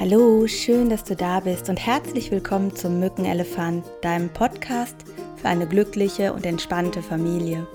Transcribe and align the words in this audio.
Hallo, 0.00 0.46
schön, 0.46 0.90
dass 0.90 1.02
du 1.02 1.16
da 1.16 1.40
bist 1.40 1.68
und 1.68 1.76
herzlich 1.76 2.30
willkommen 2.30 2.76
zum 2.76 3.00
Mückenelefant, 3.00 3.84
deinem 4.00 4.28
Podcast 4.28 4.94
für 5.34 5.48
eine 5.48 5.66
glückliche 5.66 6.32
und 6.32 6.46
entspannte 6.46 7.02
Familie. 7.02 7.66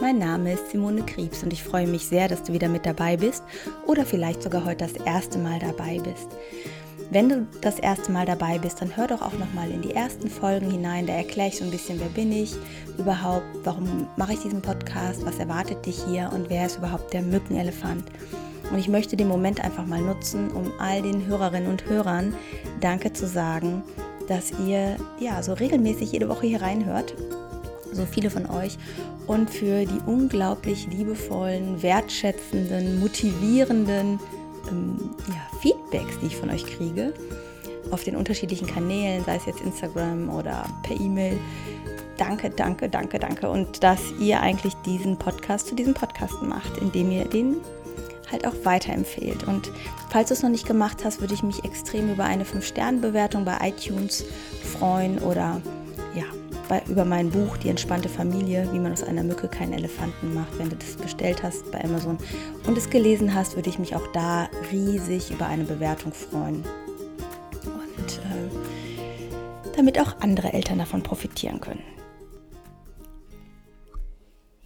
Mein 0.00 0.18
Name 0.18 0.54
ist 0.54 0.72
Simone 0.72 1.04
Kriebs 1.04 1.44
und 1.44 1.52
ich 1.52 1.62
freue 1.62 1.86
mich 1.86 2.04
sehr, 2.04 2.26
dass 2.26 2.42
du 2.42 2.52
wieder 2.52 2.68
mit 2.68 2.84
dabei 2.84 3.16
bist 3.16 3.44
oder 3.86 4.04
vielleicht 4.04 4.42
sogar 4.42 4.64
heute 4.64 4.88
das 4.88 4.94
erste 5.06 5.38
Mal 5.38 5.60
dabei 5.60 6.00
bist. 6.00 6.26
Wenn 7.12 7.28
du 7.28 7.46
das 7.60 7.78
erste 7.78 8.10
Mal 8.10 8.26
dabei 8.26 8.58
bist, 8.58 8.82
dann 8.82 8.96
hör 8.96 9.06
doch 9.06 9.22
auch 9.22 9.38
noch 9.38 9.54
mal 9.54 9.70
in 9.70 9.82
die 9.82 9.94
ersten 9.94 10.28
Folgen 10.28 10.72
hinein. 10.72 11.06
Da 11.06 11.12
erkläre 11.12 11.50
ich 11.50 11.58
so 11.58 11.64
ein 11.64 11.70
bisschen, 11.70 12.00
wer 12.00 12.08
bin 12.08 12.32
ich 12.32 12.56
überhaupt, 12.98 13.46
warum 13.62 14.08
mache 14.16 14.32
ich 14.32 14.40
diesen 14.40 14.62
Podcast, 14.62 15.24
was 15.24 15.38
erwartet 15.38 15.86
dich 15.86 16.02
hier 16.08 16.28
und 16.34 16.50
wer 16.50 16.66
ist 16.66 16.78
überhaupt 16.78 17.12
der 17.12 17.22
Mückenelefant. 17.22 18.02
Und 18.70 18.78
ich 18.78 18.88
möchte 18.88 19.16
den 19.16 19.28
Moment 19.28 19.62
einfach 19.64 19.86
mal 19.86 20.00
nutzen, 20.00 20.50
um 20.50 20.72
all 20.78 21.02
den 21.02 21.26
Hörerinnen 21.26 21.70
und 21.70 21.88
Hörern 21.88 22.34
Danke 22.80 23.12
zu 23.12 23.26
sagen, 23.26 23.82
dass 24.28 24.52
ihr 24.66 24.96
ja 25.18 25.42
so 25.42 25.54
regelmäßig 25.54 26.12
jede 26.12 26.28
Woche 26.28 26.46
hier 26.46 26.62
reinhört. 26.62 27.14
So 27.92 28.04
viele 28.04 28.30
von 28.30 28.46
euch. 28.46 28.76
Und 29.26 29.50
für 29.50 29.84
die 29.84 30.00
unglaublich 30.06 30.86
liebevollen, 30.86 31.82
wertschätzenden, 31.82 33.00
motivierenden 33.00 34.20
ähm, 34.70 35.10
ja, 35.28 35.58
Feedbacks, 35.60 36.18
die 36.20 36.26
ich 36.26 36.36
von 36.36 36.50
euch 36.50 36.64
kriege, 36.64 37.12
auf 37.90 38.04
den 38.04 38.16
unterschiedlichen 38.16 38.66
Kanälen, 38.66 39.24
sei 39.24 39.36
es 39.36 39.46
jetzt 39.46 39.60
Instagram 39.60 40.28
oder 40.30 40.64
per 40.82 40.98
E-Mail. 40.98 41.38
Danke, 42.18 42.50
danke, 42.50 42.88
danke, 42.88 43.18
danke. 43.18 43.48
Und 43.48 43.82
dass 43.82 44.00
ihr 44.20 44.40
eigentlich 44.40 44.74
diesen 44.84 45.16
Podcast 45.16 45.68
zu 45.68 45.74
diesem 45.74 45.94
Podcast 45.94 46.42
macht, 46.42 46.76
indem 46.78 47.10
ihr 47.10 47.24
den 47.24 47.56
halt 48.30 48.46
auch 48.46 48.54
weiterempfehlt. 48.64 49.44
Und 49.44 49.70
falls 50.10 50.28
du 50.28 50.34
es 50.34 50.42
noch 50.42 50.50
nicht 50.50 50.66
gemacht 50.66 51.04
hast, 51.04 51.20
würde 51.20 51.34
ich 51.34 51.42
mich 51.42 51.64
extrem 51.64 52.10
über 52.10 52.24
eine 52.24 52.44
5-Sterne-Bewertung 52.44 53.44
bei 53.44 53.56
iTunes 53.62 54.24
freuen 54.78 55.18
oder 55.18 55.60
ja, 56.14 56.24
bei, 56.68 56.82
über 56.88 57.04
mein 57.04 57.30
Buch 57.30 57.56
Die 57.56 57.68
entspannte 57.68 58.08
Familie, 58.08 58.68
wie 58.72 58.78
man 58.78 58.92
aus 58.92 59.02
einer 59.02 59.22
Mücke 59.22 59.48
keinen 59.48 59.72
Elefanten 59.72 60.34
macht. 60.34 60.58
Wenn 60.58 60.68
du 60.68 60.76
das 60.76 60.96
bestellt 60.96 61.42
hast 61.42 61.70
bei 61.70 61.82
Amazon 61.82 62.18
und 62.66 62.76
es 62.76 62.90
gelesen 62.90 63.34
hast, 63.34 63.56
würde 63.56 63.70
ich 63.70 63.78
mich 63.78 63.94
auch 63.96 64.06
da 64.12 64.48
riesig 64.72 65.30
über 65.30 65.46
eine 65.46 65.64
Bewertung 65.64 66.12
freuen. 66.12 66.64
Und 67.64 68.18
äh, 68.18 69.76
damit 69.76 70.00
auch 70.00 70.20
andere 70.20 70.52
Eltern 70.52 70.78
davon 70.78 71.02
profitieren 71.02 71.60
können. 71.60 71.97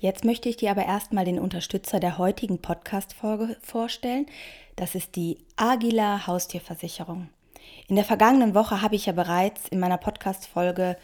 Jetzt 0.03 0.25
möchte 0.25 0.49
ich 0.49 0.57
dir 0.57 0.73
aber 0.73 0.85
erstmal 0.85 1.25
den 1.25 1.39
Unterstützer 1.39 2.01
der 2.01 2.19
heutigen 2.19 2.59
Podcast-Folge 2.59 3.57
vorstellen. 3.63 4.27
Das 4.75 4.97
ist 4.97 5.15
die 5.15 5.39
Agila 5.55 6.27
Haustierversicherung. 6.27 7.29
In 7.87 7.95
der 7.95 8.05
vergangenen 8.05 8.53
Woche 8.57 8.83
habe 8.83 8.97
ich 8.97 9.07
ja 9.07 9.13
bereits 9.13 9.69
in 9.69 9.79
meiner 9.79 9.99
Podcast-Folge 9.99 10.97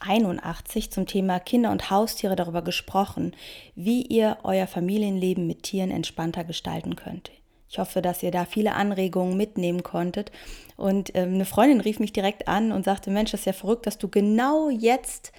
81 0.00 0.90
zum 0.90 1.06
Thema 1.06 1.38
Kinder 1.38 1.70
und 1.70 1.90
Haustiere 1.90 2.34
darüber 2.34 2.62
gesprochen, 2.62 3.36
wie 3.76 4.02
ihr 4.02 4.38
euer 4.42 4.66
Familienleben 4.66 5.46
mit 5.46 5.62
Tieren 5.62 5.92
entspannter 5.92 6.42
gestalten 6.42 6.96
könnt. 6.96 7.30
Ich 7.68 7.78
hoffe, 7.78 8.02
dass 8.02 8.24
ihr 8.24 8.32
da 8.32 8.46
viele 8.46 8.74
Anregungen 8.74 9.36
mitnehmen 9.36 9.84
konntet. 9.84 10.32
Und 10.76 11.14
ähm, 11.14 11.34
eine 11.34 11.44
Freundin 11.44 11.80
rief 11.80 12.00
mich 12.00 12.12
direkt 12.12 12.48
an 12.48 12.72
und 12.72 12.84
sagte, 12.84 13.12
Mensch, 13.12 13.30
das 13.30 13.42
ist 13.42 13.46
ja 13.46 13.52
verrückt, 13.52 13.86
dass 13.86 13.98
du 13.98 14.08
genau 14.08 14.70
jetzt 14.70 15.30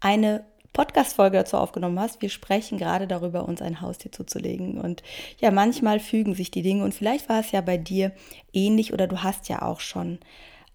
eine 0.00 0.44
Podcast-Folge 0.72 1.38
dazu 1.38 1.56
aufgenommen 1.56 2.00
hast. 2.00 2.22
Wir 2.22 2.30
sprechen 2.30 2.78
gerade 2.78 3.06
darüber, 3.06 3.46
uns 3.46 3.60
ein 3.60 3.80
Haustier 3.80 4.12
zuzulegen. 4.12 4.80
Und 4.80 5.02
ja, 5.38 5.50
manchmal 5.50 6.00
fügen 6.00 6.34
sich 6.34 6.50
die 6.50 6.62
Dinge 6.62 6.84
und 6.84 6.94
vielleicht 6.94 7.28
war 7.28 7.40
es 7.40 7.52
ja 7.52 7.60
bei 7.60 7.76
dir 7.76 8.12
ähnlich 8.52 8.92
oder 8.92 9.06
du 9.06 9.22
hast 9.22 9.48
ja 9.48 9.62
auch 9.62 9.80
schon 9.80 10.18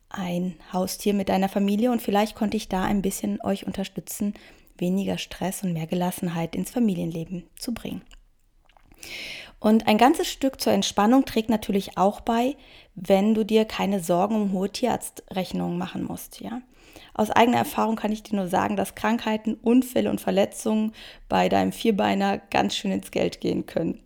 ein 0.10 0.56
Haustier 0.72 1.14
mit 1.14 1.30
deiner 1.30 1.50
Familie 1.50 1.92
und 1.92 2.02
vielleicht 2.02 2.36
konnte 2.36 2.58
ich 2.58 2.70
da 2.70 2.84
ein 2.84 3.02
bisschen 3.02 3.42
euch 3.42 3.66
unterstützen, 3.66 4.34
weniger 4.78 5.18
Stress 5.18 5.64
und 5.64 5.74
mehr 5.74 5.88
Gelassenheit 5.88 6.56
ins 6.56 6.72
Familienleben 6.72 7.44
zu 7.58 7.74
bringen. 7.74 8.02
Und 9.60 9.88
ein 9.88 9.98
ganzes 9.98 10.28
Stück 10.28 10.62
zur 10.62 10.74
Entspannung 10.74 11.26
trägt 11.26 11.50
natürlich 11.50 11.98
auch 11.98 12.22
bei, 12.22 12.56
wenn 12.94 13.34
du 13.34 13.44
dir 13.44 13.66
keine 13.66 14.02
Sorgen 14.02 14.36
um 14.36 14.52
hohe 14.52 14.70
Tierarztrechnungen 14.70 15.78
machen 15.78 16.04
musst, 16.04 16.42
ja. 16.42 16.62
Aus 17.18 17.32
eigener 17.32 17.58
Erfahrung 17.58 17.96
kann 17.96 18.12
ich 18.12 18.22
dir 18.22 18.36
nur 18.36 18.48
sagen, 18.48 18.76
dass 18.76 18.94
Krankheiten, 18.94 19.56
Unfälle 19.56 20.12
und 20.12 20.22
Verletzungen 20.22 20.94
bei 21.28 21.50
deinem 21.50 21.72
Vierbeiner 21.72 22.38
ganz 22.38 22.76
schön 22.76 22.92
ins 22.92 23.10
Geld 23.10 23.42
gehen 23.42 23.66
können. 23.66 24.00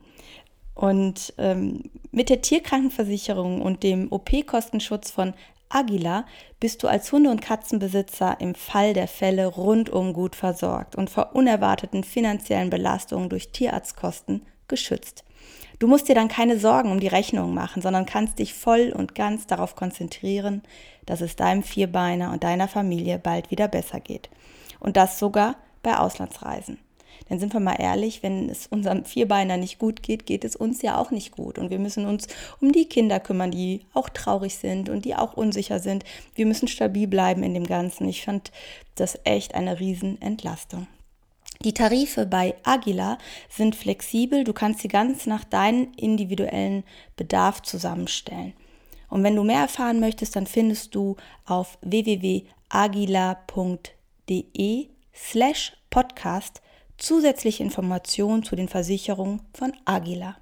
Und 0.74 1.34
ähm, 1.38 1.92
mit 2.12 2.30
der 2.30 2.42
Tierkrankenversicherung 2.42 3.62
und 3.62 3.84
dem 3.84 4.10
OP-Kostenschutz 4.12 5.12
von 5.12 5.34
Agila 5.68 6.26
bist 6.62 6.84
du 6.84 6.88
als 6.88 7.12
Hunde- 7.12 7.32
und 7.32 7.42
Katzenbesitzer 7.42 8.38
im 8.40 8.56
Fall 8.56 8.94
der 8.94 9.10
Fälle 9.10 9.46
rundum 9.46 10.14
gut 10.14 10.36
versorgt 10.36 10.96
und 10.96 11.10
vor 11.10 11.36
unerwarteten 11.36 12.06
finanziellen 12.06 12.70
Belastungen 12.70 13.30
durch 13.30 13.52
Tierarztkosten 13.52 14.46
geschützt. 14.70 15.26
Du 15.82 15.88
musst 15.88 16.08
dir 16.08 16.14
dann 16.14 16.28
keine 16.28 16.60
Sorgen 16.60 16.92
um 16.92 17.00
die 17.00 17.08
Rechnung 17.08 17.56
machen, 17.56 17.82
sondern 17.82 18.06
kannst 18.06 18.38
dich 18.38 18.54
voll 18.54 18.94
und 18.96 19.16
ganz 19.16 19.48
darauf 19.48 19.76
konzentrieren, 19.76 20.62
dass 21.08 21.22
es 21.22 21.36
deinem 21.36 21.64
Vierbeiner 21.64 22.32
und 22.32 22.44
deiner 22.44 22.68
Familie 22.68 23.18
bald 23.18 23.50
wieder 23.50 23.68
besser 23.68 24.00
geht. 24.00 24.30
Und 24.80 24.96
das 24.96 25.18
sogar 25.18 25.56
bei 25.82 25.98
Auslandsreisen. 25.98 26.78
Denn 27.28 27.40
sind 27.40 27.54
wir 27.54 27.60
mal 27.60 27.78
ehrlich, 27.80 28.22
wenn 28.22 28.48
es 28.48 28.68
unserem 28.68 29.06
Vierbeiner 29.06 29.58
nicht 29.58 29.80
gut 29.80 30.04
geht, 30.04 30.28
geht 30.28 30.46
es 30.46 30.56
uns 30.56 30.84
ja 30.84 31.00
auch 31.00 31.10
nicht 31.10 31.32
gut. 31.32 31.58
Und 31.58 31.72
wir 31.72 31.80
müssen 31.80 32.06
uns 32.06 32.28
um 32.60 32.72
die 32.72 32.86
Kinder 32.86 33.20
kümmern, 33.20 33.50
die 33.50 33.88
auch 33.96 34.10
traurig 34.10 34.58
sind 34.58 34.88
und 34.88 35.04
die 35.04 35.16
auch 35.16 35.34
unsicher 35.34 35.80
sind. 35.80 36.04
Wir 36.36 36.46
müssen 36.46 36.68
stabil 36.68 37.08
bleiben 37.08 37.42
in 37.42 37.56
dem 37.56 37.66
Ganzen. 37.66 38.08
Ich 38.08 38.24
fand 38.24 38.52
das 38.94 39.18
echt 39.24 39.56
eine 39.56 39.80
Riesenentlastung. 39.80 40.86
Die 41.64 41.74
Tarife 41.74 42.26
bei 42.26 42.56
Agila 42.64 43.20
sind 43.48 43.76
flexibel, 43.76 44.44
du 44.44 44.52
kannst 44.52 44.80
sie 44.80 44.88
ganz 44.88 45.28
nach 45.28 45.44
deinem 45.44 45.92
individuellen 45.96 46.84
Bedarf 47.16 47.62
zusammenstellen. 47.62 48.54
Und 49.10 49.24
wenn 49.24 49.36
du 49.36 49.44
mehr 49.44 49.60
erfahren 49.60 50.00
möchtest, 50.00 50.36
dann 50.36 50.48
findest 50.48 50.96
du 50.96 51.18
auf 51.46 51.78
www.agila.de 51.82 52.48
slash 55.14 55.74
podcast 55.92 56.62
zusätzliche 56.98 57.62
Informationen 57.62 58.42
zu 58.42 58.56
den 58.56 58.70
Versicherungen 58.70 59.42
von 59.54 59.74
Agila. 59.86 60.38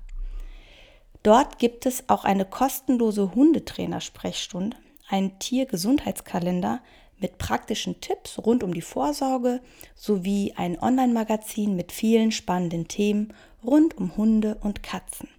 Dort 1.24 1.60
gibt 1.60 1.86
es 1.86 2.08
auch 2.08 2.24
eine 2.24 2.46
kostenlose 2.46 3.36
Hundetrainer-Sprechstunde, 3.36 4.78
einen 5.10 5.38
Tiergesundheitskalender 5.40 6.82
mit 7.20 7.38
praktischen 7.38 8.02
Tipps 8.02 8.40
rund 8.40 8.64
um 8.64 8.74
die 8.74 8.82
Vorsorge 8.82 9.62
sowie 9.96 10.54
ein 10.56 10.80
Online-Magazin 10.80 11.76
mit 11.76 11.92
vielen 11.92 12.32
spannenden 12.32 12.88
Themen 12.88 13.34
rund 13.64 13.98
um 13.98 14.16
Hunde 14.18 14.58
und 14.62 14.84
Katzen. 14.84 15.30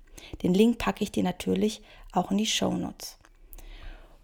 Den 0.42 0.54
Link 0.54 0.78
packe 0.78 1.02
ich 1.02 1.12
dir 1.12 1.22
natürlich 1.22 1.82
auch 2.12 2.30
in 2.30 2.38
die 2.38 2.46
Show 2.46 2.72
Notes. 2.72 3.18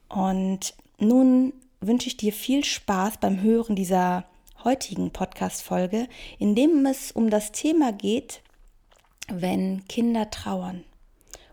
Und 0.08 0.74
nun 0.98 1.52
wünsche 1.80 2.08
ich 2.08 2.16
dir 2.16 2.32
viel 2.32 2.64
Spaß 2.64 3.18
beim 3.18 3.40
Hören 3.42 3.76
dieser 3.76 4.24
heutigen 4.64 5.10
Podcast-Folge, 5.10 6.08
in 6.38 6.54
dem 6.54 6.84
es 6.86 7.12
um 7.12 7.30
das 7.30 7.52
Thema 7.52 7.92
geht, 7.92 8.42
wenn 9.28 9.86
Kinder 9.88 10.30
trauern 10.30 10.84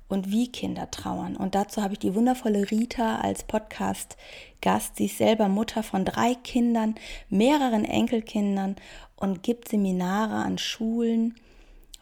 und 0.08 0.32
wie 0.32 0.52
Kinder 0.52 0.92
trauern. 0.92 1.36
Und 1.36 1.56
dazu 1.56 1.82
habe 1.82 1.94
ich 1.94 2.00
die 2.00 2.16
wundervolle 2.16 2.70
Rita 2.70 3.18
als 3.18 3.44
Podcast-Gast. 3.44 4.98
Sie 4.98 5.06
ist 5.06 5.18
selber 5.18 5.48
Mutter 5.48 5.84
von 5.84 6.06
drei 6.06 6.36
Kindern, 6.36 6.96
mehreren 7.30 7.86
Enkelkindern 7.86 8.76
und 9.16 9.44
gibt 9.44 9.70
Seminare 9.70 10.36
an 10.36 10.58
Schulen 10.58 11.36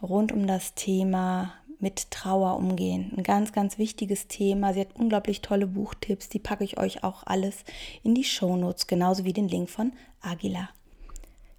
rund 0.02 0.32
um 0.32 0.46
das 0.46 0.74
Thema 0.74 1.54
mit 1.78 2.10
Trauer 2.10 2.56
umgehen. 2.56 3.12
Ein 3.16 3.24
ganz, 3.24 3.52
ganz 3.52 3.76
wichtiges 3.76 4.28
Thema. 4.28 4.72
Sie 4.72 4.80
hat 4.80 4.94
unglaublich 4.94 5.40
tolle 5.40 5.66
Buchtipps. 5.66 6.28
Die 6.28 6.38
packe 6.38 6.64
ich 6.64 6.78
euch 6.78 7.02
auch 7.02 7.24
alles 7.26 7.64
in 8.04 8.14
die 8.14 8.24
Shownotes, 8.24 8.86
genauso 8.86 9.24
wie 9.24 9.32
den 9.32 9.48
Link 9.48 9.68
von 9.68 9.92
Agila. 10.20 10.70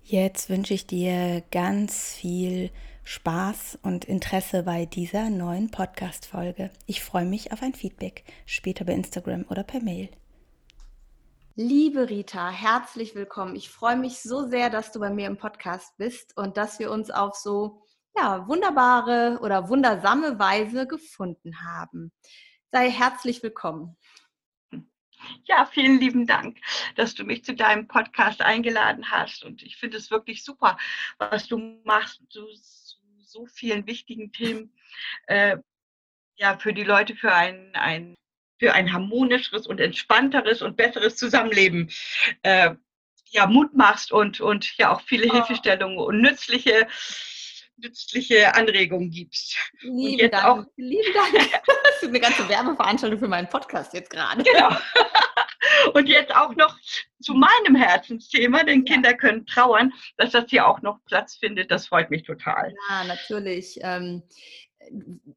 Jetzt 0.03 0.50
wünsche 0.50 0.73
ich 0.73 0.88
dir 0.88 1.44
ganz 1.51 2.13
viel 2.13 2.71
Spaß 3.05 3.79
und 3.81 4.05
Interesse 4.05 4.63
bei 4.63 4.85
dieser 4.85 5.29
neuen 5.29 5.69
Podcast-Folge. 5.69 6.71
Ich 6.85 7.03
freue 7.03 7.25
mich 7.25 7.51
auf 7.51 7.61
ein 7.61 7.73
Feedback, 7.73 8.23
später 8.45 8.85
bei 8.85 8.94
Instagram 8.94 9.45
oder 9.50 9.63
per 9.63 9.81
Mail. 9.81 10.09
Liebe 11.55 12.09
Rita, 12.09 12.50
herzlich 12.50 13.13
willkommen. 13.13 13.57
Ich 13.57 13.69
freue 13.69 13.97
mich 13.97 14.21
so 14.21 14.47
sehr, 14.47 14.69
dass 14.69 14.94
du 14.94 15.01
bei 15.01 15.09
mir 15.09 15.27
im 15.27 15.38
Podcast 15.38 15.97
bist 15.97 16.38
und 16.38 16.55
dass 16.55 16.79
wir 16.79 16.91
uns 16.91 17.11
auf 17.11 17.35
so 17.35 17.83
ja, 18.15 18.47
wunderbare 18.47 19.38
oder 19.41 19.67
wundersame 19.67 20.39
Weise 20.39 20.88
gefunden 20.88 21.59
haben. 21.61 22.13
Sei 22.71 22.89
herzlich 22.89 23.44
willkommen. 23.44 23.97
Ja, 25.45 25.65
vielen 25.65 25.99
lieben 25.99 26.25
Dank, 26.25 26.57
dass 26.95 27.15
du 27.15 27.23
mich 27.23 27.44
zu 27.44 27.53
deinem 27.53 27.88
Podcast 27.88 28.41
eingeladen 28.41 29.11
hast. 29.11 29.44
Und 29.44 29.61
ich 29.63 29.77
finde 29.77 29.97
es 29.97 30.11
wirklich 30.11 30.44
super, 30.44 30.77
was 31.17 31.47
du 31.47 31.57
machst. 31.83 32.21
Du 32.33 32.45
so 33.33 33.47
vielen 33.47 33.88
wichtigen 33.88 34.31
Themen 34.31 34.71
äh, 35.25 35.57
ja, 36.35 36.57
für 36.59 36.74
die 36.74 36.83
Leute 36.83 37.15
für 37.15 37.33
ein, 37.33 37.71
ein 37.74 38.15
für 38.59 38.74
ein 38.74 38.94
harmonischeres 38.94 39.65
und 39.65 39.81
entspannteres 39.81 40.62
und 40.62 40.77
besseres 40.77 41.15
Zusammenleben 41.15 41.89
äh, 42.44 42.75
ja, 43.31 43.47
Mut 43.47 43.74
machst 43.74 44.12
und, 44.12 44.39
und 44.39 44.77
ja 44.77 44.94
auch 44.94 45.01
viele 45.01 45.27
oh. 45.27 45.33
Hilfestellungen 45.33 45.97
und 45.97 46.21
nützliche 46.21 46.88
nützliche 47.75 48.53
Anregungen 48.53 49.09
gibst. 49.09 49.57
Lieben 49.81 50.30
Dank. 50.30 50.45
Auch, 50.45 50.63
Lieben 50.77 51.13
Dank. 51.13 51.33
Das 51.83 52.01
ist 52.03 52.09
eine 52.09 52.19
ganze 52.19 52.47
Werbeveranstaltung 52.47 53.19
für 53.19 53.27
meinen 53.27 53.50
Podcast 53.50 53.94
jetzt 53.94 54.09
gerade. 54.09 54.44
Genau. 54.44 54.69
Und 55.94 56.07
jetzt 56.07 56.36
auch 56.36 56.56
noch 56.56 56.77
zu 57.21 57.33
meinem 57.33 57.75
Herzensthema, 57.75 58.63
denn 58.63 58.86
Kinder 58.86 59.13
können 59.13 59.45
trauern, 59.45 59.94
dass 60.18 60.31
das 60.31 60.45
hier 60.50 60.68
auch 60.68 60.81
noch 60.81 61.00
Platz 61.06 61.36
findet, 61.36 61.71
das 61.71 61.88
freut 61.88 62.10
mich 62.10 62.24
total. 62.24 62.74
Ja, 62.89 63.04
natürlich. 63.06 63.80
Ähm, 63.81 64.24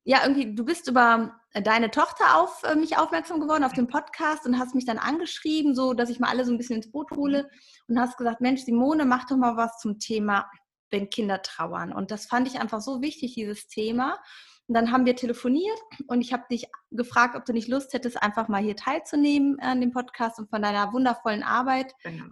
ja, 0.04 0.22
irgendwie, 0.22 0.54
du 0.54 0.64
bist 0.64 0.88
über 0.88 1.38
deine 1.54 1.90
Tochter 1.90 2.36
auf 2.36 2.62
äh, 2.64 2.74
mich 2.74 2.98
aufmerksam 2.98 3.40
geworden, 3.40 3.64
auf 3.64 3.72
den 3.72 3.86
Podcast 3.86 4.46
und 4.46 4.58
hast 4.58 4.74
mich 4.74 4.84
dann 4.84 4.98
angeschrieben, 4.98 5.74
so 5.74 5.94
dass 5.94 6.10
ich 6.10 6.18
mal 6.18 6.30
alle 6.30 6.44
so 6.44 6.52
ein 6.52 6.58
bisschen 6.58 6.76
ins 6.76 6.90
Boot 6.90 7.10
hole 7.12 7.48
und 7.88 8.00
hast 8.00 8.16
gesagt, 8.16 8.40
Mensch, 8.40 8.62
Simone, 8.62 9.04
mach 9.04 9.26
doch 9.26 9.36
mal 9.36 9.56
was 9.56 9.78
zum 9.78 9.98
Thema, 9.98 10.50
wenn 10.90 11.10
Kinder 11.10 11.42
trauern. 11.42 11.92
Und 11.92 12.10
das 12.10 12.26
fand 12.26 12.48
ich 12.48 12.60
einfach 12.60 12.80
so 12.80 13.02
wichtig, 13.02 13.34
dieses 13.34 13.66
Thema. 13.68 14.18
Und 14.68 14.74
dann 14.74 14.90
haben 14.90 15.06
wir 15.06 15.14
telefoniert 15.14 15.78
und 16.08 16.20
ich 16.20 16.32
habe 16.32 16.44
dich 16.50 16.66
gefragt, 16.90 17.36
ob 17.36 17.44
du 17.44 17.52
nicht 17.52 17.68
Lust 17.68 17.92
hättest, 17.92 18.20
einfach 18.20 18.48
mal 18.48 18.62
hier 18.62 18.74
teilzunehmen 18.74 19.60
an 19.60 19.80
dem 19.80 19.92
Podcast 19.92 20.38
und 20.38 20.50
von 20.50 20.60
deiner 20.60 20.92
wundervollen 20.92 21.44
Arbeit 21.44 21.94
genau. 22.02 22.26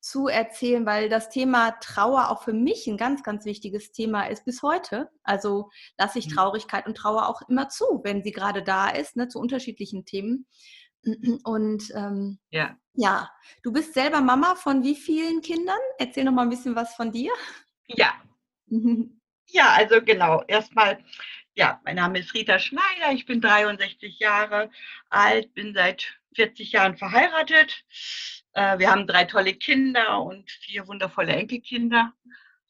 zu 0.00 0.28
erzählen, 0.28 0.84
weil 0.84 1.08
das 1.08 1.30
Thema 1.30 1.72
Trauer 1.80 2.28
auch 2.28 2.42
für 2.42 2.52
mich 2.52 2.86
ein 2.86 2.98
ganz, 2.98 3.22
ganz 3.22 3.46
wichtiges 3.46 3.90
Thema 3.92 4.24
ist 4.24 4.44
bis 4.44 4.62
heute. 4.62 5.08
Also 5.22 5.70
lasse 5.96 6.18
ich 6.18 6.28
mhm. 6.28 6.34
Traurigkeit 6.34 6.86
und 6.86 6.96
Trauer 6.96 7.26
auch 7.26 7.40
immer 7.48 7.70
zu, 7.70 8.00
wenn 8.04 8.22
sie 8.22 8.32
gerade 8.32 8.62
da 8.62 8.90
ist, 8.90 9.16
ne, 9.16 9.28
zu 9.28 9.38
unterschiedlichen 9.38 10.04
Themen. 10.04 10.46
Und 11.44 11.90
ähm, 11.94 12.38
ja. 12.50 12.76
ja, 12.94 13.30
du 13.62 13.72
bist 13.72 13.94
selber 13.94 14.20
Mama 14.20 14.56
von 14.56 14.82
wie 14.82 14.96
vielen 14.96 15.40
Kindern? 15.42 15.78
Erzähl 15.98 16.24
noch 16.24 16.32
mal 16.32 16.42
ein 16.42 16.50
bisschen 16.50 16.74
was 16.74 16.94
von 16.94 17.12
dir. 17.12 17.32
Ja. 17.86 18.12
Ja, 19.50 19.70
also 19.70 20.02
genau. 20.02 20.42
Erstmal 20.46 21.02
ja, 21.58 21.80
mein 21.84 21.96
Name 21.96 22.20
ist 22.20 22.34
Rita 22.34 22.60
Schneider, 22.60 23.12
ich 23.12 23.26
bin 23.26 23.40
63 23.40 24.20
Jahre 24.20 24.70
alt, 25.10 25.52
bin 25.54 25.74
seit 25.74 26.20
40 26.36 26.70
Jahren 26.70 26.96
verheiratet. 26.96 27.84
Äh, 28.52 28.78
wir 28.78 28.88
haben 28.92 29.08
drei 29.08 29.24
tolle 29.24 29.54
Kinder 29.54 30.22
und 30.22 30.48
vier 30.48 30.86
wundervolle 30.86 31.32
Enkelkinder. 31.32 32.14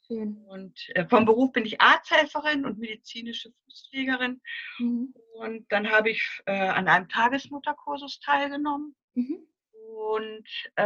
Schön. 0.07 0.39
Und 0.49 0.75
äh, 0.95 1.07
vom 1.07 1.27
Beruf 1.27 1.53
bin 1.53 1.67
ich 1.67 1.83
Arzthelferin 1.83 2.65
und 2.65 2.79
medizinische 2.79 3.53
Fußpflegerin. 3.67 4.41
Mhm. 4.79 5.15
Und 5.35 5.71
dann 5.71 5.91
habe 5.91 6.09
ich 6.09 6.41
äh, 6.47 6.53
an 6.53 6.89
einem 6.89 7.11
Tagesmutterkursus 7.11 8.21
teilgenommen. 8.21 8.97
Mhm. 9.13 9.47
Und 9.99 10.49
äh, 10.77 10.83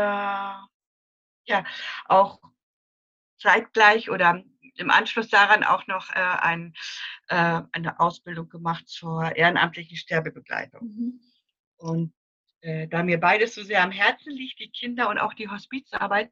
ja, 1.44 1.64
auch 2.06 2.40
zeitgleich 3.38 4.10
oder 4.10 4.42
im 4.74 4.90
Anschluss 4.90 5.28
daran 5.28 5.64
auch 5.64 5.86
noch 5.86 6.10
äh, 6.10 6.18
ein, 6.18 6.74
äh, 7.28 7.62
eine 7.72 8.00
Ausbildung 8.00 8.48
gemacht 8.48 8.88
zur 8.88 9.36
ehrenamtlichen 9.36 9.96
Sterbebegleitung. 9.96 10.86
Mhm. 10.86 11.20
Und 11.76 12.14
äh, 12.60 12.88
da 12.88 13.02
mir 13.02 13.18
beides 13.18 13.54
so 13.54 13.62
sehr 13.62 13.82
am 13.82 13.90
Herzen 13.90 14.32
liegt, 14.32 14.58
die 14.60 14.70
Kinder 14.70 15.08
und 15.08 15.18
auch 15.18 15.34
die 15.34 15.48
Hospizarbeit, 15.48 16.30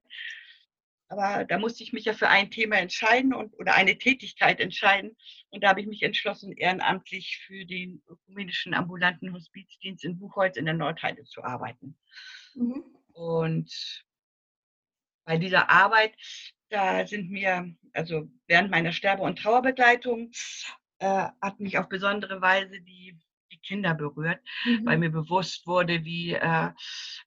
aber 1.11 1.45
da 1.45 1.59
musste 1.59 1.83
ich 1.83 1.93
mich 1.93 2.05
ja 2.05 2.13
für 2.13 2.29
ein 2.29 2.53
Thema 2.53 2.77
entscheiden 2.77 3.35
und, 3.35 3.59
oder 3.59 3.75
eine 3.75 3.99
Tätigkeit 3.99 4.61
entscheiden. 4.61 5.17
Und 5.51 5.65
da 5.65 5.71
habe 5.71 5.81
ich 5.81 5.89
mich 5.89 6.05
entschlossen, 6.05 6.53
ehrenamtlich 6.53 7.39
für 7.45 7.67
den 7.67 8.01
ökumenischen 8.09 8.75
ambulanten 8.75 9.35
Hospizdienst 9.35 10.05
in 10.05 10.21
Buchholz 10.21 10.57
in 10.57 10.67
der 10.67 10.75
Nordheide 10.75 11.25
zu 11.25 11.43
arbeiten. 11.43 11.99
Mhm. 12.55 12.85
Und 13.13 14.05
bei 15.25 15.37
dieser 15.37 15.69
Arbeit 15.69 16.15
da 16.71 17.07
sind 17.07 17.31
mir, 17.31 17.75
also 17.93 18.29
während 18.47 18.71
meiner 18.71 18.93
Sterbe- 18.93 19.23
und 19.23 19.39
Trauerbegleitung, 19.39 20.31
äh, 20.99 21.29
hat 21.41 21.61
mich 21.61 21.79
auf 21.79 21.89
besondere 21.89 22.41
Weise 22.41 22.81
die, 22.81 23.19
die 23.53 23.59
Kinder 23.59 23.95
berührt, 23.95 24.41
mhm. 24.65 24.87
weil 24.87 24.99
mir 24.99 25.11
bewusst 25.11 25.67
wurde, 25.67 26.05
wie, 26.05 26.35
äh, 26.35 26.71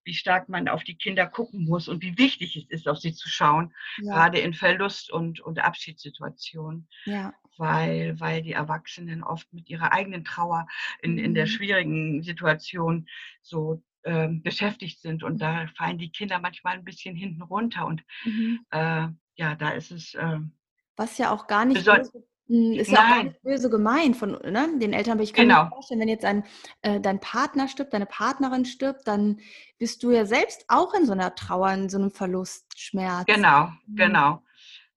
wie 0.03 0.13
stark 0.13 0.49
man 0.49 0.67
auf 0.67 0.83
die 0.83 0.97
Kinder 0.97 1.27
gucken 1.27 1.65
muss 1.65 1.87
und 1.87 2.01
wie 2.01 2.17
wichtig 2.17 2.55
es 2.55 2.69
ist, 2.69 2.87
auf 2.87 2.99
sie 2.99 3.13
zu 3.13 3.29
schauen, 3.29 3.73
ja. 3.97 4.13
gerade 4.13 4.39
in 4.39 4.53
Verlust- 4.53 5.11
und, 5.11 5.41
und 5.41 5.59
Abschiedssituationen. 5.59 6.87
Ja. 7.05 7.33
Weil, 7.57 8.19
weil 8.19 8.41
die 8.41 8.53
Erwachsenen 8.53 9.23
oft 9.23 9.51
mit 9.53 9.69
ihrer 9.69 9.93
eigenen 9.93 10.25
Trauer 10.25 10.67
in, 11.01 11.19
in 11.19 11.35
der 11.35 11.45
mhm. 11.45 11.49
schwierigen 11.49 12.23
Situation 12.23 13.07
so 13.43 13.83
ähm, 14.05 14.41
beschäftigt 14.41 14.99
sind 15.01 15.23
und 15.23 15.41
da 15.41 15.67
fallen 15.77 15.97
die 15.97 16.11
Kinder 16.11 16.39
manchmal 16.39 16.73
ein 16.73 16.83
bisschen 16.83 17.15
hinten 17.15 17.41
runter 17.41 17.85
und 17.85 18.03
mhm. 18.25 18.65
äh, 18.71 19.07
ja, 19.35 19.55
da 19.55 19.69
ist 19.69 19.91
es. 19.91 20.13
Äh, 20.15 20.39
Was 20.95 21.17
ja 21.17 21.31
auch 21.31 21.47
gar 21.47 21.65
nicht 21.65 21.87
hm, 22.47 22.73
ist 22.73 22.91
ja 22.91 22.99
auch 22.99 23.09
gar 23.09 23.23
nicht 23.23 23.41
böse 23.41 23.69
gemeint 23.69 24.17
von 24.17 24.31
ne, 24.31 24.77
den 24.77 24.91
Eltern, 24.93 25.13
aber 25.13 25.23
ich 25.23 25.33
kann 25.33 25.47
genau. 25.47 25.63
mir 25.65 25.69
vorstellen, 25.69 26.01
wenn 26.01 26.09
jetzt 26.09 26.25
ein, 26.25 26.43
äh, 26.81 26.99
dein 26.99 27.21
Partner 27.21 27.69
stirbt, 27.69 27.93
deine 27.93 28.05
Partnerin 28.05 28.65
stirbt, 28.65 29.07
dann 29.07 29.39
bist 29.79 30.03
du 30.03 30.11
ja 30.11 30.25
selbst 30.25 30.65
auch 30.67 30.93
in 30.93 31.05
so 31.05 31.13
einer 31.13 31.35
Trauer, 31.35 31.71
in 31.71 31.89
so 31.89 31.97
einem 31.97 32.11
Verlustschmerz. 32.11 33.25
Genau, 33.27 33.67
mhm. 33.87 33.95
genau. 33.95 34.43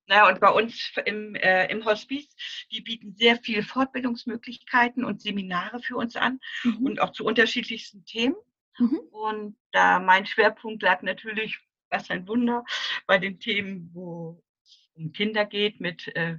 Naja, 0.09 0.29
und 0.29 0.41
bei 0.41 0.51
uns 0.51 0.93
im, 1.05 1.35
äh, 1.37 1.67
im 1.71 1.85
Hospiz, 1.85 2.35
die 2.71 2.81
bieten 2.81 3.15
sehr 3.17 3.37
viele 3.37 3.63
Fortbildungsmöglichkeiten 3.63 5.05
und 5.05 5.21
Seminare 5.21 5.81
für 5.81 5.97
uns 5.97 6.17
an 6.17 6.41
mhm. 6.65 6.87
und 6.87 7.01
auch 7.01 7.11
zu 7.11 7.25
unterschiedlichsten 7.25 8.05
Themen. 8.05 8.37
Mhm. 8.79 9.01
Und 9.11 9.57
da 9.73 9.99
mein 9.99 10.27
Schwerpunkt 10.27 10.83
lag 10.83 11.03
natürlich 11.03 11.59
was 11.91 12.11
ein 12.11 12.27
Wunder, 12.29 12.65
bei 13.07 13.19
den 13.19 13.39
Themen, 13.39 13.91
wo 13.93 14.43
es 14.63 14.91
um 14.95 15.13
Kinder 15.13 15.45
geht 15.47 15.81
mit 15.81 16.09
äh, 16.17 16.39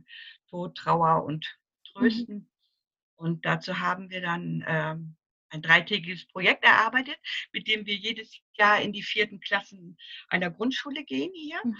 Tod, 0.49 0.75
Trauer 0.75 1.23
und 1.23 1.45
mhm. 1.45 1.99
Trösten. 1.99 2.35
Mhm. 2.35 2.49
Und 3.15 3.45
dazu 3.45 3.79
haben 3.79 4.09
wir 4.09 4.21
dann 4.21 4.63
ähm, 4.67 5.15
ein 5.49 5.61
dreitägiges 5.61 6.27
Projekt 6.27 6.63
erarbeitet, 6.63 7.17
mit 7.51 7.67
dem 7.67 7.85
wir 7.85 7.95
jedes 7.95 8.39
Jahr 8.53 8.81
in 8.81 8.93
die 8.93 9.03
vierten 9.03 9.39
Klassen 9.39 9.97
einer 10.29 10.51
Grundschule 10.51 11.03
gehen 11.03 11.31
hier. 11.33 11.59
Mhm. 11.63 11.75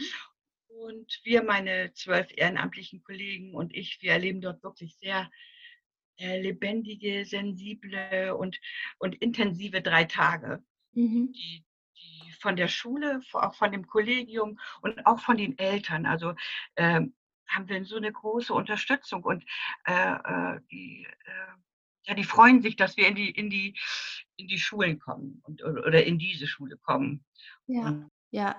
Und 0.68 1.20
wir, 1.24 1.44
meine 1.44 1.94
zwölf 1.94 2.28
ehrenamtlichen 2.36 3.04
Kollegen 3.04 3.56
und 3.56 3.76
ich, 3.76 3.98
wir 4.02 4.12
erleben 4.12 4.42
dort 4.42 4.64
wirklich 4.64 4.96
sehr 5.02 5.30
äh, 6.18 6.40
lebendige, 6.42 7.26
sensible 7.26 8.36
und, 8.36 8.60
und 9.00 9.16
intensive 9.16 9.82
drei 9.82 10.04
Tage, 10.06 10.64
mhm. 10.94 11.32
die 11.34 11.64
von 12.40 12.56
der 12.56 12.68
Schule, 12.68 13.22
auch 13.34 13.56
von 13.56 13.72
dem 13.72 13.88
Kollegium 13.88 14.60
und 14.82 15.06
auch 15.06 15.20
von 15.20 15.38
den 15.38 15.58
Eltern. 15.58 16.06
Also 16.06 16.34
äh, 16.76 17.02
haben 17.48 17.70
wir 17.70 17.86
so 17.86 17.96
eine 17.96 18.12
große 18.12 18.54
Unterstützung 18.54 19.24
und 19.24 19.44
äh, 19.86 19.94
äh, 19.94 20.60
die, 20.72 21.08
äh, 21.26 21.54
ja, 22.04 22.14
die 22.14 22.24
freuen 22.24 22.62
sich, 22.62 22.76
dass 22.76 22.98
wir 22.98 23.08
in 23.08 23.16
die, 23.16 23.30
in 23.30 23.50
die, 23.50 23.78
in 24.38 24.48
die 24.48 24.60
Schulen 24.60 25.00
kommen 25.00 25.42
und, 25.44 25.64
oder 25.64 26.04
in 26.06 26.18
diese 26.18 26.48
Schule 26.48 26.78
kommen. 26.78 27.26
Ja, 27.68 27.88
und, 27.88 28.12
ja. 28.32 28.56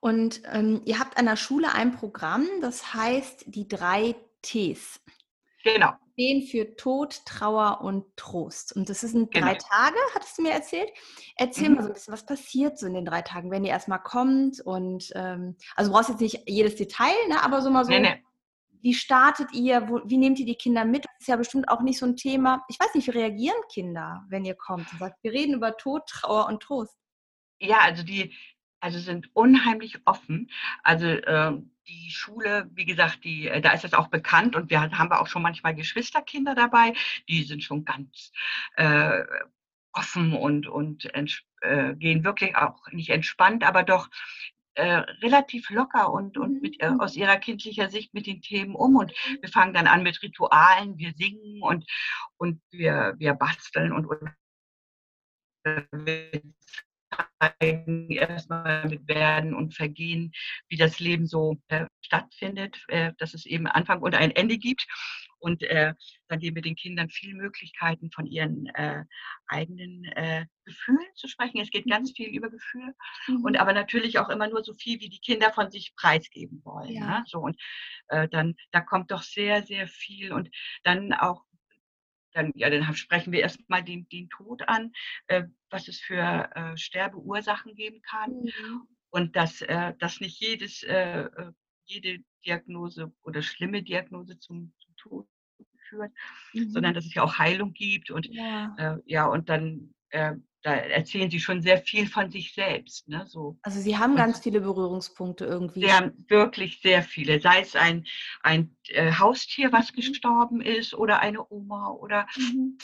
Und 0.00 0.42
ähm, 0.46 0.82
ihr 0.84 0.98
habt 0.98 1.16
an 1.16 1.26
der 1.26 1.36
Schule 1.36 1.72
ein 1.72 1.92
Programm, 1.92 2.46
das 2.60 2.94
heißt 2.94 3.44
die 3.48 3.66
drei 3.66 4.14
Ts. 4.42 5.02
Genau 5.64 5.96
stehen 6.18 6.42
für 6.42 6.74
Tod, 6.74 7.24
Trauer 7.26 7.80
und 7.80 8.04
Trost. 8.16 8.74
Und 8.74 8.88
das 8.88 9.02
sind 9.02 9.30
genau. 9.30 9.46
drei 9.46 9.54
Tage, 9.54 9.96
hattest 10.14 10.36
du 10.36 10.42
mir 10.42 10.50
erzählt. 10.50 10.90
Erzähl 11.36 11.68
mhm. 11.68 11.76
mal 11.76 11.82
so 11.82 11.88
ein 11.88 11.94
bisschen, 11.94 12.12
was 12.12 12.26
passiert 12.26 12.76
so 12.76 12.86
in 12.86 12.94
den 12.94 13.04
drei 13.04 13.22
Tagen, 13.22 13.52
wenn 13.52 13.64
ihr 13.64 13.70
erstmal 13.70 14.02
kommt 14.02 14.60
und 14.60 15.12
ähm, 15.14 15.56
also 15.76 15.90
du 15.90 15.96
brauchst 15.96 16.10
jetzt 16.10 16.20
nicht 16.20 16.42
jedes 16.48 16.74
Detail, 16.74 17.14
ne, 17.28 17.40
aber 17.44 17.62
so 17.62 17.70
mal 17.70 17.84
so. 17.84 17.92
Nee, 17.92 18.00
nee. 18.00 18.22
Wie 18.80 18.94
startet 18.94 19.52
ihr? 19.52 19.88
Wo, 19.88 20.00
wie 20.04 20.18
nehmt 20.18 20.40
ihr 20.40 20.46
die 20.46 20.56
Kinder 20.56 20.84
mit? 20.84 21.04
Das 21.04 21.14
ist 21.20 21.28
ja 21.28 21.36
bestimmt 21.36 21.68
auch 21.68 21.82
nicht 21.82 21.98
so 21.98 22.06
ein 22.06 22.16
Thema. 22.16 22.64
Ich 22.68 22.78
weiß 22.80 22.94
nicht, 22.94 23.06
wie 23.06 23.12
reagieren 23.12 23.56
Kinder, 23.72 24.24
wenn 24.28 24.44
ihr 24.44 24.54
kommt 24.54 24.92
und 24.92 24.98
sagt, 24.98 25.22
wir 25.22 25.32
reden 25.32 25.54
über 25.54 25.76
Tod, 25.76 26.06
Trauer 26.06 26.46
und 26.46 26.62
Trost? 26.62 26.96
Ja, 27.60 27.78
also 27.80 28.02
die 28.02 28.34
also 28.80 28.98
sind 28.98 29.30
unheimlich 29.34 29.98
offen. 30.04 30.50
Also 30.82 31.06
äh, 31.06 31.60
die 31.88 32.10
Schule, 32.10 32.68
wie 32.74 32.84
gesagt, 32.84 33.24
die, 33.24 33.48
äh, 33.48 33.60
da 33.60 33.72
ist 33.72 33.84
es 33.84 33.94
auch 33.94 34.08
bekannt 34.08 34.56
und 34.56 34.70
wir 34.70 34.80
haben 34.80 35.12
auch 35.12 35.26
schon 35.26 35.42
manchmal 35.42 35.74
Geschwisterkinder 35.74 36.54
dabei, 36.54 36.92
die 37.28 37.42
sind 37.44 37.62
schon 37.64 37.84
ganz 37.84 38.32
äh, 38.76 39.24
offen 39.92 40.34
und, 40.34 40.66
und 40.66 41.08
äh, 41.62 41.94
gehen 41.94 42.24
wirklich 42.24 42.56
auch 42.56 42.86
nicht 42.92 43.10
entspannt, 43.10 43.64
aber 43.64 43.82
doch 43.82 44.08
äh, 44.74 45.02
relativ 45.22 45.70
locker 45.70 46.12
und, 46.12 46.38
und 46.38 46.62
mit, 46.62 46.80
äh, 46.80 46.92
aus 46.98 47.16
ihrer 47.16 47.36
kindlicher 47.38 47.90
Sicht 47.90 48.14
mit 48.14 48.26
den 48.26 48.42
Themen 48.42 48.76
um. 48.76 48.96
Und 48.96 49.12
wir 49.40 49.48
fangen 49.48 49.74
dann 49.74 49.88
an 49.88 50.04
mit 50.04 50.22
Ritualen, 50.22 50.96
wir 50.98 51.12
singen 51.16 51.62
und, 51.62 51.84
und 52.36 52.62
wir, 52.70 53.14
wir 53.18 53.34
basteln 53.34 53.92
und, 53.92 54.06
und 54.06 54.30
wir 55.92 56.42
zeigen 57.40 58.10
erstmal 58.10 58.88
mit 58.88 59.06
Werden 59.08 59.54
und 59.54 59.74
Vergehen, 59.74 60.32
wie 60.68 60.76
das 60.76 60.98
Leben 61.00 61.26
so 61.26 61.56
äh, 61.68 61.86
stattfindet, 62.00 62.84
äh, 62.88 63.12
dass 63.18 63.34
es 63.34 63.46
eben 63.46 63.66
Anfang 63.66 64.02
und 64.02 64.14
ein 64.14 64.30
Ende 64.30 64.58
gibt. 64.58 64.86
Und 65.40 65.62
äh, 65.62 65.94
dann 66.28 66.40
geben 66.40 66.56
wir 66.56 66.62
den 66.62 66.74
Kindern 66.74 67.08
viele 67.08 67.34
Möglichkeiten, 67.34 68.10
von 68.10 68.26
ihren 68.26 68.66
äh, 68.74 69.04
eigenen 69.46 70.04
äh, 70.04 70.46
Gefühlen 70.64 71.06
zu 71.14 71.28
sprechen. 71.28 71.60
Es 71.60 71.70
geht 71.70 71.88
ganz 71.88 72.12
viel 72.12 72.28
über 72.28 72.50
Gefühle 72.50 72.94
mhm. 73.28 73.44
und 73.44 73.56
aber 73.56 73.72
natürlich 73.72 74.18
auch 74.18 74.28
immer 74.28 74.48
nur 74.48 74.64
so 74.64 74.74
viel, 74.74 75.00
wie 75.00 75.08
die 75.08 75.20
Kinder 75.20 75.52
von 75.52 75.70
sich 75.70 75.94
preisgeben 75.96 76.60
wollen. 76.64 76.90
Ja. 76.90 77.20
Ne? 77.20 77.24
So 77.26 77.38
und 77.38 77.56
äh, 78.08 78.28
dann 78.28 78.56
da 78.72 78.80
kommt 78.80 79.10
doch 79.12 79.22
sehr 79.22 79.62
sehr 79.62 79.86
viel 79.86 80.32
und 80.32 80.50
dann 80.82 81.12
auch 81.12 81.44
dann, 82.32 82.52
ja, 82.54 82.70
dann 82.70 82.94
sprechen 82.94 83.32
wir 83.32 83.40
erstmal 83.40 83.82
den, 83.82 84.08
den 84.08 84.28
Tod 84.28 84.68
an, 84.68 84.92
äh, 85.26 85.44
was 85.70 85.88
es 85.88 86.00
für 86.00 86.50
äh, 86.54 86.76
Sterbeursachen 86.76 87.74
geben 87.74 88.00
kann. 88.02 88.32
Mhm. 88.42 88.88
Und 89.10 89.36
dass, 89.36 89.62
äh, 89.62 89.94
dass 89.98 90.20
nicht 90.20 90.40
jedes, 90.40 90.82
äh, 90.82 91.20
äh, 91.22 91.52
jede 91.84 92.18
Diagnose 92.44 93.12
oder 93.22 93.42
schlimme 93.42 93.82
Diagnose 93.82 94.38
zum, 94.38 94.74
zum 94.78 94.96
Tod 94.96 95.28
führt, 95.88 96.12
mhm. 96.52 96.70
sondern 96.70 96.94
dass 96.94 97.06
es 97.06 97.14
ja 97.14 97.22
auch 97.22 97.38
Heilung 97.38 97.72
gibt. 97.72 98.10
Und 98.10 98.26
ja, 98.26 98.74
äh, 98.78 98.96
ja 99.06 99.26
und 99.26 99.48
dann 99.48 99.94
da 100.62 100.74
erzählen 100.74 101.30
sie 101.30 101.38
schon 101.38 101.62
sehr 101.62 101.78
viel 101.78 102.08
von 102.08 102.30
sich 102.30 102.52
selbst. 102.52 103.08
Ne? 103.08 103.24
So. 103.26 103.58
Also 103.62 103.80
sie 103.80 103.96
haben 103.96 104.12
und 104.12 104.16
ganz 104.18 104.40
viele 104.40 104.60
Berührungspunkte 104.60 105.44
irgendwie. 105.44 105.80
Sie 105.80 105.92
haben 105.92 106.24
wirklich 106.28 106.80
sehr 106.80 107.02
viele. 107.02 107.40
Sei 107.40 107.60
es 107.60 107.76
ein, 107.76 108.06
ein 108.42 108.76
äh, 108.88 109.12
Haustier, 109.12 109.72
was 109.72 109.92
mhm. 109.92 109.96
gestorben 109.96 110.60
ist, 110.60 110.94
oder 110.94 111.20
eine 111.20 111.46
Oma 111.50 111.90
oder, 111.90 112.26
mhm. 112.36 112.78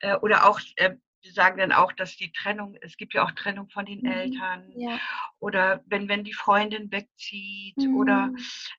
äh, 0.00 0.16
oder 0.16 0.48
auch, 0.48 0.60
äh, 0.76 0.94
wir 1.20 1.32
sagen 1.32 1.58
dann 1.58 1.72
auch, 1.72 1.92
dass 1.92 2.16
die 2.16 2.30
Trennung, 2.30 2.76
es 2.80 2.96
gibt 2.96 3.14
ja 3.14 3.24
auch 3.24 3.32
Trennung 3.32 3.68
von 3.68 3.84
den 3.84 4.00
mhm. 4.00 4.12
Eltern. 4.12 4.72
Ja. 4.76 5.00
Oder 5.40 5.82
wenn, 5.86 6.08
wenn 6.08 6.22
die 6.22 6.34
Freundin 6.34 6.92
wegzieht 6.92 7.76
mhm. 7.78 7.96
oder 7.96 8.32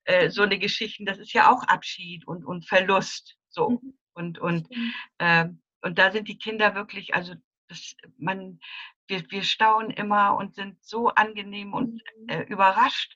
äh, 0.05 0.29
so 0.29 0.43
eine 0.43 0.57
Geschichte, 0.57 1.03
das 1.03 1.17
ist 1.17 1.33
ja 1.33 1.51
auch 1.51 1.63
Abschied 1.63 2.25
und, 2.25 2.45
und 2.45 2.65
Verlust. 2.65 3.37
So. 3.49 3.71
Mhm. 3.71 3.93
Und, 4.13 4.39
und, 4.39 4.67
ähm, 5.19 5.61
und 5.81 5.97
da 5.97 6.11
sind 6.11 6.27
die 6.27 6.37
Kinder 6.37 6.75
wirklich, 6.75 7.13
also 7.13 7.35
man, 8.17 8.59
wir, 9.07 9.29
wir 9.29 9.43
staunen 9.43 9.91
immer 9.91 10.35
und 10.35 10.55
sind 10.55 10.83
so 10.83 11.09
angenehm 11.09 11.73
und 11.73 11.93
mhm. 11.93 12.29
äh, 12.29 12.43
überrascht, 12.43 13.15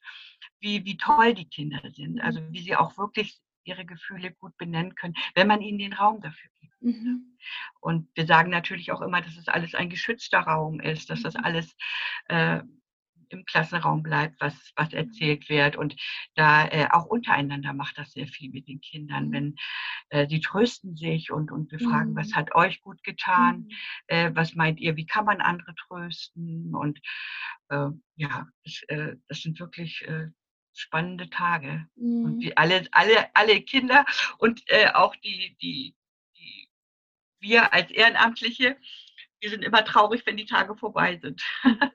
wie, 0.60 0.86
wie 0.86 0.98
toll 0.98 1.34
die 1.34 1.50
Kinder 1.50 1.82
sind. 1.92 2.22
Also 2.22 2.42
mhm. 2.42 2.54
wie 2.54 2.62
sie 2.62 2.76
auch 2.76 2.98
wirklich 2.98 3.40
ihre 3.66 3.86
Gefühle 3.86 4.32
gut 4.32 4.58
benennen 4.58 4.96
können, 4.96 5.16
wenn 5.36 5.48
man 5.48 5.62
ihnen 5.62 5.78
den 5.78 5.94
Raum 5.94 6.22
dafür 6.22 6.50
gibt. 6.60 6.82
Mhm. 6.82 7.38
Und 7.80 8.10
wir 8.16 8.26
sagen 8.26 8.50
natürlich 8.50 8.92
auch 8.92 9.02
immer, 9.02 9.22
dass 9.22 9.38
es 9.38 9.48
alles 9.48 9.74
ein 9.76 9.90
geschützter 9.90 10.40
Raum 10.40 10.80
ist, 10.80 11.10
dass 11.10 11.22
das 11.22 11.36
alles 11.36 11.76
äh, 12.28 12.62
im 13.34 13.46
Klassenraum 13.46 14.04
bleibt, 14.04 14.40
was, 14.40 14.54
was 14.76 14.92
mhm. 14.92 14.98
erzählt 15.00 15.50
wird. 15.50 15.76
Und 15.76 15.96
da 16.36 16.68
äh, 16.68 16.88
auch 16.92 17.06
untereinander 17.06 17.74
macht 17.74 17.98
das 17.98 18.14
sehr 18.14 18.28
viel 18.28 18.52
mit 18.52 18.68
den 18.68 18.80
Kindern, 18.80 19.28
mhm. 19.28 19.32
wenn 19.34 19.56
äh, 20.10 20.28
die 20.28 20.40
trösten 20.40 20.96
sich 20.96 21.32
und, 21.32 21.52
und 21.52 21.72
wir 21.72 21.80
fragen, 21.80 22.12
mhm. 22.12 22.16
was 22.16 22.34
hat 22.34 22.56
euch 22.56 22.82
gut 22.82 23.04
getan? 23.04 23.68
Mhm. 23.68 23.70
Äh, 24.08 24.32
was 24.36 24.56
meint 24.56 24.80
ihr, 24.80 24.96
wie 24.96 25.06
kann 25.06 25.26
man 25.26 25.42
andere 25.42 25.76
trösten? 25.76 26.74
Und 26.74 27.00
äh, 27.70 27.90
ja, 28.16 28.48
das, 28.64 28.84
äh, 28.88 29.16
das, 29.28 29.42
sind 29.42 29.60
wirklich 29.60 30.08
äh, 30.08 30.28
spannende 30.74 31.30
Tage. 31.30 31.88
Und 31.96 32.40
die, 32.40 32.56
alle, 32.56 32.88
alle, 32.92 33.36
alle 33.36 33.62
Kinder 33.62 34.06
und 34.40 34.64
auch 34.94 35.16
die, 35.18 35.56
die, 35.62 35.96
die, 36.36 36.70
wir 37.40 37.74
als 37.74 37.92
Ehrenamtliche, 37.92 38.78
wir 39.40 39.50
sind 39.52 39.64
immer 39.64 39.86
traurig, 39.86 40.26
wenn 40.26 40.38
die 40.38 40.46
Tage 40.46 40.76
vorbei 40.76 41.20
sind. 41.22 41.44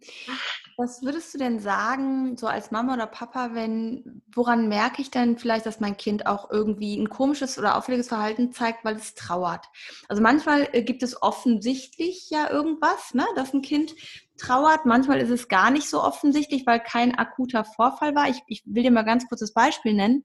Was 0.80 1.02
würdest 1.02 1.34
du 1.34 1.38
denn 1.38 1.58
sagen, 1.58 2.36
so 2.36 2.46
als 2.46 2.70
Mama 2.70 2.94
oder 2.94 3.08
Papa, 3.08 3.50
wenn, 3.52 4.22
woran 4.32 4.68
merke 4.68 5.02
ich 5.02 5.10
denn 5.10 5.36
vielleicht, 5.36 5.66
dass 5.66 5.80
mein 5.80 5.96
Kind 5.96 6.26
auch 6.28 6.52
irgendwie 6.52 6.96
ein 6.96 7.08
komisches 7.08 7.58
oder 7.58 7.76
auffälliges 7.76 8.06
Verhalten 8.06 8.52
zeigt, 8.52 8.84
weil 8.84 8.94
es 8.94 9.16
trauert? 9.16 9.66
Also 10.08 10.22
manchmal 10.22 10.68
äh, 10.70 10.82
gibt 10.84 11.02
es 11.02 11.20
offensichtlich 11.20 12.30
ja 12.30 12.48
irgendwas, 12.48 13.12
ne, 13.12 13.26
dass 13.34 13.52
ein 13.52 13.62
Kind 13.62 13.92
trauert. 14.38 14.86
Manchmal 14.86 15.20
ist 15.20 15.30
es 15.30 15.48
gar 15.48 15.70
nicht 15.70 15.88
so 15.88 16.02
offensichtlich, 16.02 16.66
weil 16.66 16.80
kein 16.80 17.18
akuter 17.18 17.64
Vorfall 17.64 18.14
war. 18.14 18.28
Ich, 18.28 18.42
ich 18.46 18.62
will 18.64 18.82
dir 18.82 18.90
mal 18.90 19.02
ganz 19.02 19.28
kurzes 19.28 19.52
Beispiel 19.52 19.94
nennen. 19.94 20.24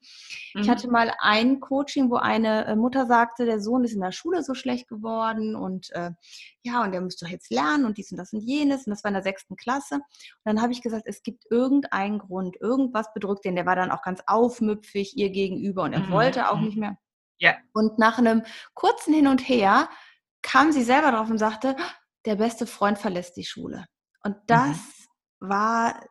Mhm. 0.53 0.61
Ich 0.61 0.69
hatte 0.69 0.89
mal 0.89 1.11
ein 1.19 1.59
Coaching, 1.59 2.09
wo 2.09 2.15
eine 2.15 2.65
äh, 2.65 2.75
Mutter 2.75 3.05
sagte, 3.05 3.45
der 3.45 3.59
Sohn 3.59 3.83
ist 3.83 3.93
in 3.93 4.01
der 4.01 4.11
Schule 4.11 4.43
so 4.43 4.53
schlecht 4.53 4.87
geworden 4.87 5.55
und 5.55 5.91
äh, 5.91 6.11
ja, 6.63 6.83
und 6.83 6.93
er 6.93 7.01
müsste 7.01 7.25
doch 7.25 7.31
jetzt 7.31 7.51
lernen 7.51 7.85
und 7.85 7.97
dies 7.97 8.11
und 8.11 8.17
das 8.17 8.31
und 8.33 8.41
jenes. 8.41 8.87
Und 8.87 8.91
das 8.91 9.03
war 9.03 9.09
in 9.09 9.15
der 9.15 9.23
sechsten 9.23 9.55
Klasse. 9.55 9.95
Und 9.95 10.03
dann 10.45 10.61
habe 10.61 10.71
ich 10.71 10.81
gesagt, 10.81 11.03
es 11.05 11.23
gibt 11.23 11.45
irgendeinen 11.49 12.19
Grund, 12.19 12.55
irgendwas 12.61 13.13
bedrückt 13.13 13.45
den. 13.45 13.55
Der 13.55 13.65
war 13.65 13.75
dann 13.75 13.91
auch 13.91 14.01
ganz 14.01 14.21
aufmüpfig 14.27 15.17
ihr 15.17 15.29
gegenüber 15.29 15.83
und 15.83 15.93
er 15.93 15.99
mhm. 15.99 16.11
wollte 16.11 16.49
auch 16.49 16.57
mhm. 16.57 16.65
nicht 16.65 16.77
mehr. 16.77 16.97
Ja. 17.39 17.55
Und 17.73 17.99
nach 17.99 18.17
einem 18.17 18.43
kurzen 18.73 19.13
Hin 19.13 19.27
und 19.27 19.41
Her 19.41 19.89
kam 20.41 20.71
sie 20.71 20.83
selber 20.83 21.11
drauf 21.11 21.29
und 21.29 21.39
sagte, 21.39 21.75
der 22.25 22.35
beste 22.35 22.67
Freund 22.67 22.97
verlässt 22.97 23.35
die 23.35 23.43
Schule. 23.43 23.85
Und 24.23 24.35
mhm. 24.35 24.41
das 24.47 24.77
mhm. 25.39 25.49
war, 25.49 26.05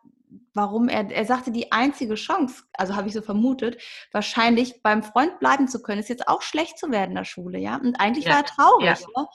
warum 0.54 0.88
er, 0.88 1.11
er 1.11 1.25
sagte, 1.25 1.50
die 1.50 1.73
einzige 1.73 2.14
Chance, 2.14 2.64
also 2.75 2.95
habe 2.97 3.09
ich 3.09 3.14
so 3.14 3.23
vermutet, 3.23 3.83
wahrscheinlich 4.12 4.83
beim 4.83 5.02
Freund 5.02 5.38
bleiben 5.38 5.69
zu 5.69 5.83
können, 5.83 6.00
ist 6.00 6.09
jetzt 6.09 6.28
auch 6.28 6.42
schlecht 6.42 6.78
zu 6.78 6.90
werden 6.90 7.11
in 7.11 7.16
der 7.16 7.25
Schule, 7.25 7.59
ja. 7.59 7.76
Und 7.76 7.97
eigentlich 8.00 8.26
ja. 8.26 8.33
war 8.33 8.38
er 8.38 8.45
traurig. 8.45 9.00
Ja. 9.00 9.23
Ne? 9.23 9.28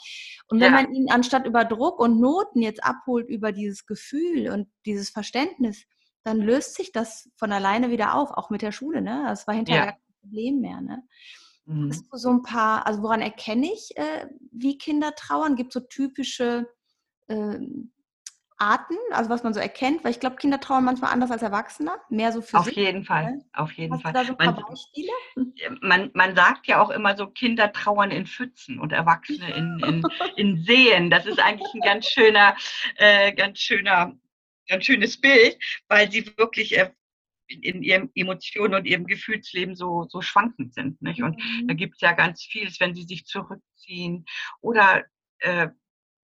Und 0.49 0.59
wenn 0.59 0.73
ja. 0.73 0.81
man 0.81 0.93
ihn 0.93 1.11
anstatt 1.11 1.45
über 1.45 1.65
Druck 1.65 1.99
und 1.99 2.19
Noten 2.19 2.61
jetzt 2.61 2.83
abholt 2.83 3.27
über 3.29 3.51
dieses 3.51 3.85
Gefühl 3.85 4.49
und 4.51 4.69
dieses 4.85 5.09
Verständnis, 5.09 5.85
dann 6.23 6.39
löst 6.39 6.75
sich 6.75 6.91
das 6.91 7.29
von 7.37 7.51
alleine 7.51 7.89
wieder 7.89 8.15
auf, 8.15 8.31
auch 8.31 8.49
mit 8.49 8.61
der 8.61 8.73
Schule, 8.73 9.01
ne? 9.01 9.23
Das 9.27 9.47
war 9.47 9.55
hinterher 9.55 9.93
kein 9.93 10.01
Problem 10.21 10.59
mehr, 10.59 10.81
ne? 10.81 11.03
Mhm. 11.65 11.89
Hast 11.89 12.05
du 12.11 12.17
so 12.17 12.29
ein 12.29 12.43
paar, 12.43 12.85
also 12.85 13.01
woran 13.01 13.21
erkenne 13.21 13.71
ich, 13.71 13.95
äh, 13.95 14.27
wie 14.51 14.77
Kinder 14.77 15.13
trauern? 15.15 15.55
Gibt 15.55 15.75
es 15.75 15.81
so 15.81 15.87
typische 15.87 16.67
äh, 17.27 17.59
Arten, 18.59 18.97
also 19.11 19.29
was 19.29 19.43
man 19.43 19.53
so 19.53 19.59
erkennt, 19.59 20.03
weil 20.03 20.11
ich 20.11 20.19
glaube, 20.19 20.35
Kinder 20.37 20.59
trauern 20.59 20.83
manchmal 20.83 21.11
anders 21.11 21.29
als 21.29 21.43
Erwachsene, 21.43 21.91
mehr 22.09 22.31
so 22.31 22.41
für 22.41 22.57
Auf 22.57 22.65
sich. 22.65 22.75
jeden 22.75 23.05
Fall, 23.05 23.41
auf 23.53 23.71
jeden 23.73 23.93
Hast 23.93 24.01
Fall. 24.01 24.13
Du 24.13 24.19
da 24.19 24.25
so 24.25 24.31
ein 24.31 24.37
paar 24.37 24.53
man, 24.53 24.63
Beispiele? 24.63 25.11
Man, 25.81 26.11
man 26.13 26.35
sagt 26.35 26.65
ja 26.65 26.81
auch 26.81 26.89
immer 26.89 27.15
so, 27.15 27.27
Kinder 27.27 27.71
trauern 27.71 28.09
in 28.09 28.25
Pfützen 28.25 28.79
und 28.79 28.91
Erwachsene 28.93 29.49
in, 29.55 29.79
in, 29.85 30.03
in 30.35 30.63
Seen. 30.63 31.09
Das 31.11 31.25
ist 31.25 31.39
eigentlich 31.39 31.71
ein 31.73 31.81
ganz 31.81 32.07
schöner, 32.07 32.55
äh, 32.95 33.31
ganz 33.33 33.59
schöner, 33.59 34.17
ganz 34.67 34.85
schönes 34.85 35.21
Bild, 35.21 35.57
weil 35.87 36.11
sie 36.11 36.25
wirklich 36.37 36.77
äh, 36.77 36.91
in 37.47 37.83
ihren 37.83 38.09
Emotionen 38.15 38.73
und 38.73 38.85
ihrem 38.85 39.05
Gefühlsleben 39.05 39.75
so, 39.75 40.07
so 40.09 40.21
schwankend 40.21 40.73
sind. 40.73 41.01
Nicht? 41.01 41.21
Und 41.21 41.37
mhm. 41.37 41.67
da 41.67 41.73
gibt 41.75 41.95
es 41.95 42.01
ja 42.01 42.13
ganz 42.13 42.43
vieles, 42.43 42.79
wenn 42.79 42.95
sie 42.95 43.03
sich 43.03 43.25
zurückziehen 43.25 44.25
oder 44.61 45.05
äh, 45.39 45.67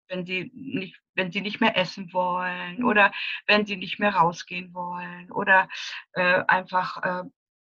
wenn 0.08 0.26
sie 0.26 0.52
nicht, 0.54 1.00
wenn 1.16 1.32
sie 1.32 1.42
nicht 1.42 1.62
mehr 1.62 1.78
essen 1.78 2.12
wollen 2.14 2.84
oder 2.84 3.12
wenn 3.46 3.66
sie 3.66 3.78
nicht 3.78 4.00
mehr 4.00 4.16
rausgehen 4.16 4.74
wollen 4.74 5.32
oder 5.32 5.70
äh, 6.14 6.44
einfach 6.48 7.04
äh, 7.04 7.30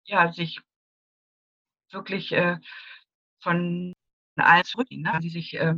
ja 0.04 0.32
sich 0.32 0.60
wirklich 1.90 2.32
äh, 2.32 2.58
von 3.40 3.92
allen 4.36 4.64
zurückziehen, 4.64 5.02
ne? 5.02 5.18
sie 5.20 5.30
sich 5.30 5.54
äh, 5.58 5.74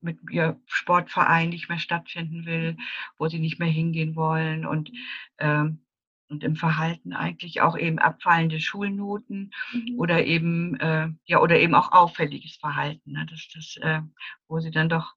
mit 0.00 0.18
ihr 0.30 0.60
Sportverein 0.66 1.50
nicht 1.50 1.68
mehr 1.68 1.78
stattfinden 1.78 2.46
will, 2.46 2.76
wo 3.18 3.28
sie 3.28 3.38
nicht 3.38 3.58
mehr 3.58 3.68
hingehen 3.68 4.16
wollen 4.16 4.66
und 4.66 4.92
ähm, 5.38 5.82
und 6.28 6.42
im 6.42 6.56
Verhalten 6.56 7.12
eigentlich 7.12 7.60
auch 7.60 7.78
eben 7.78 7.98
abfallende 7.98 8.60
Schulnoten 8.60 9.52
mhm. 9.72 9.98
oder 9.98 10.24
eben 10.24 10.74
äh, 10.80 11.08
ja 11.24 11.40
oder 11.40 11.58
eben 11.58 11.74
auch 11.74 11.92
auffälliges 11.92 12.56
Verhalten, 12.56 13.12
ne? 13.12 13.26
das, 13.30 13.48
das, 13.54 13.76
äh, 13.80 14.00
wo 14.48 14.60
sie 14.60 14.70
dann 14.70 14.88
doch 14.88 15.14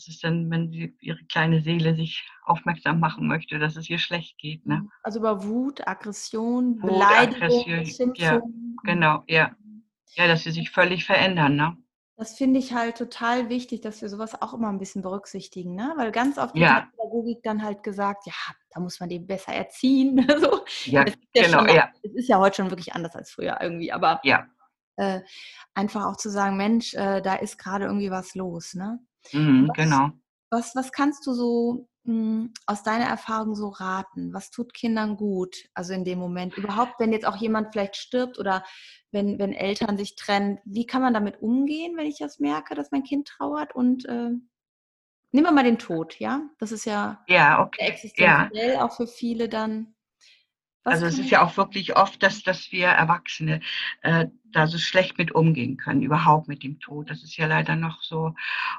das 0.00 0.08
ist 0.08 0.24
dann, 0.24 0.50
wenn 0.50 0.70
sie 0.70 0.96
ihre 1.00 1.22
kleine 1.24 1.60
Seele 1.60 1.94
sich 1.94 2.26
aufmerksam 2.44 3.00
machen 3.00 3.26
möchte, 3.26 3.58
dass 3.58 3.76
es 3.76 3.90
ihr 3.90 3.98
schlecht 3.98 4.38
geht. 4.38 4.64
Ne? 4.64 4.88
Also 5.02 5.18
über 5.18 5.44
Wut, 5.44 5.86
Aggression, 5.86 6.80
Wut, 6.80 6.90
Beleidigung, 6.90 7.42
Aggression, 7.42 8.14
ja, 8.16 8.40
genau, 8.82 9.24
ja. 9.28 9.54
Ja, 10.14 10.26
dass 10.26 10.44
sie 10.44 10.52
sich 10.52 10.70
völlig 10.70 11.04
verändern, 11.04 11.54
ne? 11.54 11.76
Das 12.16 12.36
finde 12.36 12.58
ich 12.58 12.72
halt 12.72 12.96
total 12.96 13.48
wichtig, 13.50 13.82
dass 13.82 14.00
wir 14.00 14.08
sowas 14.08 14.40
auch 14.40 14.54
immer 14.54 14.68
ein 14.68 14.78
bisschen 14.78 15.02
berücksichtigen, 15.02 15.74
ne? 15.74 15.92
Weil 15.96 16.12
ganz 16.12 16.38
oft 16.38 16.56
ja. 16.56 16.80
die 16.80 16.96
Pädagogik 16.96 17.42
dann 17.42 17.62
halt 17.62 17.82
gesagt, 17.82 18.26
ja, 18.26 18.32
da 18.70 18.80
muss 18.80 19.00
man 19.00 19.10
den 19.10 19.26
besser 19.26 19.52
erziehen. 19.52 20.26
so. 20.40 20.64
Ja, 20.86 21.04
es 21.04 21.14
ja 21.34 21.44
genau, 21.44 21.58
schon, 21.58 21.76
ja. 21.76 21.90
Es 22.02 22.14
ist 22.14 22.28
ja 22.28 22.38
heute 22.38 22.56
schon 22.56 22.70
wirklich 22.70 22.94
anders 22.94 23.14
als 23.14 23.30
früher 23.30 23.58
irgendwie, 23.60 23.92
aber 23.92 24.20
ja. 24.24 24.46
äh, 24.96 25.20
einfach 25.74 26.06
auch 26.06 26.16
zu 26.16 26.30
sagen, 26.30 26.56
Mensch, 26.56 26.94
äh, 26.94 27.20
da 27.20 27.34
ist 27.34 27.58
gerade 27.58 27.84
irgendwie 27.84 28.10
was 28.10 28.34
los, 28.34 28.74
ne? 28.74 28.98
Mhm, 29.32 29.68
was, 29.68 29.76
genau. 29.76 30.10
Was, 30.50 30.74
was 30.74 30.92
kannst 30.92 31.26
du 31.26 31.32
so 31.32 31.88
mh, 32.04 32.12
hm, 32.12 32.52
aus 32.66 32.82
deiner 32.82 33.06
Erfahrung 33.06 33.54
so 33.54 33.68
raten? 33.68 34.32
Was 34.32 34.50
tut 34.50 34.74
Kindern 34.74 35.16
gut, 35.16 35.56
also 35.74 35.92
in 35.92 36.04
dem 36.04 36.18
Moment? 36.18 36.56
Überhaupt, 36.56 36.94
wenn 36.98 37.12
jetzt 37.12 37.26
auch 37.26 37.36
jemand 37.36 37.72
vielleicht 37.72 37.96
stirbt 37.96 38.38
oder 38.38 38.64
wenn, 39.12 39.38
wenn 39.38 39.52
Eltern 39.52 39.96
sich 39.96 40.16
trennen, 40.16 40.58
wie 40.64 40.86
kann 40.86 41.02
man 41.02 41.14
damit 41.14 41.40
umgehen, 41.42 41.96
wenn 41.96 42.06
ich 42.06 42.18
das 42.18 42.38
merke, 42.38 42.74
dass 42.74 42.90
mein 42.90 43.02
Kind 43.04 43.28
trauert 43.28 43.74
und 43.74 44.06
äh, 44.06 44.30
nehmen 45.32 45.46
wir 45.46 45.52
mal 45.52 45.64
den 45.64 45.78
Tod, 45.78 46.18
ja? 46.18 46.42
Das 46.58 46.72
ist 46.72 46.84
ja, 46.84 47.24
ja 47.28 47.62
okay. 47.62 47.82
existenziell 47.82 48.74
ja. 48.74 48.84
auch 48.84 48.96
für 48.96 49.06
viele 49.06 49.48
dann. 49.48 49.94
Was 50.84 50.94
also 50.94 51.06
es 51.06 51.18
ist 51.18 51.30
ja 51.30 51.42
auch 51.42 51.56
wirklich 51.56 51.96
oft, 51.96 52.22
dass, 52.22 52.42
dass 52.42 52.72
wir 52.72 52.86
Erwachsene 52.86 53.60
äh, 54.02 54.26
da 54.52 54.66
so 54.66 54.78
schlecht 54.78 55.18
mit 55.18 55.32
umgehen 55.32 55.76
können, 55.76 56.02
überhaupt 56.02 56.48
mit 56.48 56.62
dem 56.62 56.80
Tod. 56.80 57.10
Das 57.10 57.22
ist 57.22 57.36
ja 57.36 57.46
leider 57.46 57.76
noch 57.76 58.02
so 58.02 58.34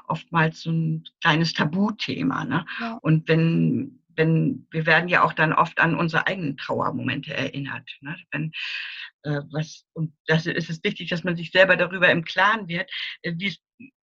oftmals 0.08 0.62
so 0.62 0.70
ein 0.70 1.04
kleines 1.20 1.52
Tabuthema. 1.52 2.44
Ne? 2.44 2.66
Ja. 2.80 2.98
Und 3.02 3.28
wenn, 3.28 4.00
wenn, 4.16 4.66
wir 4.70 4.86
werden 4.86 5.08
ja 5.08 5.22
auch 5.22 5.32
dann 5.32 5.52
oft 5.52 5.78
an 5.78 5.94
unsere 5.94 6.26
eigenen 6.26 6.56
Trauermomente 6.56 7.34
erinnert. 7.34 7.88
Ne? 8.00 8.16
Wenn, 8.32 8.52
äh, 9.22 9.40
was, 9.52 9.86
und 9.92 10.12
das 10.26 10.46
ist 10.46 10.70
es 10.70 10.82
wichtig, 10.82 11.08
dass 11.08 11.24
man 11.24 11.36
sich 11.36 11.52
selber 11.52 11.76
darüber 11.76 12.10
im 12.10 12.24
Klaren 12.24 12.66
wird, 12.68 12.90
äh, 13.22 13.32
wie 13.36 13.48
es 13.48 13.58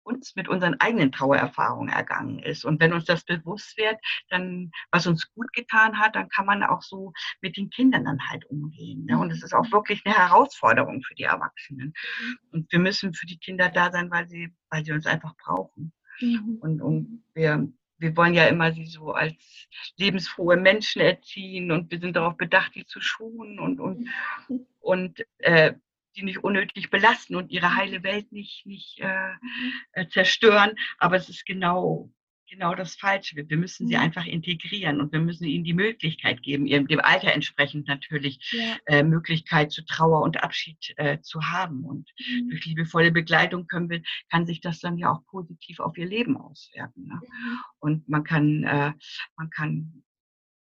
uns 0.04 0.36
mit 0.36 0.48
unseren 0.48 0.80
eigenen 0.80 1.12
Trauererfahrungen 1.12 1.90
ergangen 1.90 2.40
ist. 2.40 2.66
Und 2.66 2.80
wenn 2.80 2.94
uns 2.94 3.06
das 3.06 3.24
bewusst 3.24 3.78
wird, 3.78 3.98
dann, 4.30 4.72
was 4.92 5.08
uns 5.08 5.32
gut 5.34 5.52
getan 5.54 6.00
hat, 6.00 6.16
dann 6.16 6.30
kann 6.30 6.46
man 6.46 6.64
auch 6.64 6.82
so 6.82 7.14
mit 7.42 7.58
den 7.58 7.70
Kindern 7.70 8.06
dann 8.06 8.20
halt 8.30 8.46
umgehen. 8.46 9.06
Ne? 9.06 9.18
Und 9.18 9.32
es 9.32 9.44
ist 9.44 9.54
auch 9.54 9.72
wirklich 9.72 10.02
eine 10.06 10.16
Herausforderung 10.16 11.02
für 11.04 11.16
die 11.16 11.24
Erwachsenen. 11.24 11.94
Mhm. 12.22 12.38
Und 12.52 12.72
wir 12.72 12.80
müssen 12.80 13.14
für 13.14 13.26
die 13.26 13.40
Kinder 13.40 13.70
da 13.70 13.92
sein, 13.92 14.12
weil 14.12 14.28
sie, 14.28 14.54
weil 14.70 14.86
sie 14.86 14.92
uns 14.92 15.06
einfach 15.06 15.36
brauchen. 15.38 15.94
Mhm. 16.20 16.58
Und, 16.62 16.82
und 16.82 17.24
wir, 17.34 17.68
wir 17.98 18.18
wollen 18.18 18.34
ja 18.34 18.46
immer 18.48 18.74
sie 18.74 18.86
so 18.86 19.12
als 19.14 19.68
lebensfrohe 19.98 20.58
Menschen 20.58 21.02
erziehen 21.02 21.72
und 21.72 21.90
wir 21.92 22.00
sind 22.00 22.16
darauf 22.16 22.38
bedacht, 22.38 22.76
die 22.76 22.86
zu 22.86 23.00
schonen 23.02 23.60
und, 23.60 23.80
und, 23.80 24.08
mhm. 24.50 24.66
und 24.80 25.26
äh, 25.40 25.74
die 26.16 26.24
nicht 26.24 26.44
unnötig 26.44 26.90
belasten 26.90 27.36
und 27.36 27.52
ihre 27.52 27.76
heile 27.76 28.04
Welt 28.04 28.32
nicht, 28.32 28.66
nicht 28.66 29.00
äh, 29.00 29.34
mhm. 29.34 29.74
äh, 29.94 30.08
zerstören. 30.08 30.72
Aber 30.98 31.16
es 31.16 31.30
ist 31.30 31.46
genau, 31.46 32.12
genau 32.50 32.76
das 32.76 32.96
Falsche. 32.96 33.36
Wir, 33.36 33.50
wir 33.50 33.58
müssen 33.58 33.88
sie 33.88 33.96
mhm. 33.96 34.02
einfach 34.02 34.26
integrieren 34.26 35.02
und 35.02 35.12
wir 35.12 35.20
müssen 35.20 35.46
ihnen 35.46 35.64
die 35.64 35.74
Möglichkeit 35.74 36.44
geben, 36.44 36.66
ihrem, 36.66 36.88
dem 36.88 37.00
Alter 37.00 37.34
entsprechend 37.34 37.88
natürlich 37.88 38.40
ja. 38.52 38.78
äh, 38.86 39.04
Möglichkeit 39.04 39.72
zu 39.72 39.84
Trauer 39.86 40.22
und 40.22 40.44
Abschied 40.44 40.94
äh, 40.98 41.20
zu 41.22 41.42
haben. 41.44 41.84
Und 41.84 42.12
mhm. 42.20 42.50
durch 42.50 42.66
liebevolle 42.66 43.12
Begleitung 43.12 43.68
können 43.68 43.90
wir, 43.90 44.02
kann 44.30 44.46
sich 44.46 44.62
das 44.62 44.80
dann 44.80 44.98
ja 44.98 45.12
auch 45.12 45.26
positiv 45.26 45.80
auf 45.80 45.98
ihr 45.98 46.08
Leben 46.08 46.38
auswirken. 46.38 47.08
Ne? 47.08 47.16
Mhm. 47.16 47.60
Und 47.80 48.10
man 48.10 48.24
kann, 48.24 48.64
äh, 48.64 48.94
man 49.36 49.50
kann 49.50 50.04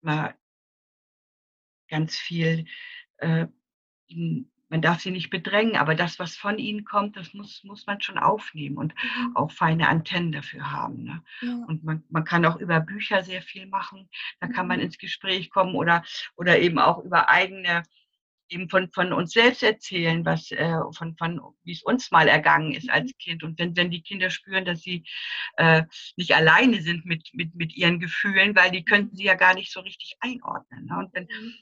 mal 0.01 0.35
ganz 1.89 2.17
viel 2.17 2.65
äh, 3.19 3.47
in, 4.07 4.51
man 4.69 4.83
darf 4.83 5.01
sie 5.01 5.11
nicht 5.11 5.31
bedrängen, 5.31 5.77
aber 5.77 5.95
das, 5.95 6.19
was 6.19 6.37
von 6.37 6.59
ihnen 6.59 6.85
kommt, 6.85 7.17
das 7.17 7.35
muss, 7.35 7.63
muss 7.65 7.87
man 7.87 8.01
schon 8.01 8.19
aufnehmen 8.19 8.77
und 8.77 8.95
mhm. 8.95 9.37
auch 9.37 9.53
feine 9.53 9.89
Antennen 9.89 10.33
dafür 10.33 10.71
haben. 10.71 11.05
Ne? 11.05 11.23
Ja. 11.43 11.65
Und 11.69 11.85
man, 11.85 12.05
man 12.11 12.25
kann 12.25 12.45
auch 12.45 12.57
über 12.57 12.81
Bücher 12.81 13.23
sehr 13.23 13.43
viel 13.43 13.67
machen, 13.67 14.09
da 14.41 14.49
kann 14.49 14.67
man 14.67 14.79
mhm. 14.79 14.85
ins 14.85 14.99
Gespräch 14.99 15.51
kommen 15.51 15.75
oder, 15.75 16.03
oder 16.37 16.59
eben 16.59 16.79
auch 16.79 17.05
über 17.05 17.29
eigene, 17.29 17.83
eben 18.49 18.69
von, 18.69 18.91
von 18.93 19.13
uns 19.13 19.33
selbst 19.33 19.63
erzählen, 19.63 20.25
was, 20.25 20.51
äh, 20.51 20.79
von, 20.93 21.17
von, 21.17 21.41
wie 21.65 21.73
es 21.73 21.83
uns 21.83 22.11
mal 22.11 22.29
ergangen 22.29 22.73
ist 22.73 22.91
als 22.91 23.13
mhm. 23.13 23.19
Kind. 23.19 23.43
Und 23.43 23.59
wenn, 23.59 23.77
wenn 23.77 23.91
die 23.91 24.03
Kinder 24.03 24.31
spüren, 24.31 24.65
dass 24.65 24.81
sie 24.81 25.05
äh, 25.57 25.83
nicht 26.17 26.35
alleine 26.35 26.83
sind 26.83 27.05
mit, 27.05 27.31
mit, 27.33 27.55
mit 27.55 27.75
ihren 27.75 28.01
Gefühlen, 28.01 28.55
weil 28.57 28.71
die 28.71 28.85
können 28.85 29.11
sie 29.15 29.25
ja 29.25 29.35
gar 29.35 29.55
nicht 29.55 29.73
so 29.73 29.81
richtig 29.81 30.17
einordnen. 30.21 30.87
Ne? 30.87 30.99
Und 30.99 31.15
wenn, 31.15 31.27
denn 31.27 31.55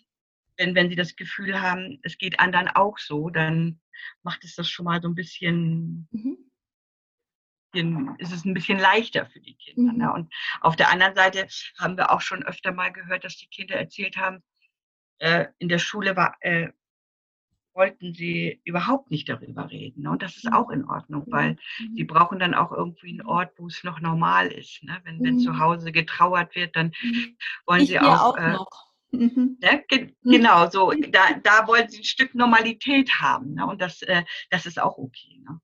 wenn 0.74 0.88
sie 0.88 0.96
das 0.96 1.16
Gefühl 1.16 1.60
haben, 1.60 1.98
es 2.02 2.18
geht 2.18 2.40
anderen 2.40 2.68
auch 2.68 2.98
so, 2.98 3.30
dann 3.30 3.80
macht 4.22 4.44
es 4.44 4.54
das 4.54 4.68
schon 4.68 4.84
mal 4.84 5.00
so 5.02 5.08
ein 5.08 5.14
bisschen, 5.14 6.08
mhm. 6.12 6.38
ist 8.18 8.32
es 8.32 8.44
ein 8.44 8.54
bisschen 8.54 8.78
leichter 8.78 9.26
für 9.26 9.40
die 9.40 9.54
Kinder. 9.54 9.92
Ne? 9.92 9.92
Mhm. 9.92 9.98
Ne? 9.98 10.12
Und 10.12 10.34
auf 10.60 10.76
der 10.76 10.90
anderen 10.90 11.14
Seite 11.14 11.46
haben 11.78 11.96
wir 11.96 12.10
auch 12.10 12.20
schon 12.20 12.42
öfter 12.42 12.72
mal 12.72 12.92
gehört, 12.92 13.24
dass 13.24 13.36
die 13.36 13.48
Kinder 13.48 13.76
erzählt 13.76 14.16
haben, 14.16 14.42
äh, 15.18 15.46
in 15.58 15.68
der 15.68 15.78
Schule 15.78 16.16
war, 16.16 16.36
äh, 16.40 16.68
wollten 17.74 18.12
sie 18.12 18.60
überhaupt 18.64 19.10
nicht 19.10 19.28
darüber 19.28 19.70
reden. 19.70 20.02
Ne? 20.02 20.10
Und 20.10 20.22
das 20.22 20.36
ist 20.36 20.44
mhm. 20.44 20.52
auch 20.52 20.70
in 20.70 20.84
Ordnung, 20.84 21.24
weil 21.28 21.56
mhm. 21.78 21.94
sie 21.94 22.04
brauchen 22.04 22.38
dann 22.38 22.54
auch 22.54 22.72
irgendwie 22.72 23.10
einen 23.10 23.22
Ort, 23.22 23.52
wo 23.56 23.66
es 23.66 23.82
noch 23.84 24.00
normal 24.00 24.48
ist. 24.48 24.82
Ne? 24.82 25.00
Wenn, 25.04 25.22
wenn 25.22 25.38
zu 25.38 25.58
Hause 25.58 25.92
getrauert 25.92 26.54
wird, 26.54 26.76
dann 26.76 26.92
wollen 27.66 27.82
ich 27.82 27.88
sie 27.88 28.00
auch. 28.00 28.34
auch 28.34 28.36
äh, 28.36 28.56
Mhm. 29.12 29.58
Ne? 29.60 29.84
Ge 29.88 30.14
mhm. 30.22 30.30
genau, 30.30 30.68
so 30.70 30.90
da, 30.90 31.34
da 31.42 31.66
wollen 31.66 31.88
sie 31.88 31.98
ein 31.98 32.04
Stück 32.04 32.34
Normalität 32.34 33.10
haben. 33.20 33.54
Ne? 33.54 33.66
Und 33.66 33.80
das, 33.80 34.02
äh, 34.02 34.24
das 34.50 34.66
ist 34.66 34.80
auch 34.80 34.98
okay. 34.98 35.40
Ne? 35.46 35.60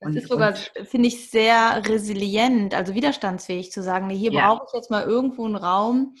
Das 0.00 0.14
ist 0.14 0.28
sogar, 0.28 0.54
finde 0.54 1.08
ich, 1.08 1.28
sehr 1.30 1.82
resilient, 1.88 2.72
also 2.74 2.94
widerstandsfähig 2.94 3.72
zu 3.72 3.82
sagen, 3.82 4.06
nee, 4.06 4.16
hier 4.16 4.32
ja. 4.32 4.46
brauche 4.46 4.66
ich 4.68 4.74
jetzt 4.74 4.90
mal 4.90 5.02
irgendwo 5.02 5.44
einen 5.44 5.56
Raum, 5.56 6.14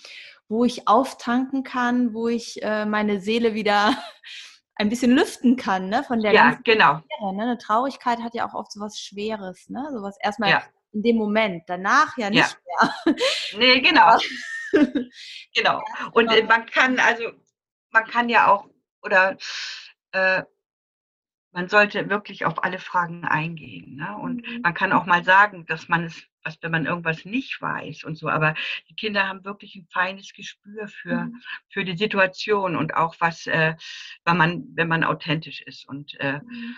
wo 0.48 0.64
ich 0.64 0.88
auftanken 0.88 1.62
kann, 1.62 2.12
wo 2.12 2.28
ich 2.28 2.60
äh, 2.62 2.86
meine 2.86 3.20
Seele 3.20 3.54
wieder 3.54 3.96
ein 4.74 4.88
bisschen 4.88 5.12
lüften 5.12 5.56
kann, 5.56 5.88
ne? 5.88 6.02
Von 6.02 6.20
der 6.20 6.32
ja, 6.32 6.44
ganzen 6.44 6.64
genau. 6.64 6.98
Schwere, 6.98 7.36
ne? 7.36 7.42
Eine 7.42 7.58
Traurigkeit 7.58 8.20
hat 8.20 8.34
ja 8.34 8.48
auch 8.48 8.54
oft 8.54 8.72
so 8.72 8.80
was 8.80 8.98
Schweres, 8.98 9.68
ne? 9.68 9.88
Sowas 9.92 10.16
erstmal 10.20 10.50
ja. 10.50 10.62
in 10.92 11.02
dem 11.02 11.16
Moment, 11.16 11.62
danach 11.68 12.18
ja 12.18 12.30
nicht 12.30 12.58
ja. 12.80 12.94
mehr. 13.04 13.16
Nee, 13.58 13.80
genau. 13.80 14.16
genau. 15.54 15.82
Und 16.12 16.28
äh, 16.28 16.42
man 16.44 16.66
kann, 16.66 16.98
also, 16.98 17.32
man 17.90 18.04
kann 18.04 18.28
ja 18.28 18.48
auch, 18.48 18.68
oder 19.02 19.36
äh, 20.12 20.42
man 21.52 21.68
sollte 21.68 22.08
wirklich 22.08 22.44
auf 22.44 22.62
alle 22.62 22.78
Fragen 22.78 23.24
eingehen. 23.24 23.96
Ne? 23.96 24.16
Und 24.16 24.46
mhm. 24.46 24.60
man 24.62 24.74
kann 24.74 24.92
auch 24.92 25.06
mal 25.06 25.24
sagen, 25.24 25.66
dass 25.66 25.88
man 25.88 26.04
es, 26.04 26.22
was, 26.44 26.58
wenn 26.62 26.70
man 26.70 26.86
irgendwas 26.86 27.24
nicht 27.24 27.60
weiß 27.60 28.04
und 28.04 28.16
so, 28.16 28.28
aber 28.28 28.54
die 28.88 28.94
Kinder 28.94 29.26
haben 29.26 29.44
wirklich 29.44 29.74
ein 29.74 29.88
feines 29.90 30.32
Gespür 30.32 30.88
für, 30.88 31.24
mhm. 31.24 31.42
für 31.70 31.84
die 31.84 31.96
Situation 31.96 32.76
und 32.76 32.94
auch 32.94 33.16
was, 33.18 33.46
äh, 33.46 33.74
wenn 34.24 34.36
man, 34.36 34.64
wenn 34.74 34.88
man 34.88 35.04
authentisch 35.04 35.62
ist. 35.62 35.88
Und 35.88 36.14
äh, 36.20 36.40
mhm. 36.40 36.76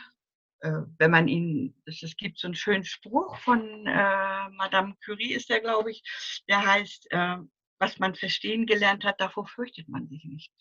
äh, 0.60 0.82
wenn 0.98 1.10
man 1.10 1.28
ihnen, 1.28 1.74
es, 1.84 2.02
es 2.02 2.16
gibt 2.16 2.38
so 2.38 2.46
einen 2.46 2.54
schönen 2.54 2.84
Spruch 2.84 3.36
von 3.38 3.86
äh, 3.86 4.48
Madame 4.50 4.96
Curie, 5.04 5.34
ist 5.34 5.50
der, 5.50 5.60
glaube 5.60 5.90
ich, 5.90 6.02
der 6.48 6.64
heißt, 6.64 7.08
äh, 7.10 7.36
was 7.80 7.98
man 7.98 8.14
verstehen 8.14 8.66
gelernt 8.66 9.04
hat, 9.04 9.20
davor 9.20 9.46
fürchtet 9.46 9.88
man 9.88 10.06
sich 10.06 10.24
nicht. 10.24 10.52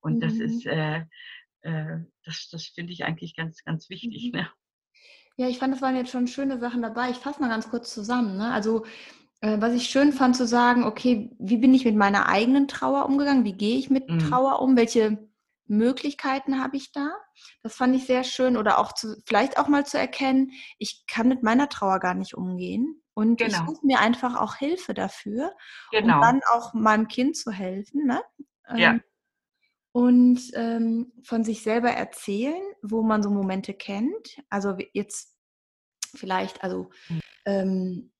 Und 0.00 0.16
mhm. 0.16 0.20
das 0.20 0.34
ist, 0.34 0.64
äh, 0.64 1.04
äh, 1.62 1.98
das, 2.24 2.48
das 2.50 2.66
finde 2.66 2.92
ich 2.92 3.04
eigentlich 3.04 3.36
ganz, 3.36 3.64
ganz 3.64 3.90
wichtig. 3.90 4.32
Mhm. 4.32 4.40
Ne? 4.40 4.50
Ja, 5.36 5.48
ich 5.48 5.58
fand, 5.58 5.74
das 5.74 5.82
waren 5.82 5.96
jetzt 5.96 6.10
schon 6.10 6.28
schöne 6.28 6.58
Sachen 6.58 6.80
dabei. 6.80 7.10
Ich 7.10 7.18
fasse 7.18 7.40
mal 7.40 7.48
ganz 7.48 7.68
kurz 7.68 7.92
zusammen. 7.92 8.38
Ne? 8.38 8.52
Also, 8.52 8.86
äh, 9.40 9.60
was 9.60 9.74
ich 9.74 9.90
schön 9.90 10.12
fand 10.12 10.36
zu 10.36 10.46
sagen, 10.46 10.84
okay, 10.84 11.30
wie 11.38 11.58
bin 11.58 11.74
ich 11.74 11.84
mit 11.84 11.96
meiner 11.96 12.28
eigenen 12.28 12.68
Trauer 12.68 13.06
umgegangen? 13.06 13.44
Wie 13.44 13.52
gehe 13.52 13.78
ich 13.78 13.90
mit 13.90 14.08
mhm. 14.08 14.20
Trauer 14.20 14.62
um? 14.62 14.76
Welche 14.76 15.28
Möglichkeiten 15.66 16.60
habe 16.60 16.76
ich 16.76 16.92
da? 16.92 17.10
Das 17.62 17.74
fand 17.74 17.94
ich 17.94 18.06
sehr 18.06 18.24
schön. 18.24 18.56
Oder 18.56 18.78
auch 18.78 18.92
zu, 18.92 19.20
vielleicht 19.26 19.58
auch 19.58 19.68
mal 19.68 19.84
zu 19.84 19.98
erkennen, 19.98 20.52
ich 20.78 21.04
kann 21.06 21.28
mit 21.28 21.42
meiner 21.42 21.68
Trauer 21.68 21.98
gar 21.98 22.14
nicht 22.14 22.34
umgehen. 22.34 23.02
Und 23.18 23.38
genau. 23.38 23.50
ich 23.50 23.68
suche 23.68 23.84
mir 23.84 23.98
einfach 23.98 24.40
auch 24.40 24.54
Hilfe 24.54 24.94
dafür, 24.94 25.52
genau. 25.90 26.14
um 26.14 26.20
dann 26.20 26.40
auch 26.52 26.72
meinem 26.72 27.08
Kind 27.08 27.36
zu 27.36 27.50
helfen. 27.50 28.06
Ne? 28.06 28.22
ja. 28.76 28.92
Ähm, 28.92 29.02
und 29.90 30.40
ähm, 30.54 31.10
von 31.24 31.42
sich 31.42 31.64
selber 31.64 31.90
erzählen, 31.90 32.62
wo 32.80 33.02
man 33.02 33.24
so 33.24 33.30
Momente 33.30 33.74
kennt. 33.74 34.40
Also 34.50 34.76
jetzt 34.92 35.34
vielleicht, 36.14 36.62
also 36.62 36.90
hm. 37.08 37.20
ähm, 37.44 38.12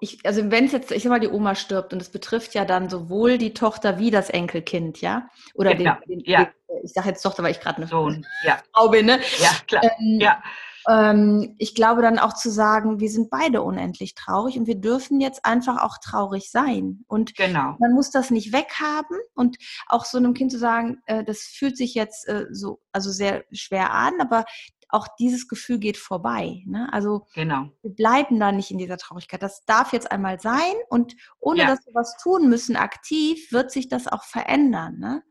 ich, 0.00 0.24
also 0.24 0.52
wenn 0.52 0.66
es 0.66 0.72
jetzt, 0.72 0.92
ich 0.92 1.02
sag 1.02 1.10
mal, 1.10 1.18
die 1.18 1.26
Oma 1.26 1.56
stirbt 1.56 1.92
und 1.92 2.00
es 2.00 2.10
betrifft 2.10 2.54
ja 2.54 2.64
dann 2.64 2.88
sowohl 2.88 3.38
die 3.38 3.54
Tochter 3.54 3.98
wie 3.98 4.12
das 4.12 4.30
Enkelkind, 4.30 5.00
ja? 5.00 5.28
Oder 5.54 5.74
genau. 5.74 5.96
den, 6.06 6.20
den, 6.20 6.30
ja. 6.30 6.48
ich 6.84 6.92
sage 6.92 7.08
jetzt 7.08 7.22
Tochter, 7.22 7.42
weil 7.42 7.50
ich 7.50 7.60
gerade 7.60 7.78
eine 7.78 7.88
Sohn, 7.88 8.24
ja. 8.44 8.62
Frau 8.72 8.88
bin, 8.88 9.06
ne? 9.06 9.18
Ja, 9.40 9.50
klar. 9.66 9.82
Ähm, 9.82 10.20
ja 10.20 10.40
ähm, 10.88 11.54
ich 11.58 11.74
glaube 11.74 12.02
dann 12.02 12.18
auch 12.18 12.32
zu 12.32 12.50
sagen, 12.50 13.00
wir 13.00 13.10
sind 13.10 13.30
beide 13.30 13.62
unendlich 13.62 14.14
traurig 14.14 14.58
und 14.58 14.66
wir 14.66 14.76
dürfen 14.76 15.20
jetzt 15.20 15.44
einfach 15.44 15.82
auch 15.82 15.98
traurig 15.98 16.50
sein. 16.50 17.04
Und 17.08 17.34
genau. 17.34 17.76
man 17.78 17.92
muss 17.92 18.10
das 18.10 18.30
nicht 18.30 18.52
weghaben 18.52 19.18
und 19.34 19.56
auch 19.88 20.04
so 20.04 20.18
einem 20.18 20.34
Kind 20.34 20.52
zu 20.52 20.58
sagen, 20.58 20.98
äh, 21.06 21.24
das 21.24 21.42
fühlt 21.42 21.76
sich 21.76 21.94
jetzt 21.94 22.28
äh, 22.28 22.46
so, 22.50 22.80
also 22.92 23.10
sehr 23.10 23.44
schwer 23.52 23.92
an, 23.92 24.20
aber 24.20 24.44
auch 24.88 25.08
dieses 25.18 25.48
Gefühl 25.48 25.78
geht 25.78 25.96
vorbei. 25.96 26.62
Ne? 26.66 26.88
Also 26.92 27.26
genau. 27.34 27.70
wir 27.82 27.90
bleiben 27.90 28.38
da 28.38 28.52
nicht 28.52 28.70
in 28.70 28.78
dieser 28.78 28.96
Traurigkeit. 28.96 29.42
Das 29.42 29.64
darf 29.64 29.92
jetzt 29.92 30.12
einmal 30.12 30.40
sein 30.40 30.74
und 30.88 31.16
ohne 31.40 31.60
ja. 31.60 31.66
dass 31.66 31.84
wir 31.86 31.94
was 31.94 32.16
tun 32.18 32.48
müssen, 32.48 32.76
aktiv, 32.76 33.50
wird 33.50 33.70
sich 33.70 33.88
das 33.88 34.06
auch 34.06 34.22
verändern. 34.22 34.98
Ne? 34.98 35.22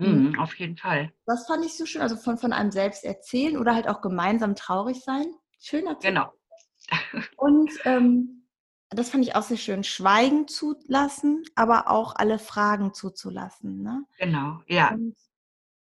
Mhm, 0.00 0.38
auf 0.38 0.54
jeden 0.58 0.76
Fall. 0.76 1.12
Das 1.26 1.46
fand 1.46 1.64
ich 1.64 1.76
so 1.76 1.84
schön. 1.84 2.02
Also 2.02 2.16
von, 2.16 2.38
von 2.38 2.52
einem 2.52 2.70
selbst 2.70 3.04
erzählen 3.04 3.58
oder 3.58 3.74
halt 3.74 3.88
auch 3.88 4.00
gemeinsam 4.00 4.54
traurig 4.56 5.02
sein. 5.04 5.26
Schöner 5.60 5.98
Tipp. 5.98 6.10
Genau. 6.10 6.32
Und 7.36 7.70
ähm, 7.84 8.46
das 8.88 9.10
fand 9.10 9.24
ich 9.24 9.36
auch 9.36 9.42
sehr 9.42 9.56
schön. 9.56 9.84
Schweigen 9.84 10.48
zulassen, 10.48 11.44
aber 11.54 11.88
auch 11.88 12.14
alle 12.16 12.38
Fragen 12.38 12.94
zuzulassen. 12.94 13.82
Ne? 13.82 14.04
Genau, 14.18 14.60
ja. 14.66 14.92
Und 14.92 15.14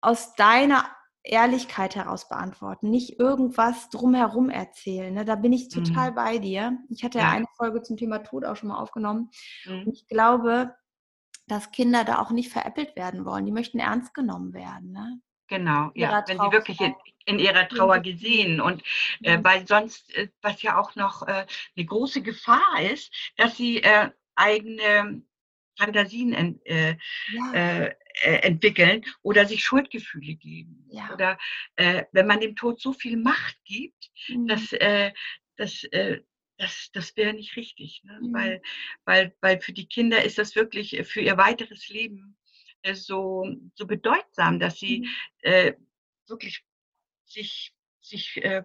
aus 0.01 0.35
deiner 0.35 0.85
Ehrlichkeit 1.23 1.95
heraus 1.95 2.27
beantworten, 2.27 2.89
nicht 2.89 3.19
irgendwas 3.19 3.89
drumherum 3.89 4.49
erzählen. 4.49 5.13
Ne? 5.13 5.25
Da 5.25 5.35
bin 5.35 5.53
ich 5.53 5.69
total 5.69 6.11
mhm. 6.11 6.15
bei 6.15 6.37
dir. 6.37 6.77
Ich 6.89 7.03
hatte 7.03 7.19
ja. 7.19 7.29
eine 7.31 7.45
Folge 7.57 7.81
zum 7.81 7.97
Thema 7.97 8.19
Tod 8.19 8.45
auch 8.45 8.57
schon 8.57 8.69
mal 8.69 8.79
aufgenommen. 8.79 9.31
Mhm. 9.65 9.83
Und 9.85 9.93
ich 9.93 10.07
glaube, 10.07 10.75
dass 11.47 11.71
Kinder 11.71 12.03
da 12.03 12.19
auch 12.19 12.31
nicht 12.31 12.51
veräppelt 12.51 12.95
werden 12.95 13.25
wollen. 13.25 13.45
Die 13.45 13.51
möchten 13.51 13.79
ernst 13.79 14.13
genommen 14.13 14.53
werden. 14.53 14.91
Ne? 14.91 15.21
Genau, 15.47 15.91
ja, 15.93 16.23
wenn 16.27 16.39
sie 16.39 16.51
wirklich 16.51 16.79
in, 16.79 16.95
in, 17.25 17.39
ihrer 17.39 17.67
Trauer 17.67 17.99
gesehen 17.99 18.61
und 18.61 18.81
äh, 19.21 19.37
weil 19.41 19.67
sonst, 19.67 20.15
äh, 20.15 20.29
was 20.41 20.61
ja 20.61 20.79
auch 20.79 20.95
noch 20.95 21.27
äh, 21.27 21.45
eine 21.75 21.85
große 21.85 22.21
Gefahr 22.21 22.81
ist, 22.81 23.13
dass 23.37 23.57
sie 23.57 23.83
äh, 23.83 24.09
eigene 24.35 25.21
Fantasien 25.77 26.33
ent, 26.33 26.65
äh, 26.65 26.97
ja. 27.33 27.53
Äh, 27.53 27.95
entwickeln 28.23 29.03
oder 29.23 29.45
sich 29.45 29.63
Schuldgefühle 29.63 30.35
geben. 30.35 30.87
Ja. 30.91 31.11
Oder 31.11 31.37
wenn 31.75 32.27
man 32.27 32.39
dem 32.39 32.55
Tod 32.55 32.79
so 32.79 32.93
viel 32.93 33.17
Macht 33.17 33.57
gibt, 33.65 34.11
mhm. 34.27 34.47
dass, 34.47 34.69
dass 35.57 35.83
das, 36.63 36.89
das 36.93 37.15
wäre 37.17 37.33
nicht 37.33 37.55
richtig, 37.55 38.01
ne? 38.03 38.19
mhm. 38.21 38.33
weil, 38.33 38.61
weil, 39.05 39.35
weil 39.41 39.61
für 39.61 39.73
die 39.73 39.87
Kinder 39.87 40.23
ist 40.23 40.37
das 40.37 40.55
wirklich 40.55 41.01
für 41.05 41.21
ihr 41.21 41.37
weiteres 41.37 41.89
Leben 41.89 42.37
äh, 42.81 42.95
so, 42.95 43.45
so 43.75 43.85
bedeutsam, 43.85 44.59
dass 44.59 44.79
sie 44.79 44.99
mhm. 44.99 45.07
äh, 45.41 45.73
wirklich 46.27 46.63
sich, 47.25 47.73
sich 48.01 48.43
äh, 48.43 48.63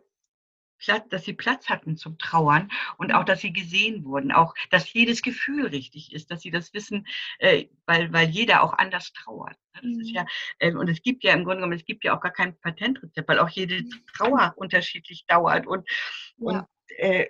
Platz, 0.78 1.08
dass 1.08 1.24
sie 1.24 1.32
Platz 1.32 1.68
hatten 1.68 1.96
zum 1.96 2.18
Trauern 2.18 2.70
und 2.98 3.12
auch, 3.12 3.22
mhm. 3.22 3.26
dass 3.26 3.40
sie 3.40 3.52
gesehen 3.52 4.04
wurden, 4.04 4.30
auch, 4.30 4.54
dass 4.70 4.92
jedes 4.92 5.22
Gefühl 5.22 5.66
richtig 5.66 6.12
ist, 6.12 6.30
dass 6.30 6.42
sie 6.42 6.52
das 6.52 6.72
wissen, 6.72 7.06
äh, 7.40 7.66
weil, 7.86 8.12
weil 8.12 8.28
jeder 8.28 8.62
auch 8.62 8.74
anders 8.74 9.12
trauert. 9.12 9.56
Ne? 9.74 9.80
Das 9.82 9.90
mhm. 9.90 10.00
ist 10.00 10.10
ja, 10.10 10.26
äh, 10.60 10.72
und 10.72 10.88
es 10.88 11.02
gibt 11.02 11.24
ja 11.24 11.32
im 11.32 11.42
Grunde 11.42 11.56
genommen, 11.56 11.78
es 11.78 11.84
gibt 11.84 12.04
ja 12.04 12.16
auch 12.16 12.20
gar 12.20 12.32
kein 12.32 12.56
Patentrezept, 12.60 13.28
weil 13.28 13.40
auch 13.40 13.48
jede 13.48 13.82
Trauer 14.16 14.54
unterschiedlich 14.56 15.26
dauert 15.26 15.66
und, 15.66 15.88
ja. 16.36 16.46
und 16.46 16.66
äh, 16.96 17.28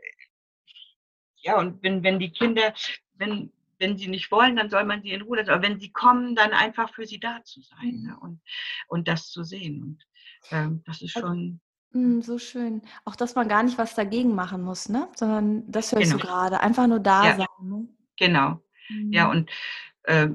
ja, 1.40 1.58
und 1.58 1.82
wenn, 1.82 2.02
wenn 2.02 2.18
die 2.18 2.30
Kinder, 2.30 2.74
wenn, 3.14 3.52
wenn 3.78 3.96
sie 3.96 4.08
nicht 4.08 4.30
wollen, 4.30 4.56
dann 4.56 4.70
soll 4.70 4.84
man 4.84 5.02
sie 5.02 5.10
in 5.10 5.22
Ruhe 5.22 5.38
lassen. 5.38 5.50
Aber 5.50 5.62
wenn 5.62 5.78
sie 5.78 5.90
kommen, 5.90 6.34
dann 6.34 6.52
einfach 6.52 6.92
für 6.92 7.06
sie 7.06 7.20
da 7.20 7.42
zu 7.44 7.60
sein 7.62 8.00
mhm. 8.00 8.06
ne? 8.06 8.18
und, 8.20 8.40
und 8.88 9.08
das 9.08 9.30
zu 9.30 9.44
sehen. 9.44 9.82
Und 9.82 10.06
ähm, 10.50 10.82
das 10.86 11.02
ist 11.02 11.16
also 11.16 11.28
schon. 11.28 11.60
Also, 11.94 12.20
so 12.20 12.38
schön. 12.38 12.82
Auch, 13.04 13.16
dass 13.16 13.34
man 13.34 13.48
gar 13.48 13.62
nicht 13.62 13.78
was 13.78 13.94
dagegen 13.94 14.34
machen 14.34 14.62
muss, 14.62 14.88
ne? 14.88 15.08
Sondern 15.16 15.70
das 15.70 15.92
hörst 15.92 16.12
genau. 16.12 16.18
du 16.18 16.26
gerade. 16.26 16.60
Einfach 16.60 16.86
nur 16.86 17.00
da 17.00 17.24
ja, 17.24 17.36
sein. 17.36 17.46
Ne? 17.62 17.88
Genau. 18.16 18.62
Mhm. 18.88 19.12
Ja, 19.12 19.30
und 19.30 19.50
äh, 20.02 20.28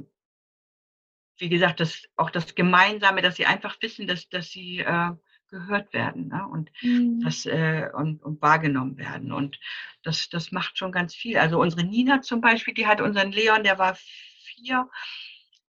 wie 1.37 1.49
gesagt, 1.49 1.79
das, 1.79 2.03
auch 2.15 2.29
das 2.29 2.55
Gemeinsame, 2.55 3.21
dass 3.21 3.35
sie 3.35 3.45
einfach 3.45 3.75
wissen, 3.81 4.07
dass, 4.07 4.29
dass 4.29 4.49
sie 4.49 4.79
äh, 4.79 5.11
gehört 5.53 5.93
werden 5.93 6.29
ne? 6.29 6.47
und, 6.47 6.71
mhm. 6.81 7.21
das, 7.21 7.45
äh, 7.45 7.89
und, 7.93 8.21
und 8.23 8.41
wahrgenommen 8.41 8.97
werden. 8.97 9.31
Und 9.31 9.59
das, 10.01 10.29
das 10.29 10.51
macht 10.51 10.77
schon 10.77 10.91
ganz 10.91 11.13
viel. 11.13 11.37
Also 11.37 11.61
unsere 11.61 11.83
Nina 11.83 12.21
zum 12.21 12.41
Beispiel, 12.41 12.73
die 12.73 12.87
hat 12.87 13.01
unseren 13.01 13.31
Leon, 13.31 13.63
der 13.63 13.77
war 13.77 13.95
vier, 13.95 14.89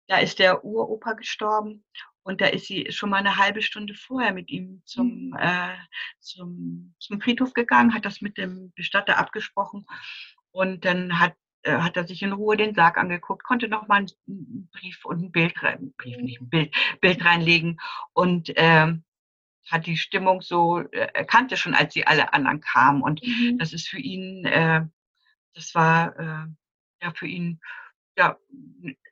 da 0.08 0.18
ist 0.18 0.38
der 0.38 0.64
Uropa 0.64 1.12
gestorben 1.12 1.84
und 2.22 2.40
da 2.40 2.46
ist 2.46 2.66
sie 2.66 2.90
schon 2.90 3.10
mal 3.10 3.18
eine 3.18 3.36
halbe 3.36 3.60
Stunde 3.60 3.94
vorher 3.94 4.32
mit 4.32 4.50
ihm 4.50 4.82
zum, 4.86 5.28
mhm. 5.28 5.36
äh, 5.38 5.76
zum, 6.18 6.94
zum 6.98 7.20
Friedhof 7.20 7.52
gegangen, 7.52 7.94
hat 7.94 8.06
das 8.06 8.22
mit 8.22 8.38
dem 8.38 8.72
Bestatter 8.74 9.18
abgesprochen 9.18 9.86
und 10.50 10.84
dann 10.84 11.20
hat 11.20 11.34
äh, 11.62 11.78
hat 11.78 11.96
er 11.96 12.06
sich 12.06 12.22
in 12.22 12.32
Ruhe 12.32 12.56
den 12.56 12.74
Sarg 12.74 12.96
angeguckt, 12.98 13.44
konnte 13.44 13.68
noch 13.68 13.88
mal 13.88 13.96
einen 13.96 14.68
Brief 14.72 15.04
und 15.04 15.22
ein 15.22 15.32
Bild 15.32 15.62
rein, 15.62 15.94
Brief 15.96 16.18
nicht 16.18 16.40
ein 16.40 16.48
Bild, 16.48 16.74
Bild 17.00 17.24
reinlegen 17.24 17.80
und 18.12 18.52
ähm, 18.56 19.04
hat 19.70 19.86
die 19.86 19.96
Stimmung 19.96 20.42
so 20.42 20.80
äh, 20.80 21.08
erkannte 21.14 21.56
schon, 21.56 21.74
als 21.74 21.94
sie 21.94 22.06
alle 22.06 22.32
anderen 22.32 22.60
kamen. 22.60 23.02
Und 23.02 23.22
mhm. 23.22 23.58
das 23.58 23.72
ist 23.72 23.88
für 23.88 23.98
ihn, 23.98 24.44
äh, 24.44 24.86
das 25.54 25.74
war 25.74 26.18
äh, 26.18 26.46
ja 27.02 27.12
für 27.14 27.26
ihn 27.26 27.60
ja 28.16 28.38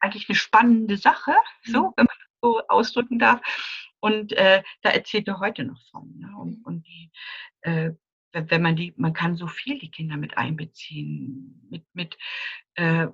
eigentlich 0.00 0.28
eine 0.28 0.36
spannende 0.36 0.96
Sache, 0.96 1.34
so 1.64 1.88
mhm. 1.88 1.92
wenn 1.96 2.06
man 2.06 2.16
das 2.18 2.28
so 2.42 2.66
ausdrücken 2.68 3.18
darf. 3.18 3.40
Und 4.00 4.32
äh, 4.32 4.62
da 4.82 4.90
erzählt 4.90 5.28
er 5.28 5.38
heute 5.38 5.64
noch 5.64 5.80
von. 5.90 6.18
Ne? 6.18 6.32
Und, 6.36 6.58
mhm. 6.58 6.64
und 6.64 6.86
die, 6.86 7.10
äh, 7.62 7.92
wenn 8.32 8.62
man 8.62 8.76
die, 8.76 8.94
man 8.96 9.12
kann 9.12 9.36
so 9.36 9.46
viel 9.46 9.78
die 9.78 9.90
Kinder 9.90 10.16
mit 10.16 10.36
einbeziehen, 10.36 11.66
mit, 11.70 11.84
mit 11.92 12.16
äh, 12.74 13.08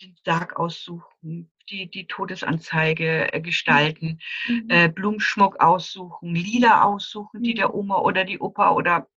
den 0.00 0.16
Sarg 0.24 0.56
aussuchen, 0.58 1.50
die, 1.70 1.90
die 1.90 2.06
Todesanzeige 2.06 3.32
äh, 3.32 3.40
gestalten, 3.40 4.20
mhm. 4.46 4.66
äh, 4.68 4.88
Blumenschmuck 4.88 5.60
aussuchen, 5.60 6.34
Lieder 6.34 6.84
aussuchen, 6.84 7.42
die 7.42 7.54
der 7.54 7.68
mhm. 7.68 7.74
Oma 7.74 7.98
oder 7.98 8.24
die 8.24 8.38
Opa 8.38 8.72
oder 8.72 9.08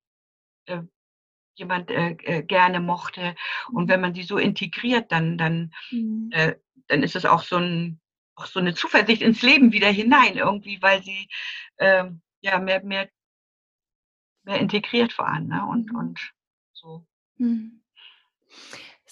äh, 0.66 0.82
jemand 1.56 1.92
äh, 1.92 2.12
äh, 2.24 2.44
gerne 2.44 2.80
mochte. 2.80 3.36
Und 3.72 3.88
wenn 3.90 4.02
man 4.02 4.14
die 4.14 4.24
so 4.24 4.38
integriert, 4.38 5.12
dann, 5.12 5.38
dann, 5.38 5.74
mhm. 5.92 6.30
Äh, 6.32 6.56
dann 6.88 7.04
ist 7.04 7.16
es 7.16 7.26
auch 7.26 7.44
so, 7.44 7.58
ein, 7.58 8.00
auch 8.36 8.46
so 8.46 8.60
eine 8.60 8.74
Zuversicht 8.74 9.22
ins 9.22 9.42
Leben 9.42 9.72
wieder 9.72 9.90
hinein, 9.90 10.38
irgendwie, 10.38 10.82
weil 10.82 11.04
sie 11.04 11.30
ähm, 11.78 12.22
ja 12.42 12.60
mehr, 12.60 12.84
mehr, 12.84 13.10
mehr 14.44 14.60
integriert 14.60 15.18
waren. 15.18 15.48
Ne? 15.48 15.66
Und, 15.66 15.92
mhm. 15.92 15.98
und 15.98 16.34
so. 16.74 17.06
Mhm. 17.38 17.84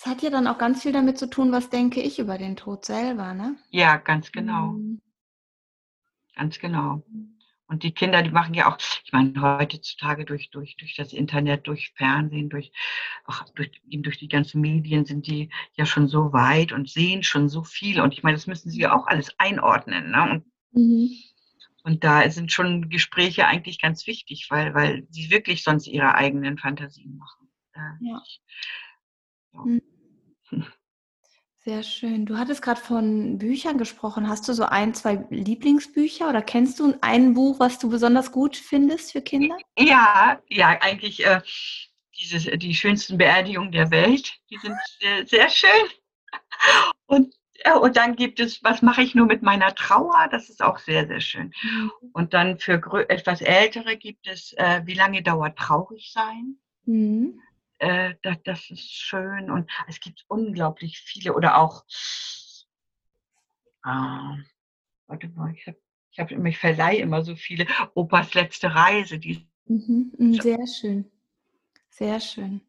Es 0.03 0.07
hat 0.07 0.23
ja 0.23 0.31
dann 0.31 0.47
auch 0.47 0.57
ganz 0.57 0.81
viel 0.81 0.93
damit 0.93 1.19
zu 1.19 1.29
tun, 1.29 1.51
was 1.51 1.69
denke 1.69 2.01
ich 2.01 2.17
über 2.17 2.39
den 2.39 2.55
Tod 2.55 2.85
selber, 2.85 3.35
ne? 3.35 3.55
Ja, 3.69 3.97
ganz 3.97 4.31
genau. 4.31 4.71
Mhm. 4.71 4.99
Ganz 6.35 6.57
genau. 6.57 7.03
Und 7.67 7.83
die 7.83 7.91
Kinder, 7.91 8.23
die 8.23 8.31
machen 8.31 8.55
ja 8.55 8.67
auch, 8.67 8.79
ich 9.03 9.11
meine, 9.13 9.39
heutzutage 9.39 10.25
durch, 10.25 10.49
durch, 10.49 10.75
durch 10.77 10.95
das 10.95 11.13
Internet, 11.13 11.67
durch 11.67 11.93
Fernsehen, 11.95 12.49
durch, 12.49 12.71
auch 13.25 13.45
durch, 13.53 13.79
eben 13.89 14.01
durch 14.01 14.17
die 14.17 14.27
ganzen 14.27 14.59
Medien 14.59 15.05
sind 15.05 15.27
die 15.27 15.51
ja 15.75 15.85
schon 15.85 16.07
so 16.07 16.33
weit 16.33 16.71
und 16.71 16.89
sehen 16.89 17.21
schon 17.21 17.47
so 17.47 17.63
viel. 17.63 18.01
Und 18.01 18.11
ich 18.15 18.23
meine, 18.23 18.35
das 18.35 18.47
müssen 18.47 18.71
sie 18.71 18.79
ja 18.79 18.95
auch 18.95 19.05
alles 19.05 19.35
einordnen. 19.37 20.09
Ne? 20.09 20.31
Und, 20.31 20.81
mhm. 20.81 21.11
und 21.83 22.03
da 22.03 22.27
sind 22.31 22.51
schon 22.51 22.89
Gespräche 22.89 23.45
eigentlich 23.45 23.79
ganz 23.79 24.07
wichtig, 24.07 24.47
weil, 24.49 24.73
weil 24.73 25.05
sie 25.11 25.29
wirklich 25.29 25.63
sonst 25.63 25.85
ihre 25.85 26.15
eigenen 26.15 26.57
Fantasien 26.57 27.17
machen. 27.17 27.49
Ja. 28.01 28.19
Ich, 28.25 28.41
ja. 29.53 29.61
Mhm. 29.63 29.90
Sehr 31.63 31.83
schön. 31.83 32.25
Du 32.25 32.39
hattest 32.39 32.63
gerade 32.63 32.81
von 32.81 33.37
Büchern 33.37 33.77
gesprochen. 33.77 34.27
Hast 34.27 34.47
du 34.47 34.53
so 34.53 34.63
ein, 34.63 34.95
zwei 34.95 35.23
Lieblingsbücher 35.29 36.27
oder 36.27 36.41
kennst 36.41 36.79
du 36.79 36.95
ein 37.01 37.35
Buch, 37.35 37.59
was 37.59 37.77
du 37.77 37.87
besonders 37.87 38.31
gut 38.31 38.57
findest 38.57 39.11
für 39.11 39.21
Kinder? 39.21 39.55
Ja, 39.77 40.41
ja, 40.49 40.69
eigentlich 40.81 41.23
äh, 41.23 41.39
diese, 42.19 42.57
die 42.57 42.73
schönsten 42.73 43.19
Beerdigungen 43.19 43.71
der 43.71 43.91
Welt. 43.91 44.33
Die 44.49 44.57
sind 44.57 44.75
sehr, 44.99 45.27
sehr 45.27 45.49
schön. 45.49 45.69
Und, 47.05 47.35
äh, 47.59 47.73
und 47.73 47.95
dann 47.95 48.15
gibt 48.15 48.39
es, 48.39 48.63
was 48.63 48.81
mache 48.81 49.03
ich 49.03 49.13
nur 49.13 49.27
mit 49.27 49.43
meiner 49.43 49.75
Trauer? 49.75 50.29
Das 50.31 50.49
ist 50.49 50.63
auch 50.63 50.79
sehr, 50.79 51.05
sehr 51.05 51.21
schön. 51.21 51.53
Mhm. 51.61 51.91
Und 52.11 52.33
dann 52.33 52.57
für 52.57 52.81
etwas 53.07 53.41
Ältere 53.41 53.97
gibt 53.97 54.27
es, 54.27 54.53
äh, 54.53 54.81
wie 54.85 54.95
lange 54.95 55.21
dauert 55.21 55.59
traurig 55.59 56.11
sein? 56.11 56.57
Mhm 56.85 57.39
äh, 57.81 58.13
das, 58.21 58.37
das 58.43 58.69
ist 58.69 58.91
schön 58.91 59.49
und 59.49 59.69
es 59.87 59.99
gibt 59.99 60.23
unglaublich 60.27 60.99
viele 60.99 61.33
oder 61.33 61.57
auch, 61.57 61.83
äh, 63.83 64.37
warte 65.07 65.27
mal, 65.29 65.53
ich 65.55 65.65
habe 65.67 65.77
ich 66.11 66.19
hab, 66.19 66.31
ich 66.31 66.57
verleihe 66.57 66.99
immer 66.99 67.23
so 67.23 67.35
viele, 67.35 67.65
Opas 67.95 68.35
letzte 68.35 68.75
Reise, 68.75 69.17
die 69.17 69.47
mhm, 69.65 70.11
mhm 70.15 70.33
sehr 70.41 70.67
schön, 70.67 71.11
sehr 71.89 72.19
schön. 72.19 72.61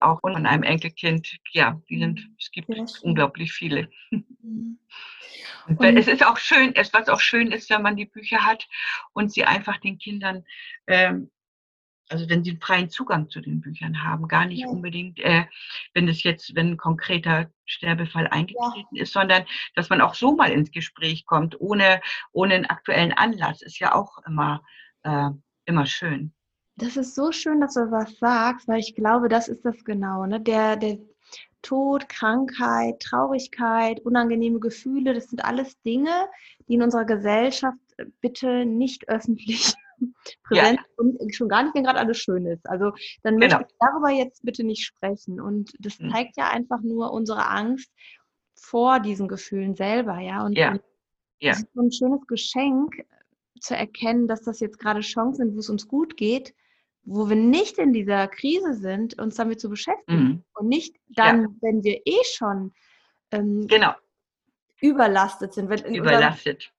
Auch 0.00 0.20
von 0.20 0.46
einem 0.46 0.62
Enkelkind, 0.62 1.38
ja, 1.50 1.82
die 1.88 1.98
sind, 1.98 2.20
mhm, 2.20 2.36
es 2.38 2.52
gibt 2.52 2.70
unglaublich 3.02 3.52
viele. 3.52 3.90
Mhm. 4.10 4.78
Und, 5.66 5.80
und 5.80 5.96
es 5.96 6.06
ist 6.06 6.24
auch 6.24 6.38
schön, 6.38 6.76
es, 6.76 6.92
was 6.94 7.08
auch 7.08 7.20
schön 7.20 7.50
ist, 7.50 7.70
wenn 7.70 7.82
man 7.82 7.96
die 7.96 8.06
Bücher 8.06 8.44
hat 8.44 8.68
und 9.14 9.32
sie 9.32 9.44
einfach 9.44 9.78
den 9.78 9.98
Kindern 9.98 10.44
ähm, 10.86 11.30
also 12.08 12.28
wenn 12.28 12.44
sie 12.44 12.50
einen 12.50 12.60
freien 12.60 12.90
Zugang 12.90 13.28
zu 13.28 13.40
den 13.40 13.60
Büchern 13.60 14.02
haben, 14.02 14.28
gar 14.28 14.46
nicht 14.46 14.60
ja. 14.60 14.68
unbedingt, 14.68 15.18
äh, 15.20 15.44
wenn 15.94 16.08
es 16.08 16.22
jetzt, 16.22 16.54
wenn 16.54 16.72
ein 16.72 16.76
konkreter 16.76 17.50
Sterbefall 17.66 18.26
eingetreten 18.28 18.96
ja. 18.96 19.02
ist, 19.02 19.12
sondern 19.12 19.44
dass 19.74 19.90
man 19.90 20.00
auch 20.00 20.14
so 20.14 20.34
mal 20.34 20.50
ins 20.50 20.70
Gespräch 20.70 21.26
kommt, 21.26 21.60
ohne, 21.60 22.00
ohne 22.32 22.54
einen 22.54 22.66
aktuellen 22.66 23.12
Anlass, 23.12 23.62
ist 23.62 23.78
ja 23.78 23.94
auch 23.94 24.18
immer, 24.26 24.62
äh, 25.02 25.30
immer 25.66 25.86
schön. 25.86 26.32
Das 26.76 26.96
ist 26.96 27.14
so 27.14 27.32
schön, 27.32 27.60
dass 27.60 27.74
du 27.74 27.90
was 27.90 28.18
sagst, 28.18 28.68
weil 28.68 28.78
ich 28.78 28.94
glaube, 28.94 29.28
das 29.28 29.48
ist 29.48 29.64
das 29.64 29.84
genau. 29.84 30.24
Ne? 30.26 30.40
Der, 30.40 30.76
der 30.76 30.98
Tod, 31.62 32.08
Krankheit, 32.08 33.00
Traurigkeit, 33.00 34.00
unangenehme 34.00 34.60
Gefühle, 34.60 35.12
das 35.12 35.28
sind 35.28 35.44
alles 35.44 35.80
Dinge, 35.82 36.28
die 36.68 36.74
in 36.74 36.82
unserer 36.82 37.04
Gesellschaft 37.04 37.78
bitte 38.20 38.64
nicht 38.64 39.08
öffentlich 39.08 39.74
präsent 40.44 40.78
ja. 40.78 40.84
und 40.96 41.34
schon 41.34 41.48
gar 41.48 41.62
nicht, 41.62 41.74
wenn 41.74 41.84
gerade 41.84 41.98
alles 41.98 42.18
schön 42.18 42.46
ist. 42.46 42.68
Also 42.68 42.92
dann 43.22 43.36
möchte 43.36 43.56
genau. 43.56 43.68
ich 43.68 43.74
darüber 43.78 44.10
jetzt 44.10 44.44
bitte 44.44 44.64
nicht 44.64 44.84
sprechen. 44.84 45.40
Und 45.40 45.72
das 45.78 45.98
mhm. 45.98 46.10
zeigt 46.10 46.36
ja 46.36 46.50
einfach 46.50 46.80
nur 46.82 47.12
unsere 47.12 47.46
Angst 47.46 47.90
vor 48.54 49.00
diesen 49.00 49.28
Gefühlen 49.28 49.74
selber, 49.74 50.18
ja. 50.18 50.44
Und, 50.44 50.56
ja. 50.56 50.78
ja. 51.40 51.50
das 51.50 51.60
ist 51.60 51.68
so 51.74 51.82
ein 51.82 51.92
schönes 51.92 52.26
Geschenk, 52.26 53.04
zu 53.60 53.76
erkennen, 53.76 54.26
dass 54.26 54.42
das 54.42 54.60
jetzt 54.60 54.78
gerade 54.78 55.00
Chancen 55.00 55.46
sind, 55.46 55.54
wo 55.54 55.60
es 55.60 55.70
uns 55.70 55.88
gut 55.88 56.16
geht, 56.16 56.54
wo 57.04 57.28
wir 57.28 57.36
nicht 57.36 57.78
in 57.78 57.92
dieser 57.92 58.28
Krise 58.28 58.74
sind, 58.74 59.18
uns 59.18 59.36
damit 59.36 59.60
zu 59.60 59.70
beschäftigen 59.70 60.22
mhm. 60.22 60.44
und 60.54 60.68
nicht 60.68 60.96
dann, 61.08 61.42
ja. 61.42 61.48
wenn 61.60 61.82
wir 61.82 62.00
eh 62.04 62.24
schon 62.24 62.72
ähm, 63.30 63.66
genau. 63.66 63.94
überlastet 64.80 65.54
sind. 65.54 65.68
Wenn 65.70 65.94
überlastet. 65.94 66.72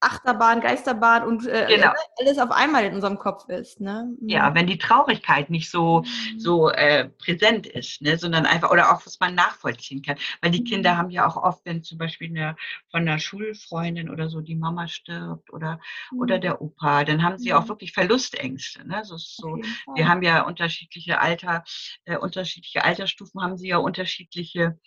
Achterbahn, 0.00 0.60
Geisterbahn 0.60 1.24
und 1.24 1.46
äh, 1.46 1.66
genau. 1.68 1.92
alles 2.20 2.38
auf 2.38 2.50
einmal 2.50 2.84
in 2.84 2.94
unserem 2.94 3.18
Kopf 3.18 3.48
ist. 3.48 3.80
Ne? 3.80 4.14
Mhm. 4.20 4.28
Ja, 4.28 4.54
wenn 4.54 4.66
die 4.66 4.78
Traurigkeit 4.78 5.50
nicht 5.50 5.70
so, 5.70 6.02
mhm. 6.02 6.38
so 6.38 6.70
äh, 6.70 7.08
präsent 7.08 7.66
ist, 7.66 8.00
ne? 8.00 8.16
sondern 8.16 8.46
einfach, 8.46 8.70
oder 8.70 8.92
auch 8.92 9.04
was 9.04 9.18
man 9.18 9.34
nachvollziehen 9.34 10.02
kann. 10.02 10.16
Weil 10.40 10.52
die 10.52 10.62
Kinder 10.62 10.94
mhm. 10.94 10.98
haben 10.98 11.10
ja 11.10 11.26
auch 11.26 11.36
oft, 11.36 11.64
wenn 11.64 11.82
zum 11.82 11.98
Beispiel 11.98 12.28
eine, 12.28 12.56
von 12.90 13.02
einer 13.02 13.18
Schulfreundin 13.18 14.08
oder 14.08 14.28
so 14.28 14.40
die 14.40 14.54
Mama 14.54 14.86
stirbt 14.86 15.52
oder, 15.52 15.80
mhm. 16.12 16.20
oder 16.20 16.38
der 16.38 16.62
Opa, 16.62 17.04
dann 17.04 17.22
haben 17.22 17.38
sie 17.38 17.52
auch 17.52 17.64
mhm. 17.64 17.68
wirklich 17.68 17.92
Verlustängste. 17.92 18.86
Ne? 18.86 19.04
So, 19.04 19.16
so, 19.16 19.60
wir 19.94 20.08
haben 20.08 20.22
ja 20.22 20.42
unterschiedliche 20.42 21.20
Alter, 21.20 21.64
äh, 22.04 22.16
unterschiedliche 22.16 22.84
Altersstufen, 22.84 23.42
haben 23.42 23.56
sie 23.56 23.68
ja 23.68 23.78
unterschiedliche 23.78 24.78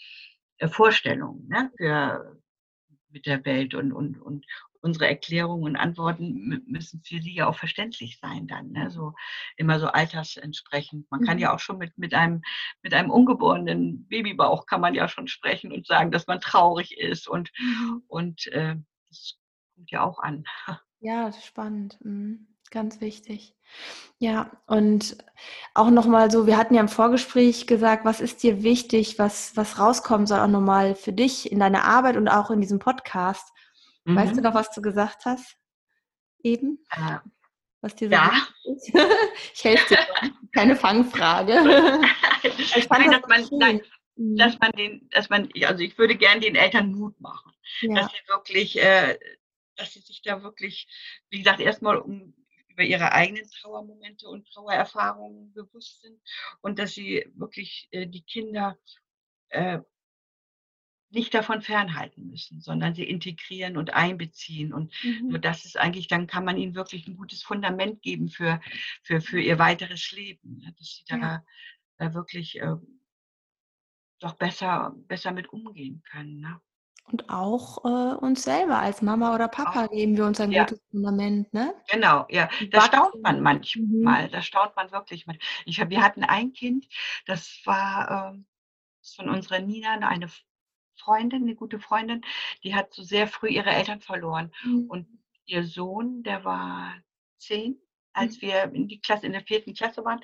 äh, 0.58 0.67
Vorstellungen 0.69 1.47
ne? 1.50 1.69
für 1.76 2.41
mit 3.12 3.26
der 3.26 3.43
Welt 3.45 3.74
und, 3.74 3.91
und, 3.91 4.19
und, 4.19 4.45
unsere 4.82 5.08
Erklärungen 5.08 5.63
und 5.63 5.76
Antworten 5.76 6.63
müssen 6.65 7.02
für 7.04 7.22
sie 7.22 7.36
ja 7.36 7.48
auch 7.48 7.56
verständlich 7.56 8.20
sein 8.20 8.48
dann. 8.48 8.72
Ne? 8.72 8.89
So 8.89 9.13
immer 9.58 9.80
so 9.80 9.88
altersentsprechend. 9.88 11.10
Man 11.12 11.22
kann 11.22 11.39
ja 11.39 11.50
mhm. 11.50 11.56
auch 11.56 11.60
schon 11.60 11.78
mit, 11.78 11.98
mit, 11.98 12.13
einem, 12.13 12.41
mit 12.82 12.94
einem 12.94 13.12
ungeborenen 13.12 14.08
Babybauch 14.08 14.65
kann 14.65 14.82
man 14.82 14.94
ja 14.94 15.08
schon 15.08 15.28
sprechen 15.28 15.72
und 15.72 15.86
sagen, 15.86 16.12
dass 16.12 16.28
man 16.28 16.41
traurig 16.41 16.98
ist 16.98 17.28
und, 17.28 17.52
mhm. 17.60 18.04
und 18.08 18.48
äh, 18.48 18.76
das 19.10 19.38
kommt 19.76 19.91
ja 19.91 20.04
auch 20.04 20.20
an. 20.20 20.46
Ja, 21.04 21.34
spannend. 21.34 21.98
Mhm. 22.02 22.46
Ganz 22.72 23.02
wichtig. 23.02 23.54
Ja, 24.17 24.50
und 24.65 25.17
auch 25.74 25.89
nochmal 25.89 26.32
so, 26.32 26.48
wir 26.48 26.58
hatten 26.58 26.74
ja 26.74 26.80
im 26.80 26.88
Vorgespräch 26.88 27.67
gesagt, 27.67 28.06
was 28.06 28.22
ist 28.22 28.44
dir 28.44 28.63
wichtig, 28.63 29.20
was, 29.20 29.58
was 29.58 29.78
rauskommen 29.78 30.26
soll 30.26 30.39
auch 30.39 30.48
nochmal 30.48 30.96
für 30.96 31.12
dich 31.12 31.52
in 31.52 31.60
deiner 31.60 31.84
Arbeit 31.84 32.15
und 32.15 32.30
auch 32.30 32.50
in 32.50 32.62
diesem 32.62 32.80
Podcast. 32.80 33.52
Mhm. 34.05 34.15
Weißt 34.15 34.31
du 34.31 34.37
mhm. 34.37 34.43
noch, 34.43 34.53
was 34.53 34.71
du 34.71 34.81
gesagt 34.81 35.25
hast? 35.25 35.57
Eben? 36.43 36.83
Ja. 36.95 37.23
Was 37.81 37.95
dir 37.95 38.09
so 38.09 38.13
ja. 38.13 38.47
ist? 38.65 38.93
ich 39.53 39.63
helfe 39.63 39.95
dir. 39.95 40.31
Keine 40.51 40.75
Fangfrage. 40.75 41.53
ich 42.43 42.85
fand 42.85 43.07
nein, 43.07 43.11
das 43.11 43.21
dass 43.21 43.29
man, 43.51 43.59
nein, 43.59 43.81
mhm. 44.15 44.37
dass 44.37 44.59
man 44.59 44.71
den, 44.73 45.09
dass 45.09 45.29
man, 45.29 45.49
also 45.63 45.83
ich 45.83 45.97
würde 45.97 46.15
gerne 46.15 46.41
den 46.41 46.55
Eltern 46.55 46.91
Mut 46.91 47.19
machen, 47.19 47.51
ja. 47.81 47.95
dass 47.95 48.11
sie 48.11 48.27
wirklich, 48.27 48.79
äh, 48.79 49.17
dass 49.75 49.93
sie 49.93 50.01
sich 50.01 50.21
da 50.21 50.43
wirklich, 50.43 50.87
wie 51.29 51.39
gesagt, 51.39 51.59
erstmal 51.59 51.97
um 51.97 52.35
über 52.69 52.83
ihre 52.83 53.11
eigenen 53.11 53.49
Trauermomente 53.49 54.27
und 54.27 54.47
Trauererfahrungen 54.47 55.53
bewusst 55.53 56.01
sind 56.01 56.21
und 56.61 56.79
dass 56.79 56.93
sie 56.93 57.29
wirklich 57.35 57.87
äh, 57.91 58.07
die 58.07 58.23
Kinder 58.23 58.77
äh, 59.49 59.79
nicht 61.12 61.34
davon 61.34 61.62
fernhalten 61.62 62.30
müssen, 62.30 62.62
sondern 62.62 62.95
sie 62.95 63.04
integrieren 63.04 63.78
und 63.78 63.93
einbeziehen. 63.93 64.74
Und 64.74 64.91
mhm. 65.04 65.30
nur 65.30 65.39
das 65.39 65.65
ist 65.65 65.78
eigentlich, 65.78 66.08
dann 66.08 66.28
kann 66.28 66.45
man 66.45 66.58
ihnen 66.58 66.76
wirklich 66.76 67.08
ein 67.08 67.17
gutes 67.17 67.43
Fundament 67.43 68.02
geben 68.02 68.30
für, 68.30 68.62
für, 69.04 69.21
für 69.21 69.39
ihr 69.39 69.60
weiteres 69.60 70.12
Leben, 70.12 70.60
ne? 70.60 70.74
dass 70.78 70.95
sie 70.95 71.04
da, 71.08 71.17
ja. 71.17 71.43
da 71.97 72.13
wirklich 72.13 72.60
äh, 72.60 72.76
doch 74.19 74.34
besser, 74.34 74.95
besser 75.08 75.32
mit 75.32 75.52
umgehen 75.52 76.02
können. 76.10 76.39
Ne? 76.39 76.62
Und 77.12 77.30
auch 77.30 77.84
äh, 77.84 78.15
uns 78.15 78.43
selber 78.43 78.80
als 78.80 79.02
Mama 79.02 79.36
oder 79.36 79.47
Papa 79.47 79.86
auch. 79.86 79.91
geben 79.91 80.15
wir 80.15 80.26
uns 80.26 80.39
ein 80.39 80.52
ja. 80.52 80.63
gutes 80.63 80.82
Fundament, 80.91 81.54
ne? 81.54 81.74
Genau, 81.89 82.26
ja. 82.30 82.50
Da 82.69 82.82
staunt 82.82 83.21
man 83.21 83.41
manchmal. 83.41 84.28
Mhm. 84.28 84.32
Da 84.32 84.41
staunt 84.41 84.76
man 84.76 84.91
wirklich. 84.91 85.26
Ich, 85.65 85.78
wir 85.78 86.02
hatten 86.02 86.24
ein 86.24 86.54
Kind, 86.54 86.88
das 87.26 87.60
war 87.65 88.34
äh, 88.34 88.39
von 89.15 89.30
unserer 89.30 89.60
Nina 89.60 89.97
eine 90.08 90.30
Freundin, 91.03 91.43
eine 91.43 91.55
gute 91.55 91.79
Freundin, 91.79 92.23
die 92.63 92.75
hat 92.75 92.93
so 92.93 93.03
sehr 93.03 93.27
früh 93.27 93.49
ihre 93.49 93.69
Eltern 93.69 94.01
verloren. 94.01 94.51
Mhm. 94.63 94.85
Und 94.87 95.07
ihr 95.45 95.63
Sohn, 95.63 96.23
der 96.23 96.43
war 96.45 96.95
zehn, 97.37 97.77
als 98.13 98.37
mhm. 98.37 98.41
wir 98.41 98.63
in 98.73 98.87
die 98.87 99.01
Klasse, 99.01 99.25
in 99.25 99.33
der 99.33 99.43
vierten 99.43 99.73
Klasse 99.73 100.05
waren. 100.05 100.21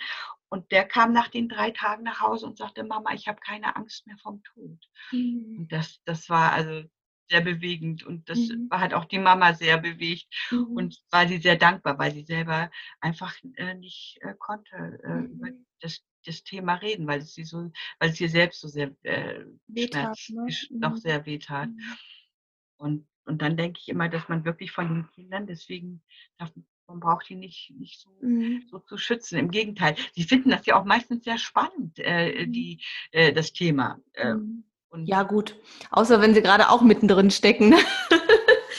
Und 0.49 0.71
der 0.71 0.85
kam 0.85 1.11
nach 1.11 1.27
den 1.27 1.49
drei 1.49 1.71
Tagen 1.71 2.03
nach 2.03 2.21
Hause 2.21 2.45
und 2.45 2.57
sagte, 2.57 2.83
Mama, 2.83 3.13
ich 3.13 3.27
habe 3.27 3.39
keine 3.41 3.75
Angst 3.75 4.07
mehr 4.07 4.17
vom 4.17 4.41
Tod. 4.43 4.79
Mhm. 5.11 5.57
Und 5.59 5.71
das, 5.71 6.01
das 6.05 6.29
war 6.29 6.53
also 6.53 6.87
sehr 7.29 7.41
bewegend 7.41 8.05
und 8.05 8.29
das 8.29 8.39
mhm. 8.39 8.69
hat 8.71 8.93
auch 8.93 9.05
die 9.05 9.19
Mama 9.19 9.53
sehr 9.53 9.77
bewegt 9.77 10.27
mhm. 10.51 10.77
und 10.77 11.03
war 11.11 11.27
sie 11.27 11.39
sehr 11.39 11.57
dankbar, 11.57 11.99
weil 11.99 12.13
sie 12.13 12.23
selber 12.23 12.71
einfach 13.01 13.35
äh, 13.55 13.73
nicht 13.73 14.17
äh, 14.21 14.33
konnte 14.37 14.75
äh, 15.03 15.25
über 15.25 15.51
mhm. 15.51 15.65
das 15.81 16.01
das 16.27 16.43
Thema 16.43 16.75
reden, 16.75 17.07
weil 17.07 17.19
es 17.19 17.33
sie 17.33 17.43
so, 17.43 17.71
weil 17.99 18.09
es 18.09 18.21
ihr 18.21 18.29
selbst 18.29 18.61
so 18.61 18.67
sehr 18.67 18.91
äh, 19.03 19.45
wehtat, 19.67 20.17
ne? 20.29 20.47
noch 20.71 20.91
mhm. 20.91 20.97
sehr 20.97 21.25
wehtat. 21.25 21.69
Mhm. 21.69 21.81
Und, 22.77 23.07
und 23.25 23.41
dann 23.41 23.57
denke 23.57 23.79
ich 23.81 23.89
immer, 23.89 24.09
dass 24.09 24.27
man 24.29 24.45
wirklich 24.45 24.71
von 24.71 24.87
den 24.87 25.09
Kindern, 25.11 25.47
deswegen 25.47 26.01
darf, 26.37 26.51
man 26.87 26.99
braucht 26.99 27.27
die 27.29 27.35
nicht, 27.35 27.73
nicht 27.77 27.99
so, 27.99 28.09
mhm. 28.21 28.63
so 28.69 28.79
zu 28.79 28.97
schützen. 28.97 29.37
Im 29.37 29.51
Gegenteil, 29.51 29.95
sie 30.13 30.23
finden 30.23 30.51
das 30.51 30.65
ja 30.65 30.79
auch 30.79 30.85
meistens 30.85 31.23
sehr 31.23 31.37
spannend, 31.37 31.99
äh, 31.99 32.45
mhm. 32.45 32.51
die, 32.51 32.83
äh, 33.11 33.33
das 33.33 33.53
Thema. 33.53 33.99
Äh, 34.13 34.35
ja, 35.03 35.23
gut. 35.23 35.59
Außer 35.91 36.21
wenn 36.21 36.33
sie 36.33 36.41
gerade 36.41 36.69
auch 36.69 36.81
mittendrin 36.81 37.29
stecken. 37.29 37.75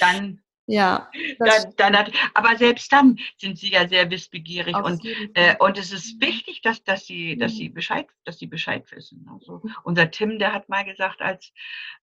dann 0.01 0.41
ja. 0.69 1.09
Dann, 1.39 1.75
dann 1.77 1.97
hat, 1.97 2.13
aber 2.35 2.57
selbst 2.57 2.93
dann 2.93 3.19
sind 3.39 3.59
sie 3.59 3.71
ja 3.71 3.89
sehr 3.89 4.11
wissbegierig 4.11 4.77
und, 4.77 5.03
äh, 5.35 5.57
und 5.59 5.79
es 5.79 5.93
ist 5.93 6.21
wichtig, 6.21 6.61
dass, 6.61 6.85
dass, 6.85 7.07
sie, 7.07 7.39
dass, 7.39 7.53
sie 7.53 7.71
mhm. 7.71 7.75
Bescheid, 7.75 8.07
dass 8.25 8.39
sie 8.39 8.47
Bescheid 8.47 8.85
wissen. 8.93 9.27
Also 9.33 9.63
unser 9.83 10.11
Tim, 10.11 10.39
der 10.39 10.53
hat 10.53 10.69
mal 10.69 10.85
gesagt, 10.85 11.23
als, 11.23 11.53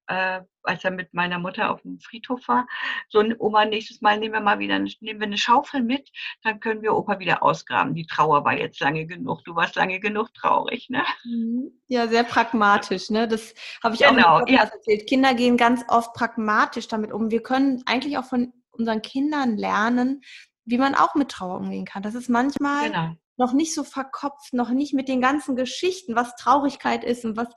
äh, 0.08 0.42
als 0.64 0.84
er 0.84 0.90
mit 0.90 1.14
meiner 1.14 1.38
Mutter 1.38 1.70
auf 1.70 1.84
dem 1.84 2.00
Friedhof 2.00 2.48
war, 2.48 2.68
so 3.08 3.24
Oma, 3.38 3.66
nächstes 3.66 4.02
Mal 4.02 4.18
nehmen 4.18 4.34
wir 4.34 4.42
mal 4.42 4.58
wieder 4.58 4.80
nehmen 4.80 5.20
wir 5.20 5.28
eine 5.28 5.38
Schaufel 5.38 5.84
mit, 5.84 6.10
dann 6.42 6.60
können 6.60 6.82
wir 6.82 6.96
Opa 6.96 7.20
wieder 7.20 7.44
ausgraben. 7.44 7.94
Die 7.94 8.08
Trauer 8.08 8.44
war 8.46 8.58
jetzt 8.58 8.80
lange 8.80 9.06
genug, 9.06 9.44
du 9.44 9.56
warst 9.56 9.76
lange 9.76 10.00
genug 10.00 10.34
traurig. 10.34 10.90
Ne? 10.90 11.04
Mhm. 11.24 11.72
Ja, 11.88 12.08
sehr 12.08 12.24
pragmatisch. 12.24 13.12
Ne? 13.12 13.28
Das 13.28 13.54
habe 13.84 13.94
ich 13.94 14.02
genau, 14.02 14.40
auch 14.40 14.48
ja. 14.48 14.64
erzählt. 14.64 15.08
Kinder 15.08 15.36
gehen 15.36 15.56
ganz 15.56 15.84
oft 15.88 16.14
pragmatisch 16.14 16.88
damit 16.88 17.12
um. 17.14 17.30
Wir 17.30 17.44
können 17.44 17.84
eigentlich 17.86 18.18
auch 18.18 18.26
von 18.26 18.52
unseren 18.78 19.02
Kindern 19.02 19.58
lernen, 19.58 20.22
wie 20.66 20.78
man 20.78 20.96
auch 20.96 21.16
mit 21.16 21.30
Trauer 21.30 21.58
umgehen 21.58 21.86
kann. 21.86 22.04
Das 22.04 22.16
ist 22.16 22.30
manchmal 22.30 22.90
genau. 22.90 23.16
noch 23.38 23.54
nicht 23.54 23.74
so 23.74 23.84
verkopft, 23.84 24.54
noch 24.54 24.70
nicht 24.70 24.94
mit 24.94 25.08
den 25.08 25.22
ganzen 25.22 25.56
Geschichten, 25.56 26.16
was 26.16 26.36
Traurigkeit 26.36 27.04
ist 27.04 27.26
und 27.26 27.38
was, 27.38 27.48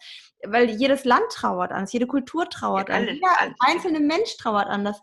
weil 0.47 0.71
jedes 0.71 1.05
Land 1.05 1.25
trauert 1.31 1.73
anders, 1.73 1.93
jede 1.93 2.07
Kultur 2.07 2.49
trauert 2.49 2.89
ja, 2.89 2.97
anders, 2.97 3.15
jeder 3.15 3.55
einzelne 3.61 4.01
Mensch 4.01 4.37
trauert 4.37 4.67
anders. 4.67 5.01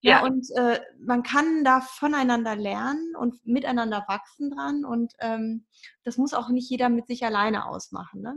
Ja, 0.00 0.18
ja. 0.18 0.24
und 0.24 0.46
äh, 0.54 0.80
man 1.00 1.24
kann 1.24 1.64
da 1.64 1.80
voneinander 1.80 2.54
lernen 2.54 3.16
und 3.16 3.44
miteinander 3.44 4.04
wachsen 4.06 4.50
dran 4.50 4.84
und 4.84 5.12
ähm, 5.18 5.66
das 6.04 6.16
muss 6.18 6.34
auch 6.34 6.50
nicht 6.50 6.70
jeder 6.70 6.88
mit 6.88 7.08
sich 7.08 7.24
alleine 7.24 7.66
ausmachen. 7.66 8.22
Ne? 8.22 8.34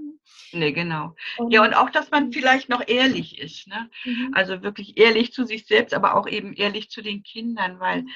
Nee, 0.54 0.72
genau. 0.72 1.16
Und, 1.38 1.52
ja, 1.52 1.64
und 1.64 1.76
auch, 1.76 1.92
dass 1.92 2.10
man 2.10 2.32
vielleicht 2.32 2.70
noch 2.70 2.88
ehrlich 2.88 3.38
ist. 3.40 3.68
Ne? 3.68 3.92
Mhm. 4.06 4.32
Also 4.34 4.64
wirklich 4.64 4.98
ehrlich 4.98 5.34
zu 5.34 5.46
sich 5.46 5.68
selbst, 5.68 5.94
aber 5.94 6.16
auch 6.16 6.28
eben 6.28 6.54
ehrlich 6.54 6.90
zu 6.90 7.04
den 7.04 7.22
Kindern, 7.22 7.80
weil, 7.80 8.04
mhm. 8.04 8.10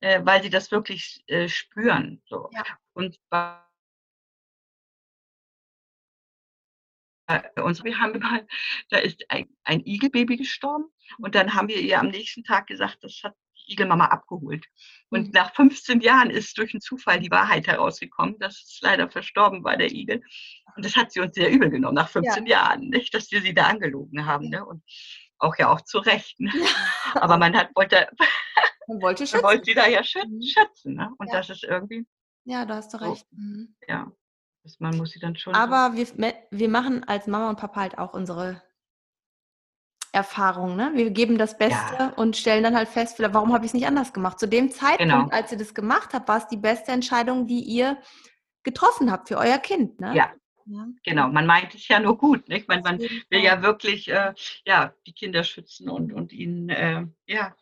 äh, 0.00 0.24
weil 0.24 0.42
sie 0.42 0.50
das 0.50 0.70
wirklich 0.70 1.24
äh, 1.26 1.48
spüren. 1.48 2.22
So. 2.26 2.50
Ja. 2.52 2.62
Und 2.92 3.18
bei 3.30 3.58
uns, 7.62 7.82
wir 7.82 7.98
haben 7.98 8.18
mal, 8.20 8.46
da 8.90 8.98
ist 8.98 9.24
ein, 9.28 9.48
ein 9.64 9.80
Igelbaby 9.84 10.36
gestorben 10.36 10.84
und 11.18 11.34
dann 11.34 11.54
haben 11.54 11.68
wir 11.68 11.80
ihr 11.80 11.98
am 11.98 12.08
nächsten 12.08 12.44
Tag 12.44 12.66
gesagt, 12.66 12.98
das 13.02 13.20
hat 13.22 13.34
die 13.56 13.72
Igelmama 13.72 14.06
abgeholt. 14.06 14.66
Und 15.10 15.28
mhm. 15.28 15.30
nach 15.32 15.54
15 15.54 16.00
Jahren 16.00 16.30
ist 16.30 16.56
durch 16.58 16.74
einen 16.74 16.80
Zufall 16.80 17.20
die 17.20 17.30
Wahrheit 17.30 17.66
herausgekommen, 17.66 18.38
dass 18.38 18.54
es 18.54 18.78
leider 18.82 19.10
verstorben 19.10 19.64
war, 19.64 19.76
der 19.76 19.90
Igel. 19.92 20.22
Und 20.76 20.84
das 20.84 20.96
hat 20.96 21.12
sie 21.12 21.20
uns 21.20 21.34
sehr 21.34 21.50
übel 21.50 21.70
genommen, 21.70 21.94
nach 21.94 22.08
15 22.08 22.46
ja. 22.46 22.58
Jahren, 22.58 22.88
nicht, 22.88 23.14
dass 23.14 23.30
wir 23.30 23.42
sie 23.42 23.54
da 23.54 23.66
angelogen 23.66 24.26
haben. 24.26 24.48
Ne? 24.48 24.64
Und 24.64 24.82
auch 25.38 25.56
ja 25.58 25.70
auch 25.70 25.80
zu 25.80 25.98
Recht. 25.98 26.38
Ne? 26.40 26.50
Aber 27.14 27.36
man 27.36 27.56
hat, 27.56 27.70
wollte, 27.74 28.08
man 28.88 29.02
wollte, 29.02 29.24
man 29.32 29.42
wollte 29.42 29.64
sie 29.64 29.74
da 29.74 29.86
ja 29.86 30.02
schützen. 30.02 30.36
Mhm. 30.36 30.42
schützen 30.42 30.94
ne? 30.94 31.10
Und 31.18 31.28
ja. 31.28 31.38
das 31.38 31.50
ist 31.50 31.64
irgendwie. 31.64 32.06
Ja, 32.44 32.64
da 32.64 32.76
hast 32.76 32.92
du 32.94 33.00
recht. 33.00 33.26
Mhm. 33.32 33.76
Ja. 33.86 34.10
Man 34.78 34.96
muss 34.96 35.10
sie 35.10 35.18
dann 35.18 35.36
schon. 35.36 35.54
Aber 35.54 35.92
so 35.96 36.16
wir, 36.18 36.34
wir 36.50 36.68
machen 36.68 37.02
als 37.04 37.26
Mama 37.26 37.50
und 37.50 37.58
Papa 37.58 37.80
halt 37.80 37.98
auch 37.98 38.14
unsere 38.14 38.62
Erfahrung. 40.12 40.76
Ne? 40.76 40.92
Wir 40.94 41.10
geben 41.10 41.38
das 41.38 41.56
Beste 41.56 41.94
ja. 41.98 42.12
und 42.16 42.36
stellen 42.36 42.62
dann 42.62 42.76
halt 42.76 42.88
fest, 42.88 43.18
warum 43.18 43.52
habe 43.54 43.64
ich 43.64 43.70
es 43.70 43.74
nicht 43.74 43.86
anders 43.86 44.12
gemacht? 44.12 44.38
Zu 44.38 44.46
dem 44.46 44.70
Zeitpunkt, 44.70 45.00
genau. 45.00 45.28
als 45.30 45.50
ihr 45.50 45.58
das 45.58 45.74
gemacht 45.74 46.10
habt, 46.12 46.28
war 46.28 46.36
es 46.36 46.46
die 46.48 46.58
beste 46.58 46.92
Entscheidung, 46.92 47.46
die 47.46 47.60
ihr 47.60 47.98
getroffen 48.62 49.10
habt 49.10 49.28
für 49.28 49.38
euer 49.38 49.58
Kind. 49.58 50.00
Ne? 50.00 50.14
Ja. 50.14 50.30
ja. 50.66 50.86
Genau, 51.04 51.28
man 51.28 51.46
meint 51.46 51.74
es 51.74 51.88
ja 51.88 51.98
nur 51.98 52.18
gut. 52.18 52.46
Nicht? 52.48 52.68
Man, 52.68 52.82
man 52.82 52.98
will 52.98 53.42
ja 53.42 53.62
wirklich 53.62 54.08
äh, 54.08 54.34
ja, 54.66 54.92
die 55.06 55.14
Kinder 55.14 55.44
schützen 55.44 55.88
und, 55.88 56.12
und 56.12 56.32
ihnen, 56.32 56.68
äh, 56.68 57.06
ja, 57.26 57.56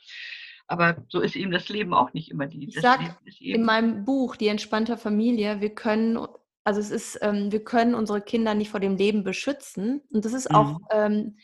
aber 0.67 1.05
so 1.09 1.21
ist 1.21 1.37
eben 1.37 1.53
das 1.53 1.69
Leben 1.69 1.95
auch 1.95 2.13
nicht 2.15 2.33
immer 2.33 2.47
die. 2.47 2.69
Ich 2.69 2.81
sag 2.81 3.01
in 3.39 3.65
meinem 3.65 4.05
Buch 4.05 4.37
Die 4.37 4.49
entspannte 4.49 4.97
Familie, 4.97 5.61
wir 5.61 5.75
können, 5.75 6.19
also 6.65 6.81
es 6.81 6.91
ist, 6.91 7.19
ähm, 7.23 7.53
wir 7.53 7.63
können 7.63 7.95
unsere 7.95 8.21
Kinder 8.21 8.55
nicht 8.55 8.71
vor 8.71 8.81
dem 8.81 8.97
Leben 8.97 9.23
beschützen. 9.23 10.03
Und 10.13 10.25
das 10.25 10.33
ist 10.33 10.53
auch, 10.53 10.79
mhm. 10.79 10.87
ähm, 10.91 11.37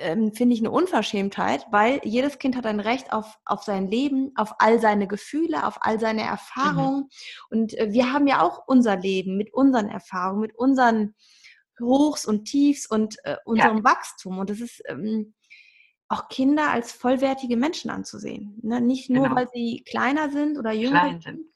ähm, 0.00 0.32
finde 0.32 0.54
ich, 0.54 0.60
eine 0.60 0.70
Unverschämtheit, 0.70 1.66
weil 1.70 2.00
jedes 2.04 2.38
Kind 2.38 2.56
hat 2.56 2.66
ein 2.66 2.80
Recht 2.80 3.12
auf, 3.12 3.38
auf 3.44 3.62
sein 3.62 3.88
Leben, 3.88 4.32
auf 4.36 4.54
all 4.58 4.80
seine 4.80 5.06
Gefühle, 5.06 5.66
auf 5.66 5.78
all 5.82 6.00
seine. 6.00 6.30
Erfahrungen. 6.30 7.00
Mhm. 7.00 7.08
Und 7.50 7.78
äh, 7.78 7.92
wir 7.92 8.12
haben 8.12 8.26
ja 8.26 8.42
auch 8.42 8.62
unser 8.66 8.96
Leben 8.96 9.36
mit 9.36 9.52
unseren 9.52 9.88
Erfahrungen, 9.88 10.40
mit 10.40 10.56
unseren 10.56 11.14
Hochs 11.80 12.26
und 12.26 12.44
Tiefs 12.44 12.86
und 12.86 13.16
äh, 13.24 13.36
unserem 13.44 13.78
ja. 13.78 13.84
Wachstum. 13.84 14.38
Und 14.38 14.50
das 14.50 14.60
ist 14.60 14.82
ähm, 14.86 15.34
auch 16.08 16.28
Kinder 16.28 16.70
als 16.70 16.92
vollwertige 16.92 17.56
Menschen 17.56 17.90
anzusehen. 17.90 18.58
Ne? 18.62 18.80
Nicht 18.80 19.10
nur, 19.10 19.24
genau. 19.24 19.36
weil 19.36 19.48
sie 19.52 19.84
kleiner 19.88 20.30
sind 20.30 20.58
oder 20.58 20.72
jünger 20.72 21.00
Klein 21.00 21.20
sind 21.20 21.50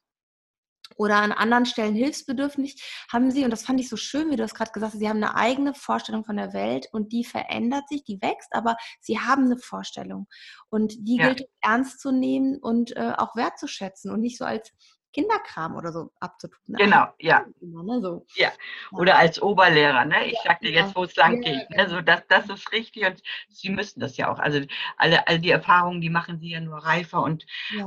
oder 0.97 1.17
an 1.17 1.33
anderen 1.33 1.67
Stellen 1.67 1.95
hilfsbedürftig, 1.95 2.83
haben 3.13 3.31
sie, 3.31 3.45
und 3.45 3.51
das 3.51 3.65
fand 3.65 3.81
ich 3.81 3.89
so 3.89 3.97
schön, 3.97 4.31
wie 4.31 4.37
du 4.37 4.43
das 4.43 4.55
gerade 4.55 4.73
gesagt 4.73 4.93
hast, 4.93 5.01
sie 5.01 5.09
haben 5.09 5.23
eine 5.23 5.35
eigene 5.35 5.75
Vorstellung 5.75 6.25
von 6.25 6.37
der 6.37 6.53
Welt 6.53 6.89
und 6.93 7.13
die 7.13 7.25
verändert 7.25 7.89
sich, 7.89 8.05
die 8.05 8.21
wächst, 8.21 8.55
aber 8.55 8.77
sie 9.01 9.19
haben 9.19 9.47
eine 9.47 9.59
Vorstellung. 9.59 10.29
Und 10.69 10.95
die 10.99 11.17
ja. 11.17 11.29
gilt 11.29 11.49
ernst 11.61 12.01
zu 12.01 12.13
nehmen 12.13 12.59
und 12.59 12.97
äh, 12.97 13.13
auch 13.17 13.35
wertzuschätzen 13.37 14.11
und 14.11 14.21
nicht 14.21 14.39
so 14.39 14.45
als 14.45 14.73
Kinderkram 15.15 15.77
oder 15.77 15.93
so 15.93 16.11
abzutun. 16.19 16.75
Genau, 16.77 17.07
ja. 17.21 17.47
Ne, 17.61 18.01
so. 18.01 18.27
ja. 18.35 18.53
Oder 18.91 19.17
als 19.17 19.41
Oberlehrer, 19.41 20.05
ne? 20.05 20.27
Ich 20.27 20.35
ja, 20.35 20.51
sagte 20.51 20.69
ja. 20.69 20.83
jetzt, 20.83 20.97
wo 20.97 21.05
es 21.05 21.15
lang 21.15 21.41
geht. 21.41 21.71
Ne? 21.71 21.89
So, 21.89 22.01
das, 22.01 22.27
das 22.29 22.51
ist 22.51 22.73
richtig 22.73 23.07
und 23.07 23.23
Sie 23.49 23.71
müssen 23.71 24.01
das 24.01 24.17
ja 24.17 24.31
auch. 24.31 24.41
Also 24.41 24.61
alle, 24.97 25.27
all 25.29 25.39
die 25.39 25.51
Erfahrungen, 25.51 26.01
die 26.01 26.11
machen 26.11 26.41
Sie 26.41 26.51
ja 26.51 26.61
nur 26.61 26.79
reifer 26.79 27.23
und, 27.23 27.47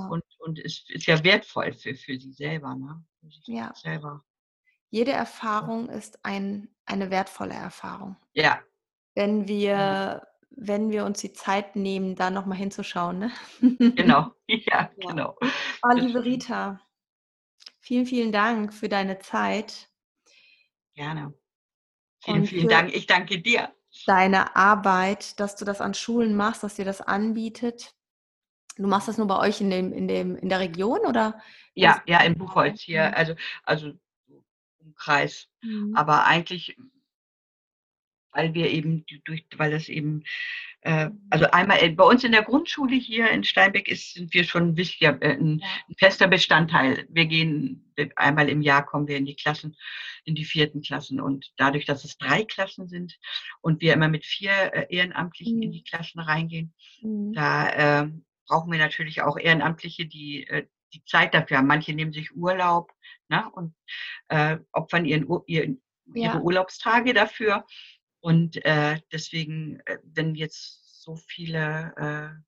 und, 0.10 0.24
und 0.40 0.60
ist, 0.60 0.90
ist 0.90 1.06
ja 1.06 1.22
wertvoll 1.24 1.74
für, 1.74 1.94
für 1.96 2.18
Sie 2.18 2.32
selber. 2.32 2.76
Ne? 2.76 3.04
ja. 3.44 3.74
Selber. 3.76 4.24
Jede 4.90 5.12
Erfahrung 5.12 5.90
ist 5.90 6.24
ein, 6.24 6.70
eine 6.86 7.12
wertvolle 7.12 7.56
Erfahrung. 7.56 8.16
Ja. 8.34 8.62
Wenn 9.16 9.50
wir 9.50 10.26
wenn 10.60 10.90
wir 10.90 11.06
uns 11.06 11.20
die 11.22 11.34
Zeit 11.34 11.76
nehmen, 11.76 12.16
da 12.16 12.32
nochmal 12.32 12.58
hinzuschauen. 12.58 13.20
Ne? 13.20 13.32
Genau, 13.62 14.32
ja, 14.48 14.90
genau. 14.98 15.38
Oh, 15.84 15.94
liebe 15.94 16.24
Rita, 16.24 16.82
Vielen, 17.88 18.06
vielen 18.06 18.34
Dank 18.34 18.74
für 18.74 18.90
deine 18.90 19.18
Zeit. 19.20 19.88
Gerne. 20.94 21.34
Vielen, 22.22 22.46
vielen 22.46 22.68
Dank. 22.68 22.94
Ich 22.94 23.08
danke 23.08 23.40
dir. 23.40 23.74
Deine 24.06 24.58
Arbeit, 24.58 25.40
dass 25.40 25.56
du 25.56 25.64
das 25.64 25.80
an 25.80 25.94
Schulen 25.94 26.36
machst, 26.36 26.64
dass 26.64 26.76
dir 26.76 26.84
das 26.84 27.00
anbietet. 27.00 27.96
Du 28.76 28.88
machst 28.88 29.08
das 29.08 29.18
nur 29.18 29.28
bei 29.28 29.40
euch 29.40 29.62
in, 29.62 29.70
dem, 29.70 29.94
in, 29.94 30.10
dem, 30.10 30.36
in 30.36 30.50
der 30.50 30.60
Region 30.60 31.00
oder? 31.08 31.42
Ja, 31.76 32.04
ja, 32.06 32.20
in 32.24 32.38
Buchholz 32.38 32.82
hier, 32.82 33.16
also, 33.16 33.36
also 33.64 33.94
im 34.80 34.94
Kreis. 34.96 35.48
Mhm. 35.62 35.96
Aber 35.96 36.26
eigentlich 36.26 36.76
weil 38.32 38.54
wir 38.54 38.70
eben 38.70 39.06
durch, 39.26 39.46
weil 39.58 39.72
das 39.72 39.90
eben, 39.90 40.24
äh, 40.82 41.10
also 41.30 41.46
einmal 41.52 41.82
äh, 41.82 41.90
bei 41.90 42.04
uns 42.04 42.24
in 42.24 42.32
der 42.32 42.44
Grundschule 42.44 42.96
hier 42.96 43.30
in 43.30 43.44
Steinbeck 43.44 43.88
ist, 43.88 44.14
sind 44.14 44.34
wir 44.34 44.44
schon 44.44 44.78
äh, 44.78 44.86
ein, 45.22 45.62
ein, 45.62 45.96
fester 45.98 46.28
Bestandteil. 46.28 47.06
Wir 47.10 47.26
gehen 47.26 47.92
einmal 48.16 48.50
im 48.50 48.62
Jahr 48.62 48.86
kommen 48.86 49.08
wir 49.08 49.18
in 49.18 49.26
die 49.26 49.36
Klassen, 49.36 49.76
in 50.24 50.36
die 50.36 50.46
vierten 50.46 50.82
Klassen 50.82 51.20
und 51.20 51.52
dadurch, 51.58 51.86
dass 51.86 52.04
es 52.04 52.18
drei 52.18 52.44
Klassen 52.44 52.88
sind 52.88 53.18
und 53.62 53.82
wir 53.82 53.94
immer 53.94 54.08
mit 54.08 54.26
vier 54.26 54.52
äh, 54.52 54.86
Ehrenamtlichen 54.90 55.58
mhm. 55.58 55.64
in 55.64 55.72
die 55.72 55.84
Klassen 55.84 56.20
reingehen, 56.20 56.74
mhm. 57.02 57.34
da 57.34 58.04
äh, 58.04 58.10
brauchen 58.48 58.72
wir 58.72 58.80
natürlich 58.80 59.22
auch 59.22 59.38
Ehrenamtliche, 59.38 60.06
die 60.06 60.48
äh, 60.48 60.68
die 60.94 61.04
Zeit 61.06 61.34
dafür 61.34 61.58
haben. 61.58 61.68
Manche 61.68 61.94
nehmen 61.94 62.14
sich 62.14 62.36
Urlaub 62.36 62.94
ne, 63.30 63.50
und 63.52 63.74
äh, 64.30 64.58
opfern 64.72 65.06
ihren, 65.06 65.28
ihren, 65.48 65.82
ihre 66.14 66.36
ja. 66.36 66.40
Urlaubstage 66.40 67.14
dafür. 67.14 67.66
Und 68.20 68.64
äh, 68.66 69.00
deswegen, 69.12 69.80
äh, 69.86 69.98
wenn 70.04 70.36
jetzt 70.36 71.04
so 71.04 71.16
viele 71.16 71.94
äh, 71.98 72.48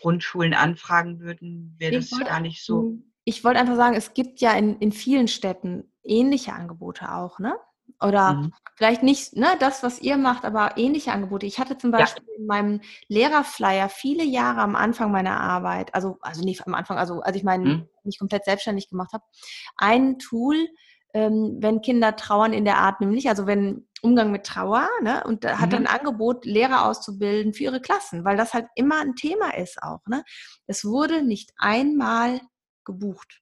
Grundschulen 0.00 0.54
anfragen 0.54 1.20
würden, 1.20 1.74
wäre 1.78 1.96
das 1.96 2.12
wollte, 2.12 2.24
gar 2.26 2.40
nicht 2.40 2.64
so. 2.64 2.98
Ich 3.24 3.44
wollte 3.44 3.60
einfach 3.60 3.76
sagen, 3.76 3.94
es 3.94 4.14
gibt 4.14 4.40
ja 4.40 4.52
in, 4.52 4.78
in 4.78 4.92
vielen 4.92 5.28
Städten 5.28 5.92
ähnliche 6.02 6.52
Angebote 6.52 7.12
auch, 7.12 7.38
ne? 7.38 7.56
Oder 8.00 8.34
mhm. 8.34 8.52
vielleicht 8.76 9.02
nicht 9.02 9.36
ne, 9.36 9.56
das, 9.60 9.82
was 9.82 10.00
ihr 10.00 10.16
macht, 10.16 10.44
aber 10.44 10.76
ähnliche 10.76 11.12
Angebote. 11.12 11.46
Ich 11.46 11.58
hatte 11.58 11.78
zum 11.78 11.92
Beispiel 11.92 12.24
ja. 12.26 12.40
in 12.40 12.46
meinem 12.46 12.80
Lehrerflyer 13.08 13.88
viele 13.88 14.24
Jahre 14.24 14.60
am 14.60 14.74
Anfang 14.76 15.12
meiner 15.12 15.40
Arbeit, 15.40 15.94
also, 15.94 16.18
also 16.20 16.44
nicht 16.44 16.66
am 16.66 16.74
Anfang, 16.74 16.98
also 16.98 17.20
als 17.20 17.36
ich 17.36 17.44
meinen 17.44 17.64
mhm. 17.64 17.88
mich 18.04 18.18
komplett 18.18 18.44
selbstständig 18.44 18.90
gemacht 18.90 19.12
habe, 19.12 19.24
ein 19.76 20.18
Tool, 20.18 20.56
ähm, 21.14 21.58
wenn 21.60 21.80
Kinder 21.80 22.16
trauern 22.16 22.52
in 22.52 22.64
der 22.64 22.78
Art, 22.78 23.00
nämlich, 23.00 23.28
also 23.28 23.46
wenn 23.46 23.85
Umgang 24.02 24.30
mit 24.30 24.44
Trauer, 24.44 24.88
ne, 25.02 25.24
und 25.24 25.44
da 25.44 25.58
hat 25.58 25.70
mhm. 25.70 25.76
ein 25.76 25.86
Angebot, 25.86 26.44
Lehrer 26.44 26.86
auszubilden 26.86 27.54
für 27.54 27.64
ihre 27.64 27.80
Klassen, 27.80 28.24
weil 28.24 28.36
das 28.36 28.54
halt 28.54 28.66
immer 28.74 29.00
ein 29.00 29.16
Thema 29.16 29.54
ist 29.56 29.82
auch. 29.82 30.06
Ne? 30.06 30.24
Es 30.66 30.84
wurde 30.84 31.22
nicht 31.22 31.52
einmal 31.56 32.40
gebucht. 32.84 33.40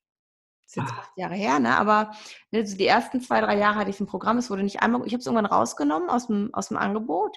Das 0.67 0.77
ist 0.77 0.77
jetzt 0.77 0.93
acht 0.93 1.13
Jahre 1.17 1.35
her, 1.35 1.59
ne? 1.59 1.77
aber 1.77 2.13
ne, 2.51 2.61
also 2.61 2.77
die 2.77 2.87
ersten 2.87 3.21
zwei, 3.21 3.41
drei 3.41 3.59
Jahre 3.59 3.77
hatte 3.77 3.91
ich 3.91 4.01
ein 4.01 4.07
Programm, 4.07 4.39
es 4.39 4.51
wurde 4.51 4.63
nicht 4.63 4.81
einmal, 4.81 5.07
ich 5.07 5.13
habe 5.13 5.21
es 5.21 5.27
irgendwann 5.27 5.47
rausgenommen 5.47 6.09
aus 6.09 6.29
dem, 6.29 6.51
aus 6.55 6.69
dem 6.69 6.77
Angebot. 6.77 7.37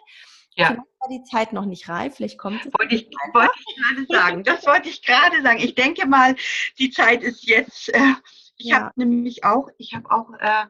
Ja. 0.55 0.67
Vielleicht 0.67 0.81
war 0.99 1.09
die 1.09 1.23
Zeit 1.23 1.53
noch 1.53 1.65
nicht 1.65 1.87
reif, 1.87 2.15
vielleicht 2.15 2.39
kommt 2.39 2.65
es. 2.65 2.71
Wollte 2.79 2.95
ich, 2.95 3.09
wollte 3.33 3.51
ich 3.59 3.75
gerade 3.75 4.05
sagen, 4.09 4.43
das 4.43 4.65
wollte 4.65 4.89
ich 4.89 5.03
gerade 5.03 5.41
sagen. 5.43 5.59
Ich 5.59 5.75
denke 5.75 6.07
mal, 6.07 6.35
die 6.79 6.89
Zeit 6.89 7.21
ist 7.21 7.45
jetzt. 7.45 7.89
Äh, 7.89 8.13
ich 8.59 8.67
ja. 8.67 8.85
habe 8.85 8.91
nämlich 8.95 9.43
auch, 9.43 9.69
ich 9.77 9.93
habe 9.93 10.09
auch 10.09 10.33
äh, 10.39 10.65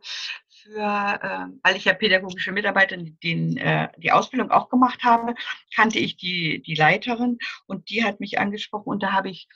für, 0.68 1.20
äh, 1.22 1.48
weil 1.64 1.76
ich 1.76 1.86
ja 1.86 1.94
pädagogische 1.94 2.52
Mitarbeiter 2.52 2.98
den, 2.98 3.58
äh, 3.58 3.90
die 3.98 4.12
Ausbildung 4.12 4.52
auch 4.52 4.70
gemacht 4.70 5.04
habe, 5.04 5.36
kannte 5.76 6.00
ich 6.00 6.18
die, 6.18 6.62
die 6.62 6.76
Leiterin 6.76 7.38
und 7.66 7.90
die 7.90 8.04
hat 8.04 8.20
mich 8.20 8.40
angesprochen 8.40 8.90
und 8.90 9.04
da 9.04 9.14
habe 9.14 9.30
ich 9.30 9.48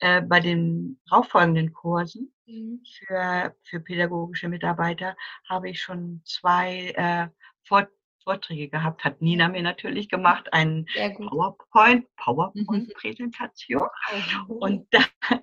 äh, 0.00 0.22
bei 0.22 0.40
den 0.40 1.00
darauffolgenden 1.08 1.72
Kursen 1.72 2.32
mhm. 2.46 2.82
für, 2.98 3.54
für 3.64 3.80
pädagogische 3.80 4.48
Mitarbeiter 4.48 5.16
habe 5.48 5.70
ich 5.70 5.82
schon 5.82 6.22
zwei 6.24 6.92
äh, 6.96 7.28
Fort 7.66 7.88
Vorträge 8.22 8.68
gehabt, 8.68 9.02
hat 9.02 9.22
Nina 9.22 9.48
mir 9.48 9.62
natürlich 9.62 10.10
gemacht, 10.10 10.52
einen 10.52 10.86
PowerPoint, 11.16 12.02
mhm. 12.02 12.06
PowerPoint-Präsentation. 12.16 13.88
Mhm. 14.12 14.50
Und 14.50 14.86
da 14.90 15.00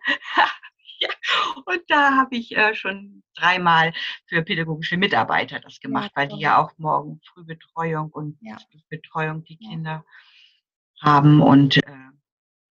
ja, 1.00 1.10
und 1.66 1.82
da 1.88 2.16
habe 2.16 2.36
ich 2.36 2.56
äh, 2.56 2.76
schon 2.76 3.24
dreimal 3.36 3.94
für 4.26 4.42
pädagogische 4.44 4.98
Mitarbeiter 4.98 5.60
das 5.60 5.80
gemacht, 5.80 6.12
ja, 6.16 6.22
weil 6.22 6.28
die 6.28 6.40
ja 6.40 6.58
auch 6.58 6.72
morgen 6.78 7.22
Frühbetreuung 7.34 8.10
und 8.12 8.38
ja. 8.42 8.58
Betreuung 8.90 9.44
die 9.44 9.58
Kinder 9.58 10.06
haben. 11.02 11.42
Und 11.42 11.78
äh, 11.78 11.92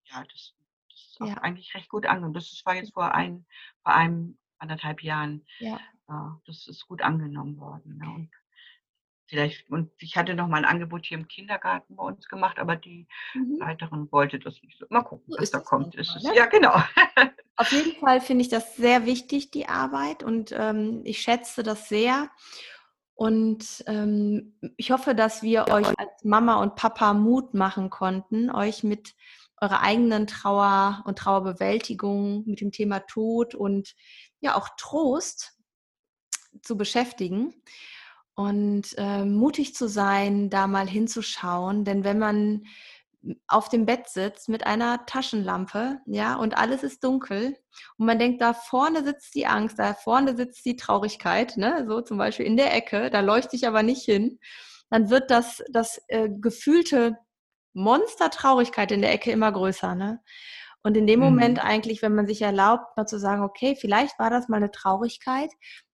ja, 0.05 0.25
das, 0.25 0.55
das 0.91 1.01
ist 1.11 1.21
auch 1.21 1.37
eigentlich 1.39 1.75
recht 1.75 1.89
gut 1.89 2.07
angenommen. 2.07 2.35
Das 2.35 2.63
war 2.65 2.75
jetzt 2.75 2.95
vor, 2.95 3.15
ein, 3.15 3.47
vor 3.83 3.95
einem, 3.95 4.39
anderthalb 4.59 5.03
Jahren. 5.03 5.45
Ja. 5.59 5.79
Äh, 6.09 6.31
das 6.47 6.67
ist 6.67 6.87
gut 6.87 7.03
angenommen 7.03 7.59
worden. 7.59 7.99
Ne? 7.99 8.29
Vielleicht, 9.29 9.69
und 9.71 9.91
ich 9.99 10.17
hatte 10.17 10.35
noch 10.35 10.47
mal 10.47 10.59
ein 10.59 10.65
Angebot 10.65 11.05
hier 11.05 11.19
im 11.19 11.27
Kindergarten 11.27 11.97
bei 11.97 12.05
uns 12.05 12.29
gemacht, 12.29 12.59
aber 12.61 12.77
die 12.77 13.09
mhm. 13.35 13.57
Leiterin 13.59 14.11
wollte 14.13 14.39
das 14.39 14.63
nicht 14.63 14.79
so. 14.79 14.87
Mal 14.89 15.03
gucken, 15.03 15.25
so 15.27 15.41
was 15.41 15.51
da 15.51 15.59
kommt. 15.59 15.97
Ist 15.97 16.15
es, 16.15 16.23
ja, 16.35 16.47
genau. 16.47 16.75
Auf 17.57 17.73
jeden 17.73 17.99
Fall 17.99 18.21
finde 18.21 18.43
ich 18.43 18.49
das 18.49 18.77
sehr 18.77 19.05
wichtig, 19.05 19.51
die 19.51 19.69
Arbeit, 19.69 20.23
und 20.23 20.55
ähm, 20.57 21.01
ich 21.05 21.21
schätze 21.21 21.65
das 21.65 21.89
sehr. 21.89 22.31
Und 23.15 23.83
ähm, 23.87 24.59
ich 24.77 24.91
hoffe, 24.91 25.15
dass 25.15 25.43
wir 25.43 25.69
euch 25.69 25.89
als 25.99 26.23
Mama 26.23 26.63
und 26.63 26.77
Papa 26.77 27.15
Mut 27.15 27.55
machen 27.55 27.91
konnten, 27.91 28.51
euch 28.51 28.85
mit 28.85 29.15
eurer 29.61 29.81
eigenen 29.81 30.27
Trauer 30.27 31.03
und 31.07 31.19
Trauerbewältigung, 31.19 32.45
mit 32.47 32.61
dem 32.61 32.73
Thema 32.73 33.01
Tod 33.01 33.55
und 33.55 33.95
ja 34.41 34.55
auch 34.55 34.69
Trost 34.77 35.59
zu 36.63 36.77
beschäftigen 36.77 37.55
und 38.37 38.95
äh, 38.99 39.25
mutig 39.25 39.75
zu 39.75 39.89
sein, 39.89 40.51
da 40.51 40.67
mal 40.67 40.87
hinzuschauen. 40.87 41.85
Denn 41.85 42.05
wenn 42.05 42.19
man 42.19 42.65
auf 43.49 43.69
dem 43.69 43.87
Bett 43.87 44.09
sitzt 44.09 44.49
mit 44.49 44.67
einer 44.67 45.05
Taschenlampe, 45.07 46.01
ja, 46.07 46.37
und 46.37 46.57
alles 46.57 46.83
ist 46.83 47.03
dunkel 47.03 47.57
und 47.99 48.07
man 48.07 48.19
denkt, 48.19 48.41
da 48.41 48.55
vorne 48.55 49.03
sitzt 49.05 49.35
die 49.35 49.47
Angst, 49.47 49.79
da 49.79 49.95
vorne 49.95 50.37
sitzt 50.37 50.65
die 50.65 50.77
Traurigkeit, 50.77 51.57
ne, 51.57 51.87
so 51.89 52.03
zum 52.03 52.19
Beispiel 52.19 52.47
in 52.47 52.57
der 52.57 52.75
Ecke, 52.75 53.11
da 53.11 53.21
leuchte 53.21 53.57
ich 53.57 53.67
aber 53.67 53.83
nicht 53.83 54.05
hin, 54.05 54.39
dann 54.91 55.11
wird 55.11 55.31
das, 55.31 55.65
das 55.73 56.01
äh, 56.09 56.29
gefühlte 56.31 57.19
Monster 57.73 58.31
Traurigkeit 58.31 58.93
in 58.93 59.03
der 59.03 59.13
Ecke 59.13 59.31
immer 59.33 59.53
größer, 59.53 59.95
ne? 59.95 60.23
Und 60.83 60.97
in 60.97 61.09
dem 61.09 61.19
mhm. 61.19 61.27
Moment 61.27 61.65
eigentlich, 61.65 62.01
wenn 62.01 62.15
man 62.15 62.29
sich 62.29 62.43
erlaubt, 62.43 62.97
mal 62.97 63.07
zu 63.07 63.19
sagen, 63.19 63.43
okay, 63.43 63.77
vielleicht 63.79 64.21
war 64.21 64.31
das 64.31 64.49
mal 64.49 64.59
eine 64.59 64.71
Traurigkeit, 64.71 65.51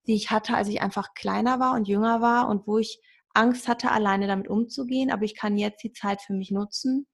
die 0.07 0.14
ich 0.14 0.30
hatte, 0.30 0.55
als 0.55 0.68
ich 0.68 0.82
einfach 0.82 1.14
kleiner 1.14 1.61
war 1.61 1.74
und 1.74 1.88
jünger 1.88 2.20
war 2.20 2.48
und 2.48 2.66
wo 2.66 2.78
ich 2.78 3.00
Angst 3.34 3.68
hatte, 3.68 3.90
alleine 3.90 4.26
damit 4.26 4.48
umzugehen. 4.48 5.11
Aber 5.11 5.22
ich 5.22 5.36
kann 5.36 5.57
jetzt 5.57 5.82
die 5.82 5.92
Zeit 5.92 6.20
für 6.22 6.34
mich 6.34 6.50
nutzen, 6.50 7.07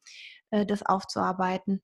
äh, 0.50 0.66
das 0.66 0.84
aufzuarbeiten. 0.84 1.82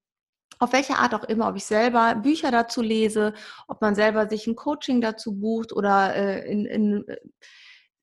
auf 0.60 0.72
welche 0.72 0.96
Art 0.96 1.14
auch 1.14 1.24
immer, 1.24 1.48
ob 1.48 1.56
ich 1.56 1.64
selber 1.64 2.14
Bücher 2.14 2.50
dazu 2.50 2.80
lese, 2.80 3.34
ob 3.68 3.80
man 3.80 3.94
selber 3.94 4.28
sich 4.28 4.46
ein 4.46 4.56
Coaching 4.56 5.00
dazu 5.00 5.34
bucht 5.38 5.72
oder 5.72 6.14
äh, 6.14 6.50
in, 6.50 6.64
in, 6.66 7.08
äh, 7.08 7.16